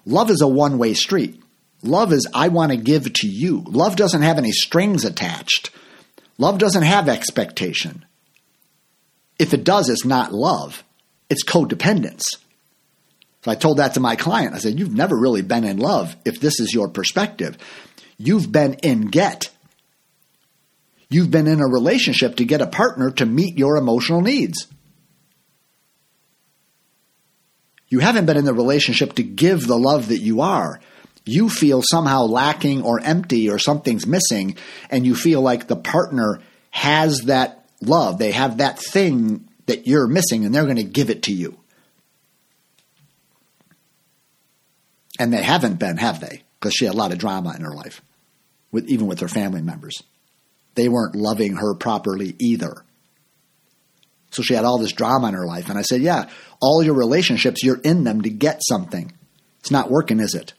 Love 0.07 0.31
is 0.31 0.41
a 0.41 0.47
one 0.47 0.79
way 0.79 0.95
street. 0.95 1.43
Love 1.83 2.13
is, 2.13 2.25
I 2.33 2.49
want 2.49 2.71
to 2.71 2.77
give 2.77 3.13
to 3.13 3.27
you. 3.27 3.65
Love 3.67 3.97
doesn't 3.97 4.23
have 4.23 4.39
any 4.39 4.53
strings 4.53 5.05
attached. 5.05 5.71
Love 6.39 6.59
doesn't 6.59 6.85
have 6.85 7.09
expectation. 7.09 8.05
If 9.41 9.53
it 9.55 9.65
does, 9.65 9.89
it's 9.89 10.05
not 10.05 10.33
love, 10.33 10.85
it's 11.29 11.45
codependence. 11.45 12.37
So 13.45 13.51
I 13.51 13.57
told 13.57 13.79
that 13.79 13.95
to 13.95 14.01
my 14.01 14.15
client. 14.15 14.55
I 14.55 14.59
said, 14.59 14.79
You've 14.79 14.95
never 14.95 15.17
really 15.17 15.43
been 15.43 15.65
in 15.65 15.79
love 15.79 16.15
if 16.25 16.39
this 16.39 16.61
is 16.61 16.73
your 16.73 16.91
perspective. 16.91 17.59
You've 18.19 18.53
been 18.53 18.75
in 18.85 19.07
get. 19.07 19.51
You've 21.11 21.33
been 21.33 21.49
in 21.49 21.61
a 21.61 21.67
relationship 21.67 22.37
to 22.37 22.45
get 22.45 22.63
a 22.63 22.69
partner 22.69 23.11
to 23.11 23.27
meet 23.27 23.59
your 23.59 23.77
emotional 23.77 24.21
needs. 24.21 24.69
You 27.93 27.99
haven't 27.99 28.25
been 28.25 28.39
in 28.39 28.47
the 28.47 28.55
relationship 28.55 29.17
to 29.17 29.23
give 29.23 29.67
the 29.67 29.77
love 29.77 30.09
that 30.09 30.21
you 30.21 30.41
are. 30.41 30.81
You 31.27 31.51
feel 31.51 31.83
somehow 31.85 32.23
lacking 32.23 32.81
or 32.85 32.99
empty 32.99 33.51
or 33.51 33.59
something's 33.59 34.07
missing, 34.07 34.57
and 34.89 35.05
you 35.05 35.15
feel 35.15 35.43
like 35.43 35.67
the 35.67 35.77
partner 35.77 36.41
has 36.71 37.19
that 37.27 37.69
love. 37.83 38.17
They 38.17 38.31
have 38.31 38.57
that 38.57 38.79
thing 38.79 39.47
that 39.67 39.87
you're 39.87 40.07
missing, 40.07 40.47
and 40.47 40.55
they're 40.55 40.65
going 40.65 40.77
to 40.77 40.85
give 40.85 41.11
it 41.11 41.25
to 41.25 41.35
you. 41.35 41.59
And 45.19 45.31
they 45.31 45.43
haven't 45.43 45.79
been, 45.79 45.99
have 45.99 46.19
they? 46.19 46.45
Because 46.59 46.73
she 46.73 46.87
had 46.87 46.95
a 46.95 46.97
lot 46.97 47.13
of 47.13 47.19
drama 47.19 47.55
in 47.55 47.61
her 47.61 47.75
life, 47.75 48.01
with, 48.71 48.89
even 48.89 49.07
with 49.07 49.21
her 49.21 49.29
family 49.29 49.61
members. 49.61 50.03
They 50.77 50.89
weren't 50.89 51.15
loving 51.15 51.57
her 51.57 51.75
properly 51.75 52.37
either. 52.39 52.87
So 54.33 54.43
she 54.43 54.55
had 54.55 54.65
all 54.65 54.79
this 54.79 54.93
drama 54.93 55.29
in 55.29 55.35
her 55.35 55.47
life. 55.47 55.69
And 55.69 55.79
I 55.79 55.83
said, 55.83 56.01
Yeah, 56.01 56.29
all 56.63 56.83
your 56.83 56.95
relationships, 56.95 57.63
you're 57.63 57.81
in 57.81 58.05
them 58.05 58.23
to 58.23 58.31
get 58.31 58.61
something. 58.67 59.13
It's 59.61 59.71
not 59.71 59.91
working, 59.91 60.21
is 60.21 60.35
it? 60.35 60.55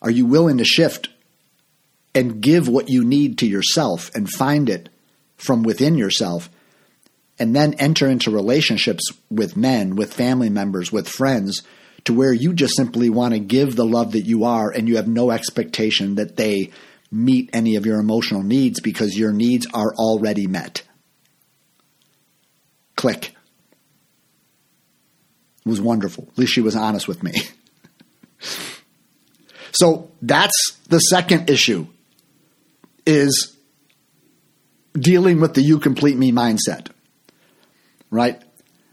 Are 0.00 0.10
you 0.10 0.24
willing 0.24 0.58
to 0.58 0.64
shift 0.64 1.10
and 2.14 2.40
give 2.40 2.68
what 2.68 2.88
you 2.88 3.04
need 3.04 3.38
to 3.38 3.46
yourself 3.46 4.10
and 4.14 4.30
find 4.30 4.70
it 4.70 4.88
from 5.36 5.62
within 5.62 5.96
yourself? 5.96 6.48
And 7.38 7.56
then 7.56 7.74
enter 7.74 8.06
into 8.06 8.30
relationships 8.30 9.04
with 9.30 9.56
men, 9.56 9.96
with 9.96 10.12
family 10.12 10.50
members, 10.50 10.92
with 10.92 11.08
friends, 11.08 11.62
to 12.04 12.14
where 12.14 12.32
you 12.32 12.52
just 12.52 12.76
simply 12.76 13.10
want 13.10 13.34
to 13.34 13.40
give 13.40 13.76
the 13.76 13.84
love 13.84 14.12
that 14.12 14.26
you 14.26 14.44
are 14.44 14.70
and 14.70 14.88
you 14.88 14.96
have 14.96 15.08
no 15.08 15.30
expectation 15.30 16.16
that 16.16 16.36
they 16.36 16.70
meet 17.10 17.50
any 17.52 17.76
of 17.76 17.86
your 17.86 17.98
emotional 17.98 18.42
needs 18.42 18.80
because 18.80 19.18
your 19.18 19.32
needs 19.32 19.66
are 19.72 19.94
already 19.94 20.46
met. 20.46 20.82
Click. 22.96 23.34
It 25.64 25.68
was 25.68 25.80
wonderful. 25.80 26.28
At 26.32 26.38
least 26.38 26.52
she 26.52 26.60
was 26.60 26.76
honest 26.76 27.06
with 27.06 27.22
me. 27.22 27.32
so 29.72 30.10
that's 30.22 30.78
the 30.88 30.98
second 30.98 31.50
issue 31.50 31.86
is 33.06 33.56
dealing 34.94 35.40
with 35.40 35.54
the 35.54 35.62
you 35.62 35.78
complete 35.78 36.16
me 36.16 36.32
mindset. 36.32 36.88
Right? 38.10 38.40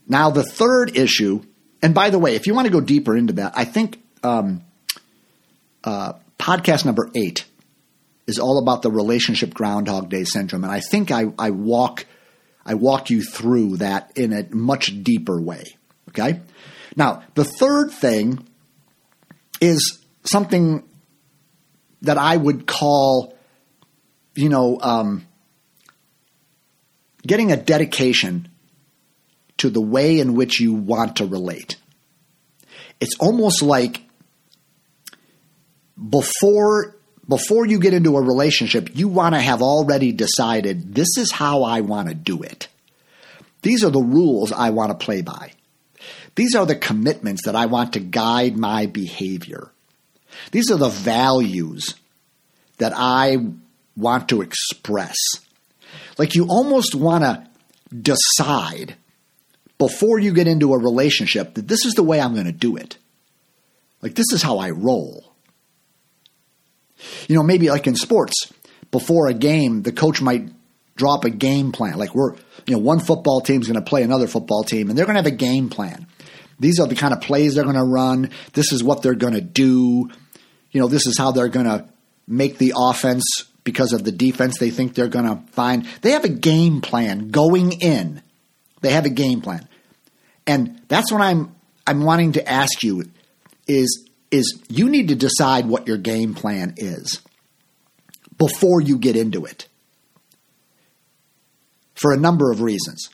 Now 0.08 0.30
the 0.30 0.44
third 0.44 0.98
issue, 0.98 1.44
and 1.82 1.94
by 1.94 2.10
the 2.10 2.20
way, 2.20 2.36
if 2.36 2.48
you 2.48 2.54
want 2.54 2.68
to 2.68 2.72
go 2.72 2.82
deeper 2.82 3.16
into 3.16 3.34
that, 3.34 3.54
I 3.56 3.66
think 3.66 4.02
um, 4.24 4.64
uh, 5.84 6.14
podcast 6.38 6.86
number 6.86 7.10
eight 7.16 7.46
is 8.28 8.40
all 8.40 8.60
about 8.60 8.82
the 8.82 8.92
relationship 8.92 9.54
Groundhog 9.54 10.10
Day 10.10 10.24
syndrome, 10.24 10.64
and 10.64 10.72
I 10.72 10.82
think 10.82 11.12
I, 11.12 11.26
I 11.40 11.52
walk 11.52 12.06
I 12.66 12.74
walk 12.74 13.10
you 13.10 13.22
through 13.22 13.78
that 13.78 14.12
in 14.18 14.34
a 14.34 14.46
much 14.54 15.02
deeper 15.02 15.40
way. 15.42 15.64
Okay, 16.10 16.42
now 16.98 17.24
the 17.36 17.46
third 17.46 17.92
thing 17.92 18.46
is 19.62 20.00
something 20.26 20.84
that 22.02 22.18
I 22.18 22.36
would 22.36 22.68
call, 22.68 23.38
you 24.36 24.50
know, 24.50 24.80
um, 24.82 25.26
getting 27.26 27.52
a 27.52 27.58
dedication 27.58 28.50
to 29.58 29.70
the 29.70 29.82
way 29.82 30.20
in 30.20 30.36
which 30.36 30.60
you 30.60 30.74
want 30.74 31.18
to 31.18 31.26
relate. 31.26 31.78
It's 33.00 33.16
almost 33.20 33.62
like 33.62 34.02
before 36.10 36.96
before 37.28 37.66
you 37.66 37.80
get 37.80 37.94
into 37.94 38.16
a 38.16 38.22
relationship, 38.22 38.90
you 38.94 39.10
want 39.10 39.36
to 39.36 39.42
have 39.42 39.62
already 39.62 40.14
decided 40.14 40.96
this 40.96 41.18
is 41.18 41.32
how 41.32 41.64
I 41.64 41.82
want 41.82 42.08
to 42.08 42.16
do 42.16 42.42
it. 42.42 42.70
These 43.64 43.84
are 43.84 43.90
the 43.90 44.02
rules 44.02 44.54
I 44.54 44.70
want 44.70 44.98
to 44.98 45.06
play 45.06 45.22
by. 45.22 45.52
These 46.38 46.54
are 46.54 46.68
the 46.68 46.76
commitments 46.76 47.46
that 47.46 47.56
I 47.56 47.66
want 47.66 47.94
to 47.94 48.00
guide 48.00 48.58
my 48.58 48.86
behavior. 48.86 49.72
These 50.52 50.70
are 50.70 50.78
the 50.78 50.88
values 50.88 51.96
that 52.78 52.94
I 52.96 53.38
want 53.96 54.30
to 54.30 54.44
express. 54.44 55.16
Like 56.20 56.36
you 56.36 56.46
almost 56.46 56.94
want 56.94 57.24
to 57.24 57.48
decide 57.92 58.96
before 59.80 60.20
you 60.20 60.32
get 60.32 60.48
into 60.48 60.74
a 60.74 60.78
relationship 60.78 61.56
that 61.56 61.68
this 61.68 61.86
is 61.86 61.96
the 61.96 62.04
way 62.04 62.22
I'm 62.22 62.36
going 62.36 62.46
to 62.46 62.52
do 62.52 62.76
it. 62.76 62.98
Like 64.04 64.14
this 64.14 64.32
is 64.32 64.44
how 64.44 64.60
I 64.60 64.70
roll. 64.70 65.34
You 67.28 67.36
know, 67.36 67.44
maybe 67.44 67.72
like 67.72 67.88
in 67.88 67.96
sports, 67.96 68.54
before 68.92 69.28
a 69.28 69.34
game, 69.34 69.82
the 69.82 69.92
coach 69.92 70.22
might 70.22 70.50
drop 70.96 71.26
a 71.26 71.32
game 71.32 71.72
plan. 71.72 71.98
Like 71.98 72.14
we're, 72.14 72.36
you 72.68 72.76
know, 72.76 72.78
one 72.78 73.00
football 73.00 73.42
team's 73.42 73.68
going 73.68 73.84
to 73.84 73.90
play 73.90 74.04
another 74.04 74.28
football 74.28 74.64
team, 74.64 74.90
and 74.90 74.98
they're 74.98 75.06
going 75.06 75.16
to 75.16 75.24
have 75.24 75.34
a 75.34 75.36
game 75.36 75.70
plan. 75.70 76.06
These 76.60 76.80
are 76.80 76.88
the 76.88 76.96
kind 76.96 77.14
of 77.14 77.22
plays 77.22 77.56
they're 77.56 77.64
going 77.64 77.76
to 77.76 77.84
run. 77.84 78.32
This 78.54 78.72
is 78.72 78.84
what 78.84 79.02
they're 79.02 79.16
going 79.16 79.34
to 79.34 79.42
do. 79.42 80.10
You 80.72 80.82
know, 80.82 80.88
this 80.88 81.06
is 81.06 81.18
how 81.18 81.32
they're 81.32 81.50
going 81.50 81.66
to 81.66 81.88
make 82.28 82.58
the 82.58 82.74
offense 82.76 83.24
because 83.64 83.94
of 83.94 84.04
the 84.04 84.12
defense 84.12 84.58
they 84.58 84.70
think 84.70 84.96
they're 84.96 85.08
going 85.08 85.26
to 85.26 85.42
find. 85.52 85.86
They 86.02 86.12
have 86.12 86.24
a 86.24 86.30
game 86.30 86.82
plan 86.82 87.30
going 87.30 87.74
in. 87.74 88.22
They 88.82 88.92
have 88.92 89.06
a 89.06 89.10
game 89.10 89.42
plan. 89.42 89.68
And 90.46 90.82
that's 90.88 91.12
what 91.12 91.22
I'm 91.22 91.54
I'm 91.86 92.04
wanting 92.04 92.34
to 92.34 92.50
ask 92.50 92.84
you 92.84 93.06
is 93.68 94.08
is 94.32 94.62
you 94.70 94.90
need 94.90 95.10
to 95.10 95.16
decide 95.16 95.66
what 95.66 95.88
your 95.88 95.98
game 95.98 96.34
plan 96.34 96.74
is 96.78 97.22
before 98.38 98.82
you 98.82 98.98
get 98.98 99.16
into 99.16 99.46
it 99.46 99.68
for 101.96 102.14
a 102.14 102.18
number 102.18 102.52
of 102.52 102.62
reasons. 102.62 103.10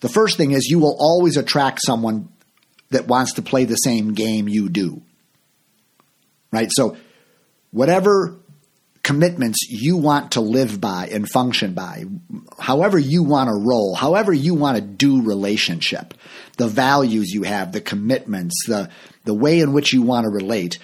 The 0.00 0.08
first 0.08 0.36
thing 0.36 0.52
is 0.52 0.66
you 0.68 0.78
will 0.78 0.96
always 0.98 1.36
attract 1.36 1.80
someone 1.84 2.28
that 2.90 3.06
wants 3.06 3.34
to 3.34 3.42
play 3.42 3.64
the 3.64 3.76
same 3.76 4.14
game 4.14 4.48
you 4.48 4.68
do. 4.68 5.02
Right? 6.52 6.70
So, 6.70 6.96
whatever 7.70 8.36
commitments 9.02 9.66
you 9.68 9.96
want 9.96 10.32
to 10.32 10.40
live 10.40 10.80
by 10.80 11.08
and 11.10 11.28
function 11.28 11.74
by, 11.74 12.04
however 12.58 12.98
you 12.98 13.22
want 13.22 13.48
to 13.48 13.54
roll, 13.54 13.94
however 13.94 14.32
you 14.32 14.54
want 14.54 14.76
to 14.76 14.82
do 14.82 15.22
relationship, 15.22 16.14
the 16.58 16.66
values 16.66 17.32
you 17.32 17.44
have, 17.44 17.72
the 17.72 17.80
commitments, 17.80 18.54
the 18.66 18.90
the 19.24 19.34
way 19.34 19.60
in 19.60 19.72
which 19.72 19.92
you 19.92 20.02
want 20.02 20.24
to 20.24 20.30
relate. 20.30 20.78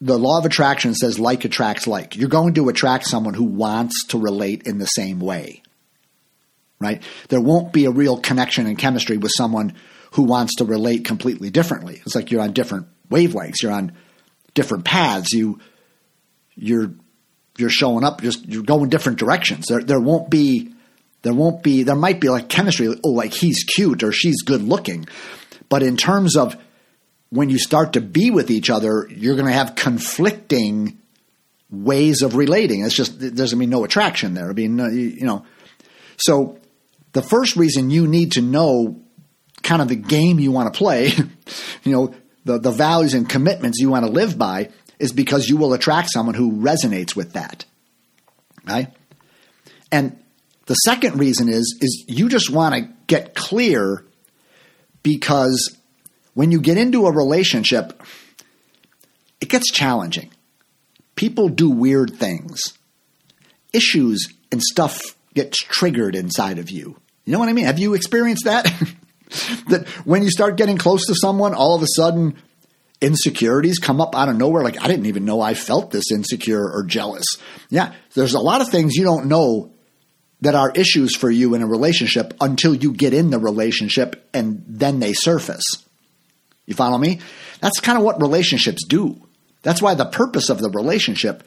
The 0.00 0.18
law 0.18 0.38
of 0.38 0.44
attraction 0.44 0.94
says 0.94 1.18
like 1.18 1.44
attracts 1.44 1.86
like. 1.86 2.16
You're 2.16 2.28
going 2.28 2.54
to 2.54 2.68
attract 2.68 3.06
someone 3.06 3.34
who 3.34 3.44
wants 3.44 4.06
to 4.08 4.18
relate 4.18 4.62
in 4.66 4.78
the 4.78 4.86
same 4.86 5.18
way. 5.18 5.62
Right? 6.80 7.02
There 7.28 7.40
won't 7.40 7.72
be 7.72 7.86
a 7.86 7.90
real 7.90 8.18
connection 8.18 8.66
and 8.66 8.78
chemistry 8.78 9.16
with 9.16 9.32
someone 9.34 9.74
who 10.12 10.22
wants 10.22 10.56
to 10.56 10.64
relate 10.64 11.04
completely 11.04 11.50
differently. 11.50 12.00
It's 12.04 12.14
like 12.14 12.30
you're 12.30 12.40
on 12.40 12.52
different 12.52 12.86
wavelengths, 13.10 13.62
you're 13.62 13.72
on 13.72 13.92
different 14.54 14.84
paths. 14.84 15.32
You 15.32 15.60
you're 16.54 16.92
you're 17.56 17.70
showing 17.70 18.04
up 18.04 18.20
just 18.22 18.46
you're 18.46 18.62
going 18.62 18.88
different 18.88 19.18
directions. 19.18 19.66
There 19.68 19.82
there 19.82 20.00
won't 20.00 20.30
be 20.30 20.72
there 21.22 21.34
won't 21.34 21.62
be 21.62 21.82
there 21.82 21.96
might 21.96 22.20
be 22.20 22.28
like 22.28 22.48
chemistry 22.48 22.88
oh 23.04 23.08
like 23.10 23.32
he's 23.32 23.64
cute 23.64 24.02
or 24.02 24.12
she's 24.12 24.42
good 24.42 24.62
looking. 24.62 25.06
But 25.68 25.82
in 25.82 25.96
terms 25.96 26.36
of 26.36 26.56
when 27.30 27.50
you 27.50 27.58
start 27.58 27.92
to 27.92 28.00
be 28.00 28.30
with 28.30 28.50
each 28.50 28.70
other, 28.70 29.06
you're 29.10 29.34
going 29.34 29.46
to 29.46 29.52
have 29.52 29.74
conflicting 29.74 30.98
ways 31.70 32.22
of 32.22 32.34
relating. 32.34 32.82
It's 32.82 32.94
just 32.94 33.22
it 33.22 33.34
doesn't 33.34 33.58
mean 33.58 33.70
no 33.70 33.84
attraction 33.84 34.34
there. 34.34 34.48
I 34.48 34.52
mean, 34.52 34.78
you 34.78 35.26
know. 35.26 35.44
So 36.16 36.58
the 37.12 37.22
first 37.22 37.56
reason 37.56 37.90
you 37.90 38.06
need 38.06 38.32
to 38.32 38.40
know 38.40 39.00
kind 39.62 39.82
of 39.82 39.88
the 39.88 39.96
game 39.96 40.38
you 40.38 40.52
want 40.52 40.72
to 40.72 40.76
play, 40.78 41.08
you 41.82 41.92
know, 41.92 42.14
the, 42.44 42.58
the 42.58 42.70
values 42.70 43.14
and 43.14 43.28
commitments 43.28 43.78
you 43.78 43.90
want 43.90 44.04
to 44.06 44.10
live 44.10 44.38
by 44.38 44.70
is 44.98 45.12
because 45.12 45.48
you 45.48 45.56
will 45.56 45.74
attract 45.74 46.10
someone 46.12 46.34
who 46.34 46.52
resonates 46.52 47.14
with 47.14 47.34
that. 47.34 47.64
Right? 48.66 48.88
And 49.90 50.18
the 50.66 50.74
second 50.74 51.18
reason 51.18 51.48
is 51.48 51.78
is 51.80 52.04
you 52.06 52.28
just 52.28 52.50
want 52.50 52.74
to 52.74 52.88
get 53.06 53.34
clear 53.34 54.04
because 55.02 55.76
when 56.34 56.52
you 56.52 56.60
get 56.60 56.76
into 56.76 57.06
a 57.06 57.12
relationship, 57.12 58.02
it 59.40 59.48
gets 59.48 59.72
challenging. 59.72 60.30
People 61.16 61.48
do 61.48 61.70
weird 61.70 62.14
things. 62.14 62.74
Issues 63.72 64.28
and 64.52 64.62
stuff 64.62 65.00
gets 65.34 65.58
triggered 65.58 66.14
inside 66.14 66.58
of 66.58 66.70
you. 66.70 66.96
You 67.24 67.32
know 67.32 67.38
what 67.38 67.48
I 67.48 67.52
mean? 67.52 67.64
Have 67.64 67.78
you 67.78 67.94
experienced 67.94 68.44
that? 68.44 68.70
that 69.68 69.86
when 70.04 70.22
you 70.22 70.30
start 70.30 70.56
getting 70.56 70.78
close 70.78 71.06
to 71.06 71.14
someone, 71.14 71.54
all 71.54 71.76
of 71.76 71.82
a 71.82 71.88
sudden 71.96 72.36
insecurities 73.00 73.78
come 73.78 74.00
up 74.00 74.14
out 74.14 74.28
of 74.28 74.36
nowhere. 74.36 74.62
Like, 74.62 74.82
I 74.82 74.88
didn't 74.88 75.06
even 75.06 75.24
know 75.24 75.40
I 75.40 75.54
felt 75.54 75.90
this 75.90 76.10
insecure 76.10 76.68
or 76.70 76.84
jealous. 76.84 77.24
Yeah, 77.70 77.92
there's 78.14 78.34
a 78.34 78.40
lot 78.40 78.60
of 78.60 78.70
things 78.70 78.94
you 78.94 79.04
don't 79.04 79.26
know 79.26 79.72
that 80.40 80.54
are 80.54 80.70
issues 80.70 81.16
for 81.16 81.30
you 81.30 81.54
in 81.54 81.62
a 81.62 81.66
relationship 81.66 82.34
until 82.40 82.74
you 82.74 82.92
get 82.92 83.12
in 83.12 83.30
the 83.30 83.38
relationship 83.38 84.28
and 84.32 84.64
then 84.68 85.00
they 85.00 85.12
surface. 85.12 85.64
You 86.66 86.74
follow 86.74 86.98
me? 86.98 87.20
That's 87.60 87.80
kind 87.80 87.98
of 87.98 88.04
what 88.04 88.20
relationships 88.20 88.84
do. 88.86 89.26
That's 89.62 89.82
why 89.82 89.94
the 89.94 90.04
purpose 90.04 90.48
of 90.48 90.60
the 90.60 90.70
relationship 90.70 91.42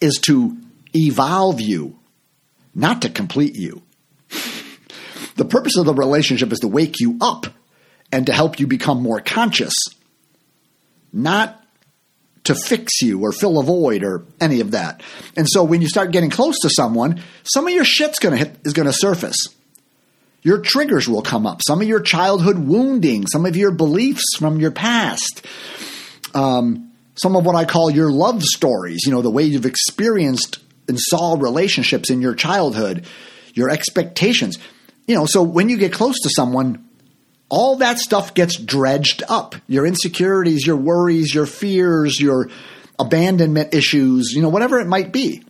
is 0.00 0.18
to 0.26 0.56
evolve 0.94 1.60
you, 1.60 1.98
not 2.74 3.02
to 3.02 3.10
complete 3.10 3.56
you. 3.56 3.82
The 5.40 5.46
purpose 5.46 5.78
of 5.78 5.86
the 5.86 5.94
relationship 5.94 6.52
is 6.52 6.58
to 6.58 6.68
wake 6.68 7.00
you 7.00 7.16
up 7.18 7.46
and 8.12 8.26
to 8.26 8.32
help 8.34 8.60
you 8.60 8.66
become 8.66 9.02
more 9.02 9.22
conscious, 9.22 9.72
not 11.14 11.64
to 12.44 12.54
fix 12.54 13.00
you 13.00 13.22
or 13.22 13.32
fill 13.32 13.58
a 13.58 13.62
void 13.62 14.04
or 14.04 14.26
any 14.38 14.60
of 14.60 14.72
that. 14.72 15.02
And 15.38 15.48
so 15.48 15.64
when 15.64 15.80
you 15.80 15.88
start 15.88 16.10
getting 16.10 16.28
close 16.28 16.58
to 16.58 16.68
someone, 16.68 17.22
some 17.42 17.66
of 17.66 17.72
your 17.72 17.86
shit's 17.86 18.18
going 18.18 18.36
to 18.36 18.44
hit 18.44 18.54
is 18.66 18.74
going 18.74 18.84
to 18.84 18.92
surface. 18.92 19.38
Your 20.42 20.58
triggers 20.58 21.08
will 21.08 21.22
come 21.22 21.46
up. 21.46 21.62
Some 21.66 21.80
of 21.80 21.88
your 21.88 22.00
childhood 22.00 22.58
wounding, 22.58 23.26
some 23.26 23.46
of 23.46 23.56
your 23.56 23.70
beliefs 23.70 24.36
from 24.38 24.60
your 24.60 24.72
past, 24.72 25.46
um, 26.34 26.92
some 27.14 27.34
of 27.34 27.46
what 27.46 27.56
I 27.56 27.64
call 27.64 27.90
your 27.90 28.12
love 28.12 28.42
stories, 28.42 29.06
you 29.06 29.12
know, 29.12 29.22
the 29.22 29.30
way 29.30 29.44
you've 29.44 29.64
experienced 29.64 30.58
and 30.86 30.98
saw 31.00 31.32
relationships 31.32 32.10
in 32.10 32.20
your 32.20 32.34
childhood, 32.34 33.06
your 33.54 33.70
expectations. 33.70 34.58
You 35.10 35.16
know, 35.16 35.26
so 35.26 35.42
when 35.42 35.68
you 35.68 35.76
get 35.76 35.92
close 35.92 36.20
to 36.20 36.30
someone, 36.30 36.88
all 37.48 37.78
that 37.78 37.98
stuff 37.98 38.32
gets 38.32 38.56
dredged 38.56 39.24
up. 39.28 39.56
Your 39.66 39.84
insecurities, 39.84 40.64
your 40.64 40.76
worries, 40.76 41.34
your 41.34 41.46
fears, 41.46 42.20
your 42.20 42.48
abandonment 42.96 43.74
issues, 43.74 44.30
you 44.32 44.40
know, 44.40 44.50
whatever 44.50 44.78
it 44.78 44.86
might 44.86 45.10
be. 45.10 45.42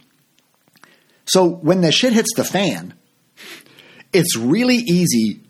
So 1.27 1.47
when 1.47 1.83
the 1.83 1.93
shit 1.93 2.15
hits 2.15 2.31
the 2.35 2.43
fan, 2.43 2.95
it's 4.15 4.35
really 4.35 4.77
easy 4.77 5.41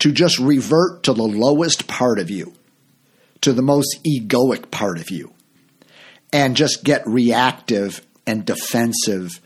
to 0.00 0.12
just 0.12 0.38
revert 0.38 1.04
to 1.04 1.14
the 1.14 1.22
lowest 1.22 1.86
part 1.86 2.18
of 2.18 2.28
you, 2.28 2.52
to 3.40 3.54
the 3.54 3.62
most 3.62 3.98
egoic 4.04 4.70
part 4.70 4.98
of 4.98 5.10
you, 5.10 5.32
and 6.34 6.54
just 6.54 6.84
get 6.84 7.06
reactive 7.06 8.06
and 8.26 8.44
defensive 8.44 9.40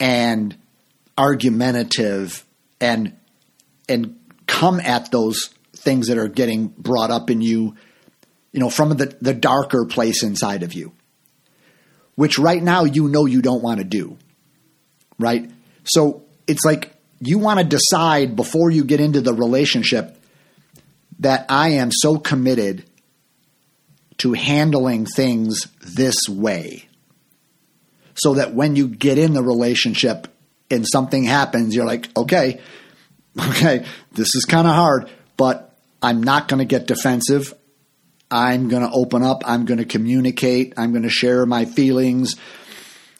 and 0.00 0.56
argumentative 1.18 2.46
and 2.80 3.14
and 3.88 4.18
come 4.46 4.80
at 4.80 5.10
those 5.10 5.50
things 5.74 6.08
that 6.08 6.18
are 6.18 6.28
getting 6.28 6.68
brought 6.68 7.10
up 7.10 7.30
in 7.30 7.40
you, 7.40 7.74
you 8.52 8.60
know, 8.60 8.70
from 8.70 8.90
the, 8.90 9.16
the 9.20 9.34
darker 9.34 9.86
place 9.86 10.22
inside 10.22 10.62
of 10.62 10.72
you, 10.74 10.92
which 12.14 12.38
right 12.38 12.62
now 12.62 12.84
you 12.84 13.08
know 13.08 13.26
you 13.26 13.42
don't 13.42 13.62
want 13.62 13.78
to 13.78 13.84
do. 13.84 14.16
Right? 15.18 15.50
So 15.84 16.24
it's 16.46 16.64
like 16.64 16.94
you 17.20 17.38
want 17.38 17.60
to 17.60 17.64
decide 17.64 18.36
before 18.36 18.70
you 18.70 18.84
get 18.84 19.00
into 19.00 19.20
the 19.20 19.34
relationship 19.34 20.18
that 21.20 21.46
I 21.48 21.70
am 21.70 21.90
so 21.92 22.18
committed 22.18 22.84
to 24.18 24.32
handling 24.32 25.06
things 25.06 25.68
this 25.80 26.16
way. 26.28 26.88
So 28.14 28.34
that 28.34 28.54
when 28.54 28.76
you 28.76 28.88
get 28.88 29.18
in 29.18 29.32
the 29.32 29.42
relationship 29.42 30.28
and 30.70 30.86
something 30.86 31.24
happens, 31.24 31.74
you're 31.74 31.86
like, 31.86 32.08
okay, 32.16 32.60
okay, 33.48 33.84
this 34.12 34.34
is 34.34 34.44
kind 34.44 34.66
of 34.66 34.74
hard, 34.74 35.10
but 35.36 35.74
I'm 36.02 36.22
not 36.22 36.48
going 36.48 36.58
to 36.58 36.64
get 36.64 36.86
defensive. 36.86 37.54
I'm 38.30 38.68
going 38.68 38.82
to 38.82 38.90
open 38.90 39.22
up. 39.22 39.42
I'm 39.46 39.64
going 39.64 39.78
to 39.78 39.84
communicate. 39.84 40.74
I'm 40.76 40.90
going 40.90 41.02
to 41.02 41.10
share 41.10 41.44
my 41.46 41.64
feelings. 41.64 42.36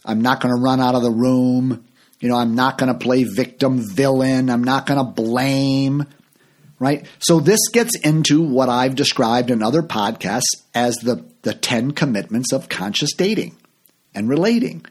I'm 0.05 0.21
not 0.21 0.41
going 0.41 0.55
to 0.55 0.61
run 0.61 0.81
out 0.81 0.95
of 0.95 1.03
the 1.03 1.11
room. 1.11 1.85
You 2.21 2.29
know, 2.29 2.37
I'm 2.37 2.55
not 2.55 2.79
going 2.79 2.93
to 2.93 2.99
play 2.99 3.25
victim 3.25 3.79
villain. 3.79 4.49
I'm 4.49 4.65
not 4.65 4.87
going 4.87 4.99
to 4.99 5.05
blame. 5.05 6.07
Right? 6.79 7.07
So 7.19 7.41
this 7.41 7.69
gets 7.73 7.97
into 7.99 8.43
what 8.43 8.69
I've 8.69 8.97
described 8.97 9.51
in 9.51 9.63
other 9.63 9.83
podcasts 9.83 10.63
as 10.75 10.97
the, 10.97 11.25
the 11.43 11.55
10 11.55 11.93
commitments 11.93 12.53
of 12.53 12.69
conscious 12.69 13.13
dating 13.13 13.57
and 14.15 14.29
relating. 14.29 14.85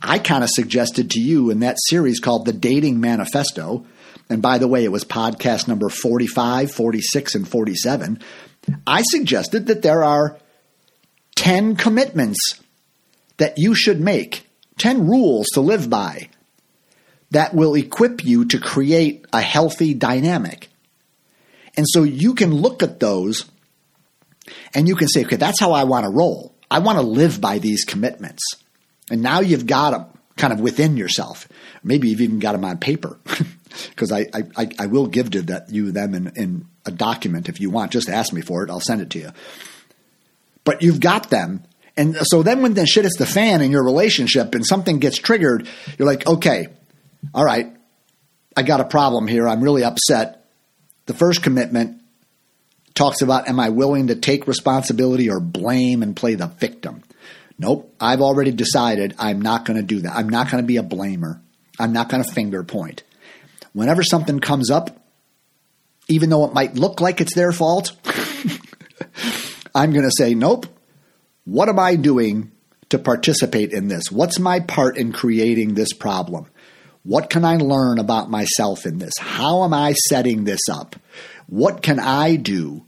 I 0.00 0.18
kind 0.18 0.44
of 0.44 0.50
suggested 0.50 1.10
to 1.10 1.20
you 1.20 1.50
in 1.50 1.60
that 1.60 1.76
series 1.88 2.20
called 2.20 2.46
The 2.46 2.52
Dating 2.52 3.00
Manifesto 3.00 3.84
and 4.30 4.42
by 4.42 4.58
the 4.58 4.68
way, 4.68 4.84
it 4.84 4.92
was 4.92 5.04
podcast 5.04 5.68
number 5.68 5.88
45, 5.88 6.70
46, 6.70 7.34
and 7.34 7.48
47, 7.48 8.20
I 8.86 9.02
suggested 9.02 9.66
that 9.66 9.82
there 9.82 10.04
are 10.04 10.38
10 11.36 11.76
commitments 11.76 12.38
that 13.38 13.54
you 13.56 13.74
should 13.74 14.00
make, 14.00 14.46
10 14.78 15.06
rules 15.06 15.46
to 15.54 15.60
live 15.60 15.88
by 15.88 16.28
that 17.30 17.54
will 17.54 17.74
equip 17.74 18.24
you 18.24 18.44
to 18.46 18.58
create 18.58 19.24
a 19.32 19.40
healthy 19.40 19.94
dynamic. 19.94 20.68
And 21.76 21.86
so 21.88 22.02
you 22.02 22.34
can 22.34 22.52
look 22.52 22.82
at 22.82 23.00
those 23.00 23.50
and 24.74 24.88
you 24.88 24.96
can 24.96 25.08
say, 25.08 25.24
okay, 25.24 25.36
that's 25.36 25.60
how 25.60 25.72
I 25.72 25.84
want 25.84 26.04
to 26.04 26.10
roll. 26.10 26.54
I 26.70 26.80
want 26.80 26.98
to 26.98 27.02
live 27.02 27.40
by 27.40 27.58
these 27.58 27.84
commitments. 27.84 28.42
And 29.10 29.22
now 29.22 29.40
you've 29.40 29.66
got 29.66 29.90
them 29.90 30.06
kind 30.36 30.52
of 30.52 30.60
within 30.60 30.96
yourself. 30.96 31.48
Maybe 31.82 32.08
you've 32.08 32.20
even 32.20 32.38
got 32.38 32.52
them 32.52 32.64
on 32.64 32.78
paper. 32.78 33.18
because 33.90 34.12
I, 34.12 34.26
I, 34.34 34.68
I 34.78 34.86
will 34.86 35.06
give 35.06 35.30
to 35.30 35.42
that 35.42 35.70
you 35.70 35.92
them 35.92 36.14
in, 36.14 36.32
in 36.36 36.66
a 36.84 36.90
document 36.90 37.48
if 37.48 37.60
you 37.60 37.70
want. 37.70 37.92
Just 37.92 38.08
ask 38.08 38.32
me 38.32 38.40
for 38.40 38.64
it. 38.64 38.70
I'll 38.70 38.80
send 38.80 39.00
it 39.00 39.10
to 39.10 39.18
you. 39.18 39.30
But 40.64 40.82
you've 40.82 41.00
got 41.00 41.30
them. 41.30 41.64
And 41.96 42.16
so 42.22 42.42
then 42.42 42.62
when 42.62 42.74
the 42.74 42.86
shit 42.86 43.04
hits 43.04 43.18
the 43.18 43.26
fan 43.26 43.60
in 43.60 43.70
your 43.70 43.84
relationship 43.84 44.54
and 44.54 44.64
something 44.64 44.98
gets 44.98 45.18
triggered, 45.18 45.68
you're 45.98 46.06
like, 46.06 46.26
okay, 46.26 46.68
all 47.34 47.44
right, 47.44 47.74
I 48.56 48.62
got 48.62 48.80
a 48.80 48.84
problem 48.84 49.26
here. 49.26 49.48
I'm 49.48 49.62
really 49.62 49.84
upset. 49.84 50.46
The 51.06 51.14
first 51.14 51.42
commitment 51.42 52.00
talks 52.94 53.22
about 53.22 53.48
am 53.48 53.58
I 53.60 53.70
willing 53.70 54.08
to 54.08 54.16
take 54.16 54.46
responsibility 54.46 55.30
or 55.30 55.40
blame 55.40 56.02
and 56.02 56.14
play 56.14 56.34
the 56.34 56.46
victim? 56.46 57.02
Nope. 57.58 57.92
I've 58.00 58.20
already 58.20 58.52
decided 58.52 59.14
I'm 59.18 59.42
not 59.42 59.64
going 59.64 59.78
to 59.78 59.82
do 59.82 60.00
that. 60.00 60.14
I'm 60.14 60.28
not 60.28 60.50
going 60.50 60.62
to 60.62 60.66
be 60.66 60.76
a 60.76 60.82
blamer. 60.82 61.40
I'm 61.78 61.92
not 61.92 62.08
going 62.08 62.22
to 62.22 62.32
finger 62.32 62.62
point 62.62 63.02
whenever 63.72 64.02
something 64.02 64.40
comes 64.40 64.70
up, 64.70 64.90
even 66.08 66.30
though 66.30 66.44
it 66.44 66.54
might 66.54 66.74
look 66.74 67.00
like 67.00 67.20
it's 67.20 67.34
their 67.34 67.52
fault, 67.52 67.92
I'm 69.74 69.92
going 69.92 70.04
to 70.04 70.16
say, 70.16 70.34
nope. 70.34 70.66
What 71.44 71.68
am 71.68 71.78
I 71.78 71.96
doing 71.96 72.52
to 72.90 72.98
participate 72.98 73.72
in 73.72 73.88
this? 73.88 74.10
What's 74.10 74.38
my 74.38 74.60
part 74.60 74.98
in 74.98 75.12
creating 75.12 75.74
this 75.74 75.92
problem? 75.92 76.46
What 77.04 77.30
can 77.30 77.44
I 77.44 77.56
learn 77.56 77.98
about 77.98 78.30
myself 78.30 78.84
in 78.84 78.98
this? 78.98 79.14
How 79.18 79.64
am 79.64 79.72
I 79.72 79.92
setting 80.10 80.44
this 80.44 80.60
up? 80.70 80.96
What 81.46 81.82
can 81.82 81.98
I 81.98 82.36
do 82.36 82.84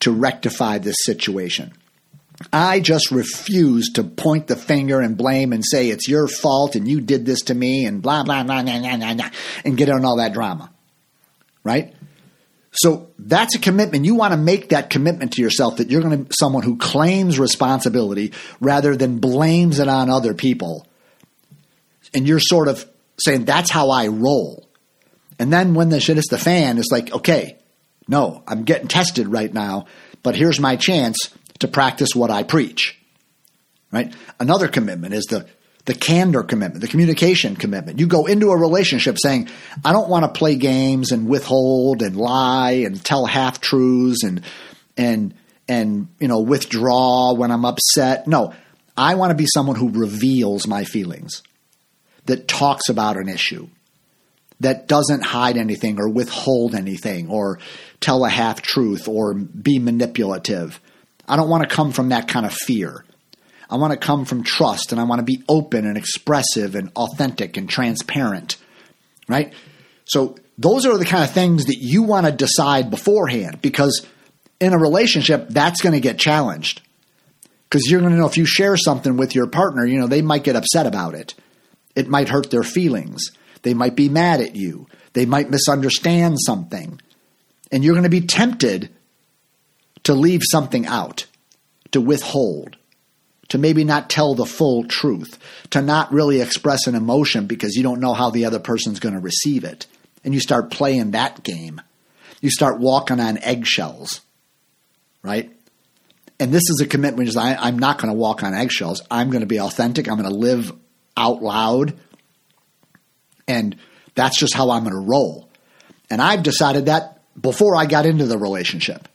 to 0.00 0.10
rectify 0.10 0.78
this 0.78 0.96
situation? 1.00 1.74
I 2.52 2.80
just 2.80 3.10
refuse 3.10 3.90
to 3.94 4.04
point 4.04 4.46
the 4.46 4.56
finger 4.56 5.00
and 5.00 5.16
blame 5.16 5.52
and 5.52 5.64
say 5.64 5.88
it's 5.88 6.08
your 6.08 6.28
fault 6.28 6.76
and 6.76 6.86
you 6.86 7.00
did 7.00 7.24
this 7.24 7.42
to 7.42 7.54
me 7.54 7.86
and 7.86 8.02
blah, 8.02 8.24
blah, 8.24 8.44
blah, 8.44 8.62
blah, 8.62 8.80
blah, 8.80 9.14
blah, 9.14 9.30
and 9.64 9.76
get 9.76 9.88
on 9.88 10.04
all 10.04 10.16
that 10.18 10.34
drama. 10.34 10.70
Right? 11.64 11.94
So 12.72 13.08
that's 13.18 13.54
a 13.54 13.58
commitment. 13.58 14.04
You 14.04 14.14
want 14.14 14.32
to 14.32 14.36
make 14.36 14.68
that 14.68 14.90
commitment 14.90 15.32
to 15.34 15.42
yourself 15.42 15.78
that 15.78 15.90
you're 15.90 16.02
going 16.02 16.24
to 16.24 16.24
be 16.24 16.34
someone 16.38 16.62
who 16.62 16.76
claims 16.76 17.38
responsibility 17.38 18.32
rather 18.60 18.94
than 18.94 19.18
blames 19.18 19.78
it 19.78 19.88
on 19.88 20.10
other 20.10 20.34
people. 20.34 20.86
And 22.12 22.28
you're 22.28 22.40
sort 22.40 22.68
of 22.68 22.88
saying, 23.18 23.46
that's 23.46 23.70
how 23.70 23.90
I 23.90 24.08
roll. 24.08 24.68
And 25.38 25.50
then 25.52 25.74
when 25.74 25.88
the 25.88 26.00
shit 26.00 26.16
hits 26.16 26.28
the 26.28 26.38
fan, 26.38 26.76
it's 26.76 26.92
like, 26.92 27.12
okay, 27.12 27.58
no, 28.08 28.42
I'm 28.46 28.64
getting 28.64 28.88
tested 28.88 29.28
right 29.28 29.52
now, 29.52 29.86
but 30.22 30.36
here's 30.36 30.60
my 30.60 30.76
chance 30.76 31.30
to 31.60 31.68
practice 31.68 32.14
what 32.14 32.30
I 32.30 32.42
preach. 32.42 32.98
Right? 33.92 34.12
Another 34.40 34.68
commitment 34.68 35.14
is 35.14 35.24
the 35.24 35.46
the 35.86 35.94
candor 35.94 36.42
commitment, 36.42 36.80
the 36.80 36.88
communication 36.88 37.54
commitment. 37.54 38.00
You 38.00 38.08
go 38.08 38.26
into 38.26 38.50
a 38.50 38.56
relationship 38.56 39.18
saying, 39.22 39.48
I 39.84 39.92
don't 39.92 40.08
want 40.08 40.24
to 40.24 40.36
play 40.36 40.56
games 40.56 41.12
and 41.12 41.28
withhold 41.28 42.02
and 42.02 42.16
lie 42.16 42.82
and 42.84 43.02
tell 43.02 43.24
half 43.24 43.60
truths 43.60 44.24
and 44.24 44.42
and 44.96 45.32
and 45.68 46.08
you 46.18 46.28
know 46.28 46.40
withdraw 46.40 47.34
when 47.34 47.52
I'm 47.52 47.64
upset. 47.64 48.26
No, 48.26 48.52
I 48.96 49.14
want 49.14 49.30
to 49.30 49.36
be 49.36 49.46
someone 49.46 49.76
who 49.76 49.90
reveals 49.90 50.66
my 50.66 50.84
feelings, 50.84 51.42
that 52.26 52.48
talks 52.48 52.88
about 52.88 53.16
an 53.16 53.28
issue, 53.28 53.68
that 54.60 54.88
doesn't 54.88 55.22
hide 55.22 55.56
anything 55.56 56.00
or 56.00 56.08
withhold 56.08 56.74
anything 56.74 57.28
or 57.28 57.58
tell 58.00 58.24
a 58.24 58.30
half 58.30 58.62
truth 58.62 59.08
or 59.08 59.34
be 59.34 59.78
manipulative. 59.78 60.80
I 61.28 61.36
don't 61.36 61.48
want 61.48 61.68
to 61.68 61.74
come 61.74 61.92
from 61.92 62.10
that 62.10 62.28
kind 62.28 62.46
of 62.46 62.52
fear. 62.52 63.04
I 63.68 63.76
want 63.76 63.92
to 63.92 63.98
come 63.98 64.24
from 64.24 64.44
trust 64.44 64.92
and 64.92 65.00
I 65.00 65.04
want 65.04 65.18
to 65.18 65.24
be 65.24 65.42
open 65.48 65.86
and 65.86 65.96
expressive 65.96 66.74
and 66.74 66.90
authentic 66.94 67.56
and 67.56 67.68
transparent. 67.68 68.56
Right? 69.28 69.52
So 70.04 70.36
those 70.56 70.86
are 70.86 70.96
the 70.96 71.04
kind 71.04 71.24
of 71.24 71.32
things 71.32 71.66
that 71.66 71.78
you 71.78 72.04
want 72.04 72.26
to 72.26 72.32
decide 72.32 72.90
beforehand 72.90 73.60
because 73.60 74.06
in 74.60 74.72
a 74.72 74.78
relationship, 74.78 75.48
that's 75.48 75.82
going 75.82 75.94
to 75.94 76.00
get 76.00 76.18
challenged. 76.18 76.80
Because 77.68 77.90
you're 77.90 78.00
going 78.00 78.12
to 78.12 78.18
know 78.18 78.26
if 78.26 78.36
you 78.36 78.46
share 78.46 78.76
something 78.76 79.16
with 79.16 79.34
your 79.34 79.48
partner, 79.48 79.84
you 79.84 79.98
know, 79.98 80.06
they 80.06 80.22
might 80.22 80.44
get 80.44 80.56
upset 80.56 80.86
about 80.86 81.14
it. 81.14 81.34
It 81.94 82.08
might 82.08 82.28
hurt 82.28 82.50
their 82.50 82.62
feelings. 82.62 83.30
They 83.62 83.74
might 83.74 83.96
be 83.96 84.08
mad 84.08 84.40
at 84.40 84.54
you. 84.54 84.86
They 85.12 85.26
might 85.26 85.50
misunderstand 85.50 86.38
something. 86.40 87.00
And 87.72 87.82
you're 87.82 87.94
going 87.94 88.04
to 88.04 88.08
be 88.08 88.20
tempted 88.20 88.90
to 90.06 90.14
leave 90.14 90.42
something 90.44 90.86
out, 90.86 91.26
to 91.90 92.00
withhold, 92.00 92.76
to 93.48 93.58
maybe 93.58 93.82
not 93.82 94.08
tell 94.08 94.36
the 94.36 94.46
full 94.46 94.84
truth, 94.84 95.36
to 95.70 95.82
not 95.82 96.12
really 96.12 96.40
express 96.40 96.86
an 96.86 96.94
emotion 96.94 97.48
because 97.48 97.74
you 97.74 97.82
don't 97.82 97.98
know 97.98 98.14
how 98.14 98.30
the 98.30 98.44
other 98.44 98.60
person's 98.60 99.00
going 99.00 99.16
to 99.16 99.20
receive 99.20 99.64
it. 99.64 99.88
And 100.22 100.32
you 100.32 100.38
start 100.38 100.70
playing 100.70 101.10
that 101.10 101.42
game. 101.42 101.80
You 102.40 102.50
start 102.52 102.78
walking 102.78 103.18
on 103.18 103.38
eggshells, 103.38 104.20
right? 105.24 105.52
And 106.38 106.52
this 106.52 106.70
is 106.70 106.80
a 106.80 106.86
commitment. 106.86 107.28
Is 107.28 107.36
I, 107.36 107.56
I'm 107.56 107.80
not 107.80 107.98
going 107.98 108.12
to 108.12 108.18
walk 108.18 108.44
on 108.44 108.54
eggshells. 108.54 109.02
I'm 109.10 109.30
going 109.30 109.40
to 109.40 109.46
be 109.46 109.58
authentic. 109.58 110.08
I'm 110.08 110.18
going 110.18 110.30
to 110.30 110.36
live 110.36 110.72
out 111.16 111.42
loud. 111.42 111.94
And 113.48 113.74
that's 114.14 114.38
just 114.38 114.54
how 114.54 114.70
I'm 114.70 114.84
going 114.84 114.94
to 114.94 115.10
roll. 115.10 115.48
And 116.10 116.22
I've 116.22 116.44
decided 116.44 116.86
that 116.86 117.22
before 117.40 117.74
I 117.74 117.86
got 117.86 118.06
into 118.06 118.26
the 118.26 118.38
relationship. 118.38 119.08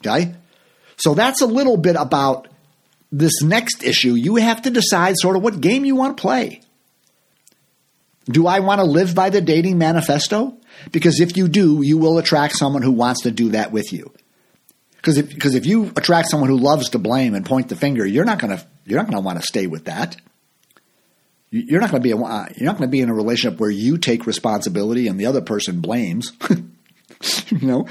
Okay? 0.00 0.34
So 0.96 1.14
that's 1.14 1.40
a 1.40 1.46
little 1.46 1.76
bit 1.76 1.96
about 1.96 2.48
this 3.10 3.42
next 3.42 3.82
issue. 3.82 4.14
You 4.14 4.36
have 4.36 4.62
to 4.62 4.70
decide 4.70 5.16
sort 5.16 5.36
of 5.36 5.42
what 5.42 5.60
game 5.60 5.84
you 5.84 5.96
want 5.96 6.16
to 6.16 6.20
play. 6.20 6.62
Do 8.26 8.46
I 8.46 8.60
want 8.60 8.80
to 8.80 8.84
live 8.84 9.14
by 9.14 9.30
the 9.30 9.40
dating 9.40 9.78
manifesto? 9.78 10.56
Because 10.92 11.20
if 11.20 11.36
you 11.36 11.48
do, 11.48 11.82
you 11.82 11.98
will 11.98 12.18
attract 12.18 12.56
someone 12.56 12.82
who 12.82 12.92
wants 12.92 13.22
to 13.22 13.30
do 13.30 13.50
that 13.50 13.72
with 13.72 13.92
you. 13.92 14.12
Because 14.96 15.16
if, 15.16 15.30
because 15.30 15.54
if 15.54 15.66
you 15.66 15.86
attract 15.96 16.28
someone 16.28 16.50
who 16.50 16.58
loves 16.58 16.90
to 16.90 16.98
blame 16.98 17.34
and 17.34 17.44
point 17.44 17.68
the 17.68 17.76
finger, 17.76 18.04
you're 18.06 18.24
not 18.24 18.38
going 18.38 18.56
to 18.56 18.64
you're 18.84 18.98
not 18.98 19.06
going 19.06 19.16
to 19.16 19.24
want 19.24 19.40
to 19.40 19.46
stay 19.46 19.66
with 19.66 19.86
that. 19.86 20.16
You're 21.50 21.80
not 21.80 21.90
going 21.90 22.02
to 22.02 22.06
be 22.06 22.12
a, 22.12 22.16
uh, 22.16 22.48
you're 22.56 22.66
not 22.66 22.76
going 22.76 22.88
to 22.88 22.92
be 22.92 23.00
in 23.00 23.08
a 23.08 23.14
relationship 23.14 23.58
where 23.58 23.70
you 23.70 23.98
take 23.98 24.26
responsibility 24.26 25.08
and 25.08 25.18
the 25.18 25.26
other 25.26 25.40
person 25.40 25.80
blames. 25.80 26.32
you 27.50 27.66
know, 27.66 27.86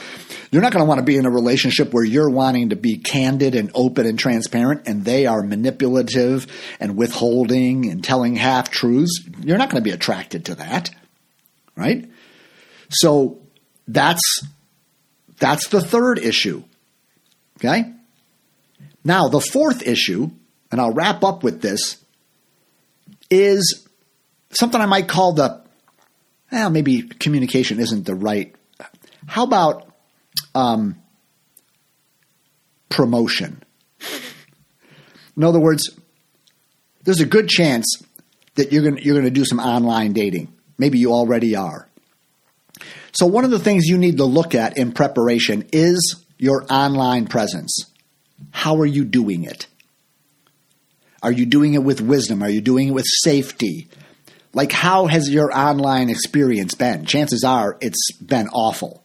you're 0.51 0.61
not 0.61 0.71
going 0.71 0.83
to 0.83 0.87
want 0.87 0.99
to 0.99 1.05
be 1.05 1.17
in 1.17 1.25
a 1.25 1.31
relationship 1.31 1.93
where 1.93 2.03
you're 2.03 2.29
wanting 2.29 2.69
to 2.69 2.75
be 2.75 2.97
candid 2.97 3.55
and 3.55 3.71
open 3.75 4.05
and 4.05 4.17
transparent 4.17 4.87
and 4.87 5.05
they 5.05 5.27
are 5.27 5.43
manipulative 5.43 6.47
and 6.79 6.95
withholding 6.95 7.89
and 7.89 8.03
telling 8.03 8.35
half 8.35 8.71
truths. 8.71 9.21
You're 9.41 9.57
not 9.57 9.69
going 9.69 9.83
to 9.83 9.87
be 9.87 9.93
attracted 9.93 10.45
to 10.45 10.55
that. 10.55 10.89
Right? 11.75 12.09
So 12.89 13.39
that's 13.87 14.43
that's 15.37 15.67
the 15.67 15.81
third 15.81 16.19
issue. 16.19 16.63
Okay? 17.57 17.93
Now, 19.03 19.29
the 19.29 19.39
fourth 19.39 19.87
issue, 19.87 20.31
and 20.71 20.81
I'll 20.81 20.93
wrap 20.93 21.23
up 21.23 21.43
with 21.43 21.61
this, 21.61 22.03
is 23.29 23.87
something 24.51 24.81
I 24.81 24.85
might 24.85 25.07
call 25.07 25.33
the 25.33 25.61
well, 26.51 26.69
maybe 26.69 27.03
communication 27.03 27.79
isn't 27.79 28.05
the 28.05 28.15
right. 28.15 28.55
How 29.29 29.43
about 29.43 29.87
um, 30.55 30.95
promotion? 32.89 33.61
In 35.37 35.43
other 35.43 35.59
words, 35.59 35.87
there's 37.03 37.21
a 37.21 37.27
good 37.27 37.47
chance 37.47 38.01
that 38.55 38.71
you're 38.71 38.81
going 38.81 38.97
you're 38.97 39.13
going 39.13 39.25
to 39.25 39.31
do 39.31 39.45
some 39.45 39.59
online 39.59 40.13
dating. 40.13 40.51
Maybe 40.79 40.97
you 40.97 41.13
already 41.13 41.55
are. 41.55 41.87
So 43.11 43.27
one 43.27 43.45
of 43.45 43.51
the 43.51 43.59
things 43.59 43.85
you 43.85 43.99
need 43.99 44.17
to 44.17 44.25
look 44.25 44.55
at 44.55 44.77
in 44.77 44.93
preparation 44.93 45.69
is 45.71 46.25
your 46.39 46.65
online 46.67 47.27
presence. 47.27 47.85
How 48.49 48.77
are 48.77 48.85
you 48.85 49.05
doing 49.05 49.43
it? 49.43 49.67
Are 51.21 51.31
you 51.31 51.45
doing 51.45 51.75
it 51.75 51.83
with 51.83 52.01
wisdom? 52.01 52.41
Are 52.41 52.49
you 52.49 52.61
doing 52.61 52.87
it 52.87 52.91
with 52.91 53.05
safety? 53.05 53.89
Like, 54.53 54.71
how 54.71 55.05
has 55.05 55.29
your 55.29 55.55
online 55.55 56.09
experience 56.09 56.73
been? 56.73 57.05
Chances 57.05 57.43
are 57.43 57.77
it's 57.81 58.11
been 58.13 58.47
awful, 58.49 59.03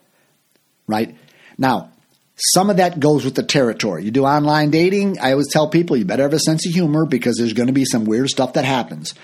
right? 0.87 1.14
Now, 1.59 1.91
some 2.37 2.70
of 2.70 2.78
that 2.78 2.99
goes 2.99 3.24
with 3.24 3.35
the 3.35 3.43
territory. 3.43 4.05
You 4.05 4.11
do 4.11 4.24
online 4.24 4.70
dating, 4.70 5.20
I 5.20 5.32
always 5.32 5.53
tell 5.53 5.68
people 5.68 5.97
you 5.97 6.05
better 6.05 6.24
have 6.24 6.32
a 6.32 6.41
sense 6.41 6.66
of 6.66 6.72
humor 6.72 7.07
because 7.07 7.37
there's 7.37 7.53
going 7.53 7.68
to 7.68 7.72
be 7.72 7.85
some 7.85 8.05
weird 8.05 8.28
stuff 8.28 8.55
that 8.55 8.64
happens. 8.64 9.14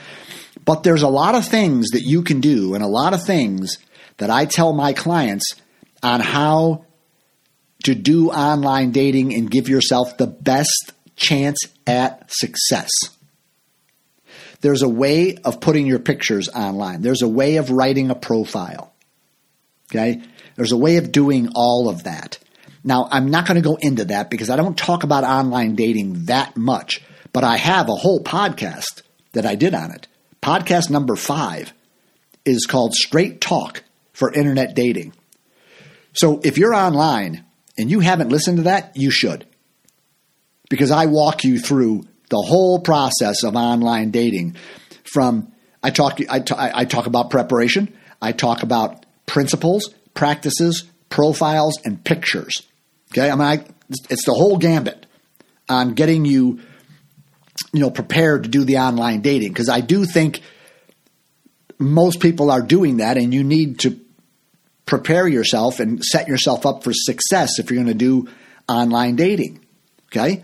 But 0.65 0.83
there's 0.83 1.03
a 1.03 1.09
lot 1.09 1.35
of 1.35 1.47
things 1.47 1.89
that 1.91 2.03
you 2.03 2.23
can 2.23 2.41
do 2.41 2.75
and 2.75 2.85
a 2.85 2.89
lot 2.89 3.15
of 3.15 3.25
things 3.25 3.79
that 4.19 4.31
I 4.31 4.45
tell 4.45 4.73
my 4.73 4.93
clients 4.93 5.55
on 6.03 6.21
how 6.21 6.85
to 7.85 7.95
do 7.95 8.31
online 8.31 8.93
dating 8.93 9.35
and 9.35 9.51
give 9.51 9.69
yourself 9.69 10.17
the 10.19 10.27
best 10.27 10.93
chance 11.17 11.59
at 11.87 12.31
success. 12.33 12.91
There's 14.61 14.83
a 14.83 14.89
way 14.89 15.37
of 15.45 15.61
putting 15.61 15.87
your 15.87 15.99
pictures 15.99 16.49
online. 16.49 17.01
There's 17.01 17.23
a 17.23 17.29
way 17.29 17.57
of 17.57 17.71
writing 17.71 18.11
a 18.11 18.15
profile. 18.15 18.93
Okay? 19.91 20.23
There's 20.61 20.73
a 20.73 20.77
way 20.77 20.99
of 20.99 21.11
doing 21.11 21.49
all 21.55 21.89
of 21.89 22.03
that. 22.05 22.39
Now, 22.85 23.09
I'm 23.11 23.31
not 23.31 23.47
going 23.47 23.55
to 23.55 23.67
go 23.67 23.79
into 23.81 24.05
that 24.05 24.29
because 24.29 24.51
I 24.51 24.57
don't 24.57 24.77
talk 24.77 25.05
about 25.05 25.25
online 25.25 25.75
dating 25.75 26.27
that 26.27 26.55
much, 26.55 27.01
but 27.33 27.45
I 27.45 27.57
have 27.57 27.89
a 27.89 27.95
whole 27.95 28.23
podcast 28.23 29.01
that 29.33 29.47
I 29.47 29.55
did 29.55 29.73
on 29.73 29.91
it. 29.91 30.07
Podcast 30.43 30.91
number 30.91 31.17
five 31.17 31.73
is 32.45 32.67
called 32.67 32.93
Straight 32.93 33.41
Talk 33.41 33.85
for 34.13 34.31
Internet 34.31 34.75
Dating. 34.75 35.15
So 36.13 36.43
if 36.45 36.59
you're 36.59 36.75
online 36.75 37.43
and 37.79 37.91
you 37.91 38.01
haven't 38.01 38.29
listened 38.29 38.59
to 38.59 38.65
that, 38.65 38.95
you 38.99 39.11
should. 39.11 39.47
Because 40.69 40.91
I 40.91 41.07
walk 41.07 41.43
you 41.43 41.59
through 41.59 42.03
the 42.29 42.45
whole 42.47 42.81
process 42.81 43.45
of 43.45 43.57
online 43.57 44.11
dating 44.11 44.57
from 45.05 45.55
I 45.83 45.89
talk 45.89 46.21
I, 46.29 46.43
I 46.55 46.85
talk 46.85 47.07
about 47.07 47.31
preparation, 47.31 47.97
I 48.21 48.33
talk 48.33 48.63
about 48.63 49.07
principles, 49.25 49.95
practices, 50.15 50.85
profiles, 51.09 51.79
and 51.85 52.03
pictures. 52.05 52.63
Okay, 53.13 53.31
I 53.31 53.35
mean, 53.35 53.47
I, 53.47 53.65
it's 54.09 54.25
the 54.25 54.35
whole 54.35 54.57
gambit 54.57 55.07
on 55.69 55.95
getting 55.95 56.25
you, 56.25 56.61
you 57.73 57.81
know, 57.81 57.91
prepared 57.91 58.45
to 58.45 58.49
do 58.49 58.65
the 58.65 58.79
online 58.79 59.21
dating 59.21 59.49
because 59.49 59.69
I 59.69 59.81
do 59.81 60.05
think 60.05 60.43
most 61.79 62.21
people 62.21 62.51
are 62.51 62.63
doing 62.63 62.99
that, 62.99 63.17
and 63.17 63.33
you 63.35 63.43
need 63.43 63.81
to 63.81 63.99
prepare 64.87 65.27
yourself 65.27 65.81
and 65.81 66.05
set 66.05 66.29
yourself 66.29 66.67
up 66.67 66.85
for 66.85 66.93
success 66.93 67.59
if 67.59 67.71
you're 67.71 67.83
going 67.83 67.87
to 67.87 67.95
do 67.95 68.29
online 68.69 69.17
dating. 69.17 69.65
Okay, 70.07 70.43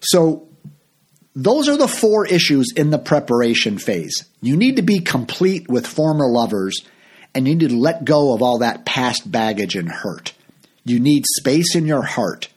so 0.00 0.48
those 1.34 1.68
are 1.68 1.76
the 1.76 1.88
four 1.88 2.26
issues 2.26 2.72
in 2.74 2.90
the 2.90 2.98
preparation 2.98 3.78
phase. 3.78 4.24
You 4.40 4.56
need 4.56 4.76
to 4.76 4.82
be 4.82 5.00
complete 5.00 5.68
with 5.68 5.86
former 5.86 6.26
lovers 6.28 6.82
and 7.34 7.46
you 7.46 7.54
need 7.54 7.68
to 7.68 7.76
let 7.76 8.04
go 8.04 8.34
of 8.34 8.42
all 8.42 8.58
that 8.58 8.84
past 8.84 9.30
baggage 9.30 9.76
and 9.76 9.88
hurt. 9.88 10.32
You 10.84 10.98
need 10.98 11.24
space 11.38 11.74
in 11.74 11.86
your 11.86 12.02
heart 12.02 12.48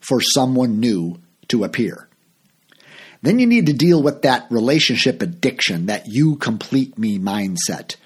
for 0.00 0.20
someone 0.20 0.78
new 0.78 1.20
to 1.48 1.64
appear. 1.64 2.08
Then 3.22 3.38
you 3.38 3.46
need 3.46 3.66
to 3.66 3.72
deal 3.72 4.02
with 4.02 4.22
that 4.22 4.46
relationship 4.50 5.22
addiction, 5.22 5.86
that 5.86 6.04
you 6.06 6.36
complete 6.36 6.96
me 6.96 7.18
mindset. 7.18 7.96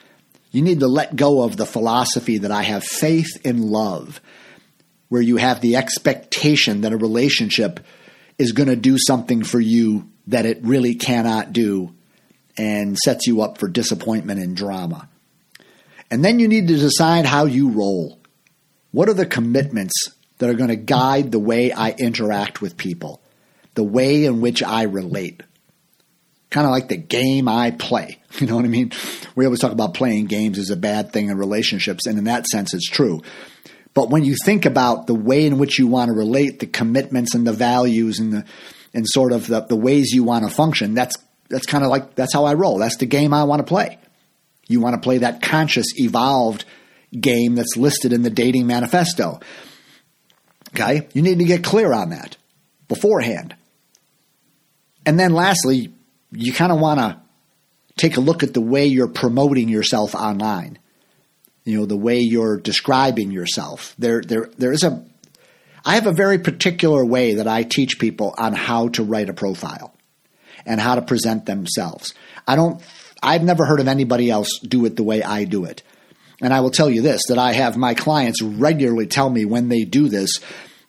You 0.50 0.62
need 0.62 0.80
to 0.80 0.86
let 0.86 1.16
go 1.16 1.42
of 1.42 1.56
the 1.56 1.66
philosophy 1.66 2.38
that 2.38 2.50
I 2.50 2.62
have 2.62 2.84
faith 2.84 3.44
in 3.44 3.70
love, 3.70 4.20
where 5.08 5.20
you 5.20 5.36
have 5.36 5.60
the 5.60 5.76
expectation 5.76 6.82
that 6.82 6.92
a 6.92 6.96
relationship 6.96 7.80
is 8.38 8.52
going 8.52 8.68
to 8.68 8.76
do 8.76 8.96
something 8.96 9.44
for 9.44 9.60
you 9.60 10.08
that 10.28 10.46
it 10.46 10.60
really 10.62 10.94
cannot 10.94 11.52
do 11.52 11.92
and 12.56 12.96
sets 12.96 13.26
you 13.26 13.42
up 13.42 13.58
for 13.58 13.68
disappointment 13.68 14.40
and 14.40 14.56
drama. 14.56 15.08
And 16.10 16.24
then 16.24 16.38
you 16.38 16.48
need 16.48 16.68
to 16.68 16.76
decide 16.76 17.24
how 17.24 17.44
you 17.44 17.70
roll. 17.70 18.20
What 18.90 19.08
are 19.08 19.14
the 19.14 19.26
commitments 19.26 19.94
that 20.38 20.50
are 20.50 20.54
going 20.54 20.70
to 20.70 20.76
guide 20.76 21.30
the 21.30 21.38
way 21.38 21.72
I 21.72 21.90
interact 21.90 22.60
with 22.60 22.76
people, 22.76 23.22
the 23.74 23.84
way 23.84 24.24
in 24.24 24.40
which 24.40 24.62
I 24.62 24.82
relate? 24.82 25.42
Kind 26.50 26.66
of 26.66 26.72
like 26.72 26.88
the 26.88 26.96
game 26.96 27.48
I 27.48 27.70
play. 27.70 28.16
You 28.38 28.46
know 28.46 28.54
what 28.54 28.64
I 28.64 28.68
mean? 28.68 28.92
We 29.34 29.44
always 29.44 29.58
talk 29.58 29.72
about 29.72 29.94
playing 29.94 30.26
games 30.26 30.56
as 30.56 30.70
a 30.70 30.76
bad 30.76 31.12
thing 31.12 31.30
in 31.30 31.36
relationships, 31.36 32.06
and 32.06 32.16
in 32.16 32.24
that 32.24 32.46
sense, 32.46 32.72
it's 32.72 32.88
true. 32.88 33.22
But 33.92 34.08
when 34.08 34.24
you 34.24 34.36
think 34.44 34.66
about 34.66 35.08
the 35.08 35.16
way 35.16 35.46
in 35.46 35.58
which 35.58 35.80
you 35.80 35.88
want 35.88 36.10
to 36.10 36.14
relate, 36.14 36.60
the 36.60 36.66
commitments 36.66 37.34
and 37.34 37.44
the 37.44 37.52
values 37.52 38.20
and 38.20 38.32
the 38.32 38.44
and 38.94 39.04
sort 39.06 39.32
of 39.32 39.46
the, 39.46 39.62
the 39.62 39.76
ways 39.76 40.12
you 40.12 40.22
want 40.22 40.44
to 40.44 40.50
function, 40.50 40.94
that's 40.94 41.16
that's 41.48 41.66
kind 41.66 41.82
of 41.82 41.90
like 41.90 42.14
that's 42.14 42.32
how 42.32 42.44
I 42.44 42.54
roll. 42.54 42.78
That's 42.78 42.96
the 42.96 43.06
game 43.06 43.34
I 43.34 43.44
want 43.44 43.60
to 43.60 43.64
play. 43.64 43.98
You 44.70 44.80
want 44.80 44.94
to 44.94 45.00
play 45.00 45.18
that 45.18 45.42
conscious, 45.42 45.86
evolved 45.96 46.64
game 47.18 47.56
that's 47.56 47.76
listed 47.76 48.12
in 48.12 48.22
the 48.22 48.30
dating 48.30 48.66
manifesto. 48.66 49.40
Okay? 50.74 51.08
You 51.12 51.22
need 51.22 51.38
to 51.38 51.44
get 51.44 51.64
clear 51.64 51.92
on 51.92 52.10
that 52.10 52.36
beforehand. 52.88 53.54
And 55.04 55.18
then 55.18 55.32
lastly, 55.32 55.92
you 56.30 56.52
kind 56.52 56.70
of 56.70 56.78
want 56.78 57.00
to 57.00 57.20
take 57.96 58.16
a 58.16 58.20
look 58.20 58.42
at 58.42 58.54
the 58.54 58.60
way 58.60 58.86
you're 58.86 59.08
promoting 59.08 59.68
yourself 59.68 60.14
online 60.14 60.78
you 61.64 61.76
know 61.76 61.84
the 61.84 61.96
way 61.96 62.20
you're 62.20 62.56
describing 62.56 63.30
yourself 63.30 63.94
there 63.98 64.22
there 64.22 64.48
there 64.56 64.72
is 64.72 64.82
a 64.82 65.04
I 65.84 65.94
have 65.94 66.06
a 66.06 66.12
very 66.12 66.38
particular 66.38 67.04
way 67.04 67.34
that 67.34 67.46
I 67.46 67.62
teach 67.62 67.98
people 67.98 68.34
on 68.36 68.52
how 68.52 68.88
to 68.88 69.04
write 69.04 69.30
a 69.30 69.34
profile 69.34 69.94
and 70.66 70.80
how 70.80 70.94
to 70.94 71.02
present 71.02 71.46
themselves. 71.46 72.14
I 72.46 72.56
don't 72.56 72.82
I've 73.22 73.42
never 73.42 73.64
heard 73.64 73.80
of 73.80 73.88
anybody 73.88 74.30
else 74.30 74.58
do 74.60 74.84
it 74.86 74.96
the 74.96 75.02
way 75.02 75.22
I 75.22 75.44
do 75.44 75.64
it. 75.64 75.82
And 76.40 76.54
I 76.54 76.60
will 76.60 76.70
tell 76.70 76.88
you 76.88 77.02
this 77.02 77.22
that 77.28 77.38
I 77.38 77.52
have 77.52 77.76
my 77.76 77.94
clients 77.94 78.40
regularly 78.42 79.06
tell 79.06 79.28
me 79.28 79.44
when 79.44 79.68
they 79.68 79.84
do 79.84 80.08
this, 80.08 80.40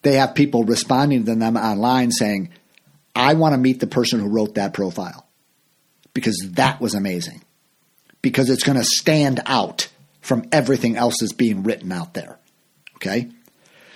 they 0.02 0.14
have 0.14 0.34
people 0.36 0.64
responding 0.64 1.26
to 1.26 1.36
them 1.36 1.58
online 1.58 2.12
saying, 2.12 2.50
I 3.14 3.34
want 3.34 3.54
to 3.54 3.58
meet 3.58 3.80
the 3.80 3.88
person 3.88 4.20
who 4.20 4.30
wrote 4.30 4.56
that 4.56 4.74
profile 4.74 5.28
because 6.14 6.38
that 6.54 6.80
was 6.80 6.94
amazing. 6.94 7.42
Because 8.22 8.50
it's 8.50 8.64
going 8.64 8.78
to 8.78 8.86
stand 8.86 9.42
out 9.46 9.90
from 10.22 10.48
everything 10.52 10.96
else 10.96 11.16
that's 11.20 11.34
being 11.34 11.64
written 11.64 11.92
out 11.92 12.14
there. 12.14 12.40
Okay? 12.96 13.30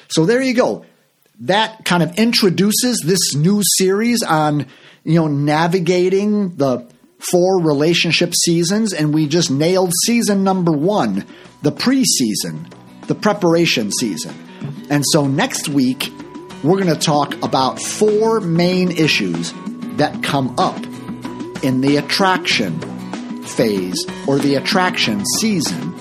So 0.08 0.26
there 0.26 0.42
you 0.42 0.54
go. 0.54 0.86
That 1.42 1.86
kind 1.86 2.02
of 2.02 2.18
introduces 2.18 3.02
this 3.06 3.36
new 3.36 3.62
series 3.78 4.24
on, 4.24 4.68
you 5.04 5.16
know, 5.16 5.28
navigating 5.28 6.56
the 6.56 6.88
four 7.20 7.62
relationship 7.62 8.34
seasons, 8.34 8.94
and 8.94 9.14
we 9.14 9.28
just 9.28 9.50
nailed 9.50 9.94
season 10.06 10.44
number 10.44 10.72
one, 10.72 11.26
the 11.62 11.72
preseason, 11.72 12.72
the 13.08 13.16
preparation 13.16 13.92
season. 13.92 14.36
And 14.90 15.04
so 15.12 15.28
next 15.28 15.70
week, 15.70 16.12
we're 16.64 16.82
going 16.82 16.94
to 16.94 17.00
talk 17.00 17.34
about 17.44 17.82
four 17.82 18.40
main 18.42 18.92
issues 18.92 19.54
that 19.98 20.24
come 20.24 20.56
up 20.58 20.78
in 21.64 21.82
the 21.82 21.98
attraction 21.98 22.80
phase 23.44 24.06
or 24.28 24.40
the 24.40 24.56
attraction 24.56 25.24
season 25.40 25.94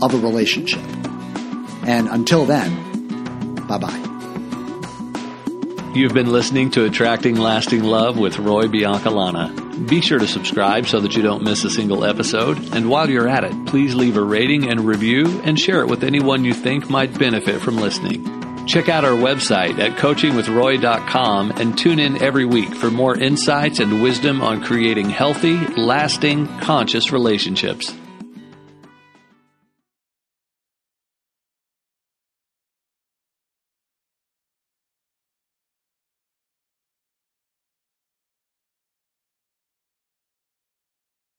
of 0.00 0.14
a 0.14 0.18
relationship. 0.18 0.82
And 1.84 2.08
until 2.08 2.44
then, 2.44 3.54
bye 3.66 3.78
bye. 3.78 4.08
You've 5.94 6.14
been 6.14 6.32
listening 6.32 6.70
to 6.72 6.84
Attracting 6.84 7.36
Lasting 7.36 7.84
Love 7.84 8.16
with 8.16 8.38
Roy 8.38 8.64
Biancalana. 8.64 9.61
Be 9.86 10.00
sure 10.00 10.18
to 10.18 10.28
subscribe 10.28 10.86
so 10.86 11.00
that 11.00 11.16
you 11.16 11.22
don't 11.22 11.42
miss 11.42 11.64
a 11.64 11.70
single 11.70 12.04
episode. 12.04 12.58
And 12.74 12.88
while 12.88 13.08
you're 13.08 13.28
at 13.28 13.44
it, 13.44 13.66
please 13.66 13.94
leave 13.94 14.16
a 14.16 14.22
rating 14.22 14.70
and 14.70 14.80
review 14.86 15.40
and 15.44 15.58
share 15.58 15.80
it 15.80 15.88
with 15.88 16.04
anyone 16.04 16.44
you 16.44 16.54
think 16.54 16.90
might 16.90 17.18
benefit 17.18 17.60
from 17.60 17.76
listening. 17.76 18.66
Check 18.66 18.88
out 18.88 19.04
our 19.04 19.16
website 19.16 19.78
at 19.78 19.98
coachingwithroy.com 19.98 21.50
and 21.52 21.76
tune 21.76 21.98
in 21.98 22.22
every 22.22 22.44
week 22.44 22.74
for 22.74 22.90
more 22.90 23.16
insights 23.16 23.80
and 23.80 24.02
wisdom 24.02 24.40
on 24.40 24.62
creating 24.62 25.10
healthy, 25.10 25.56
lasting, 25.76 26.46
conscious 26.60 27.10
relationships. 27.10 27.92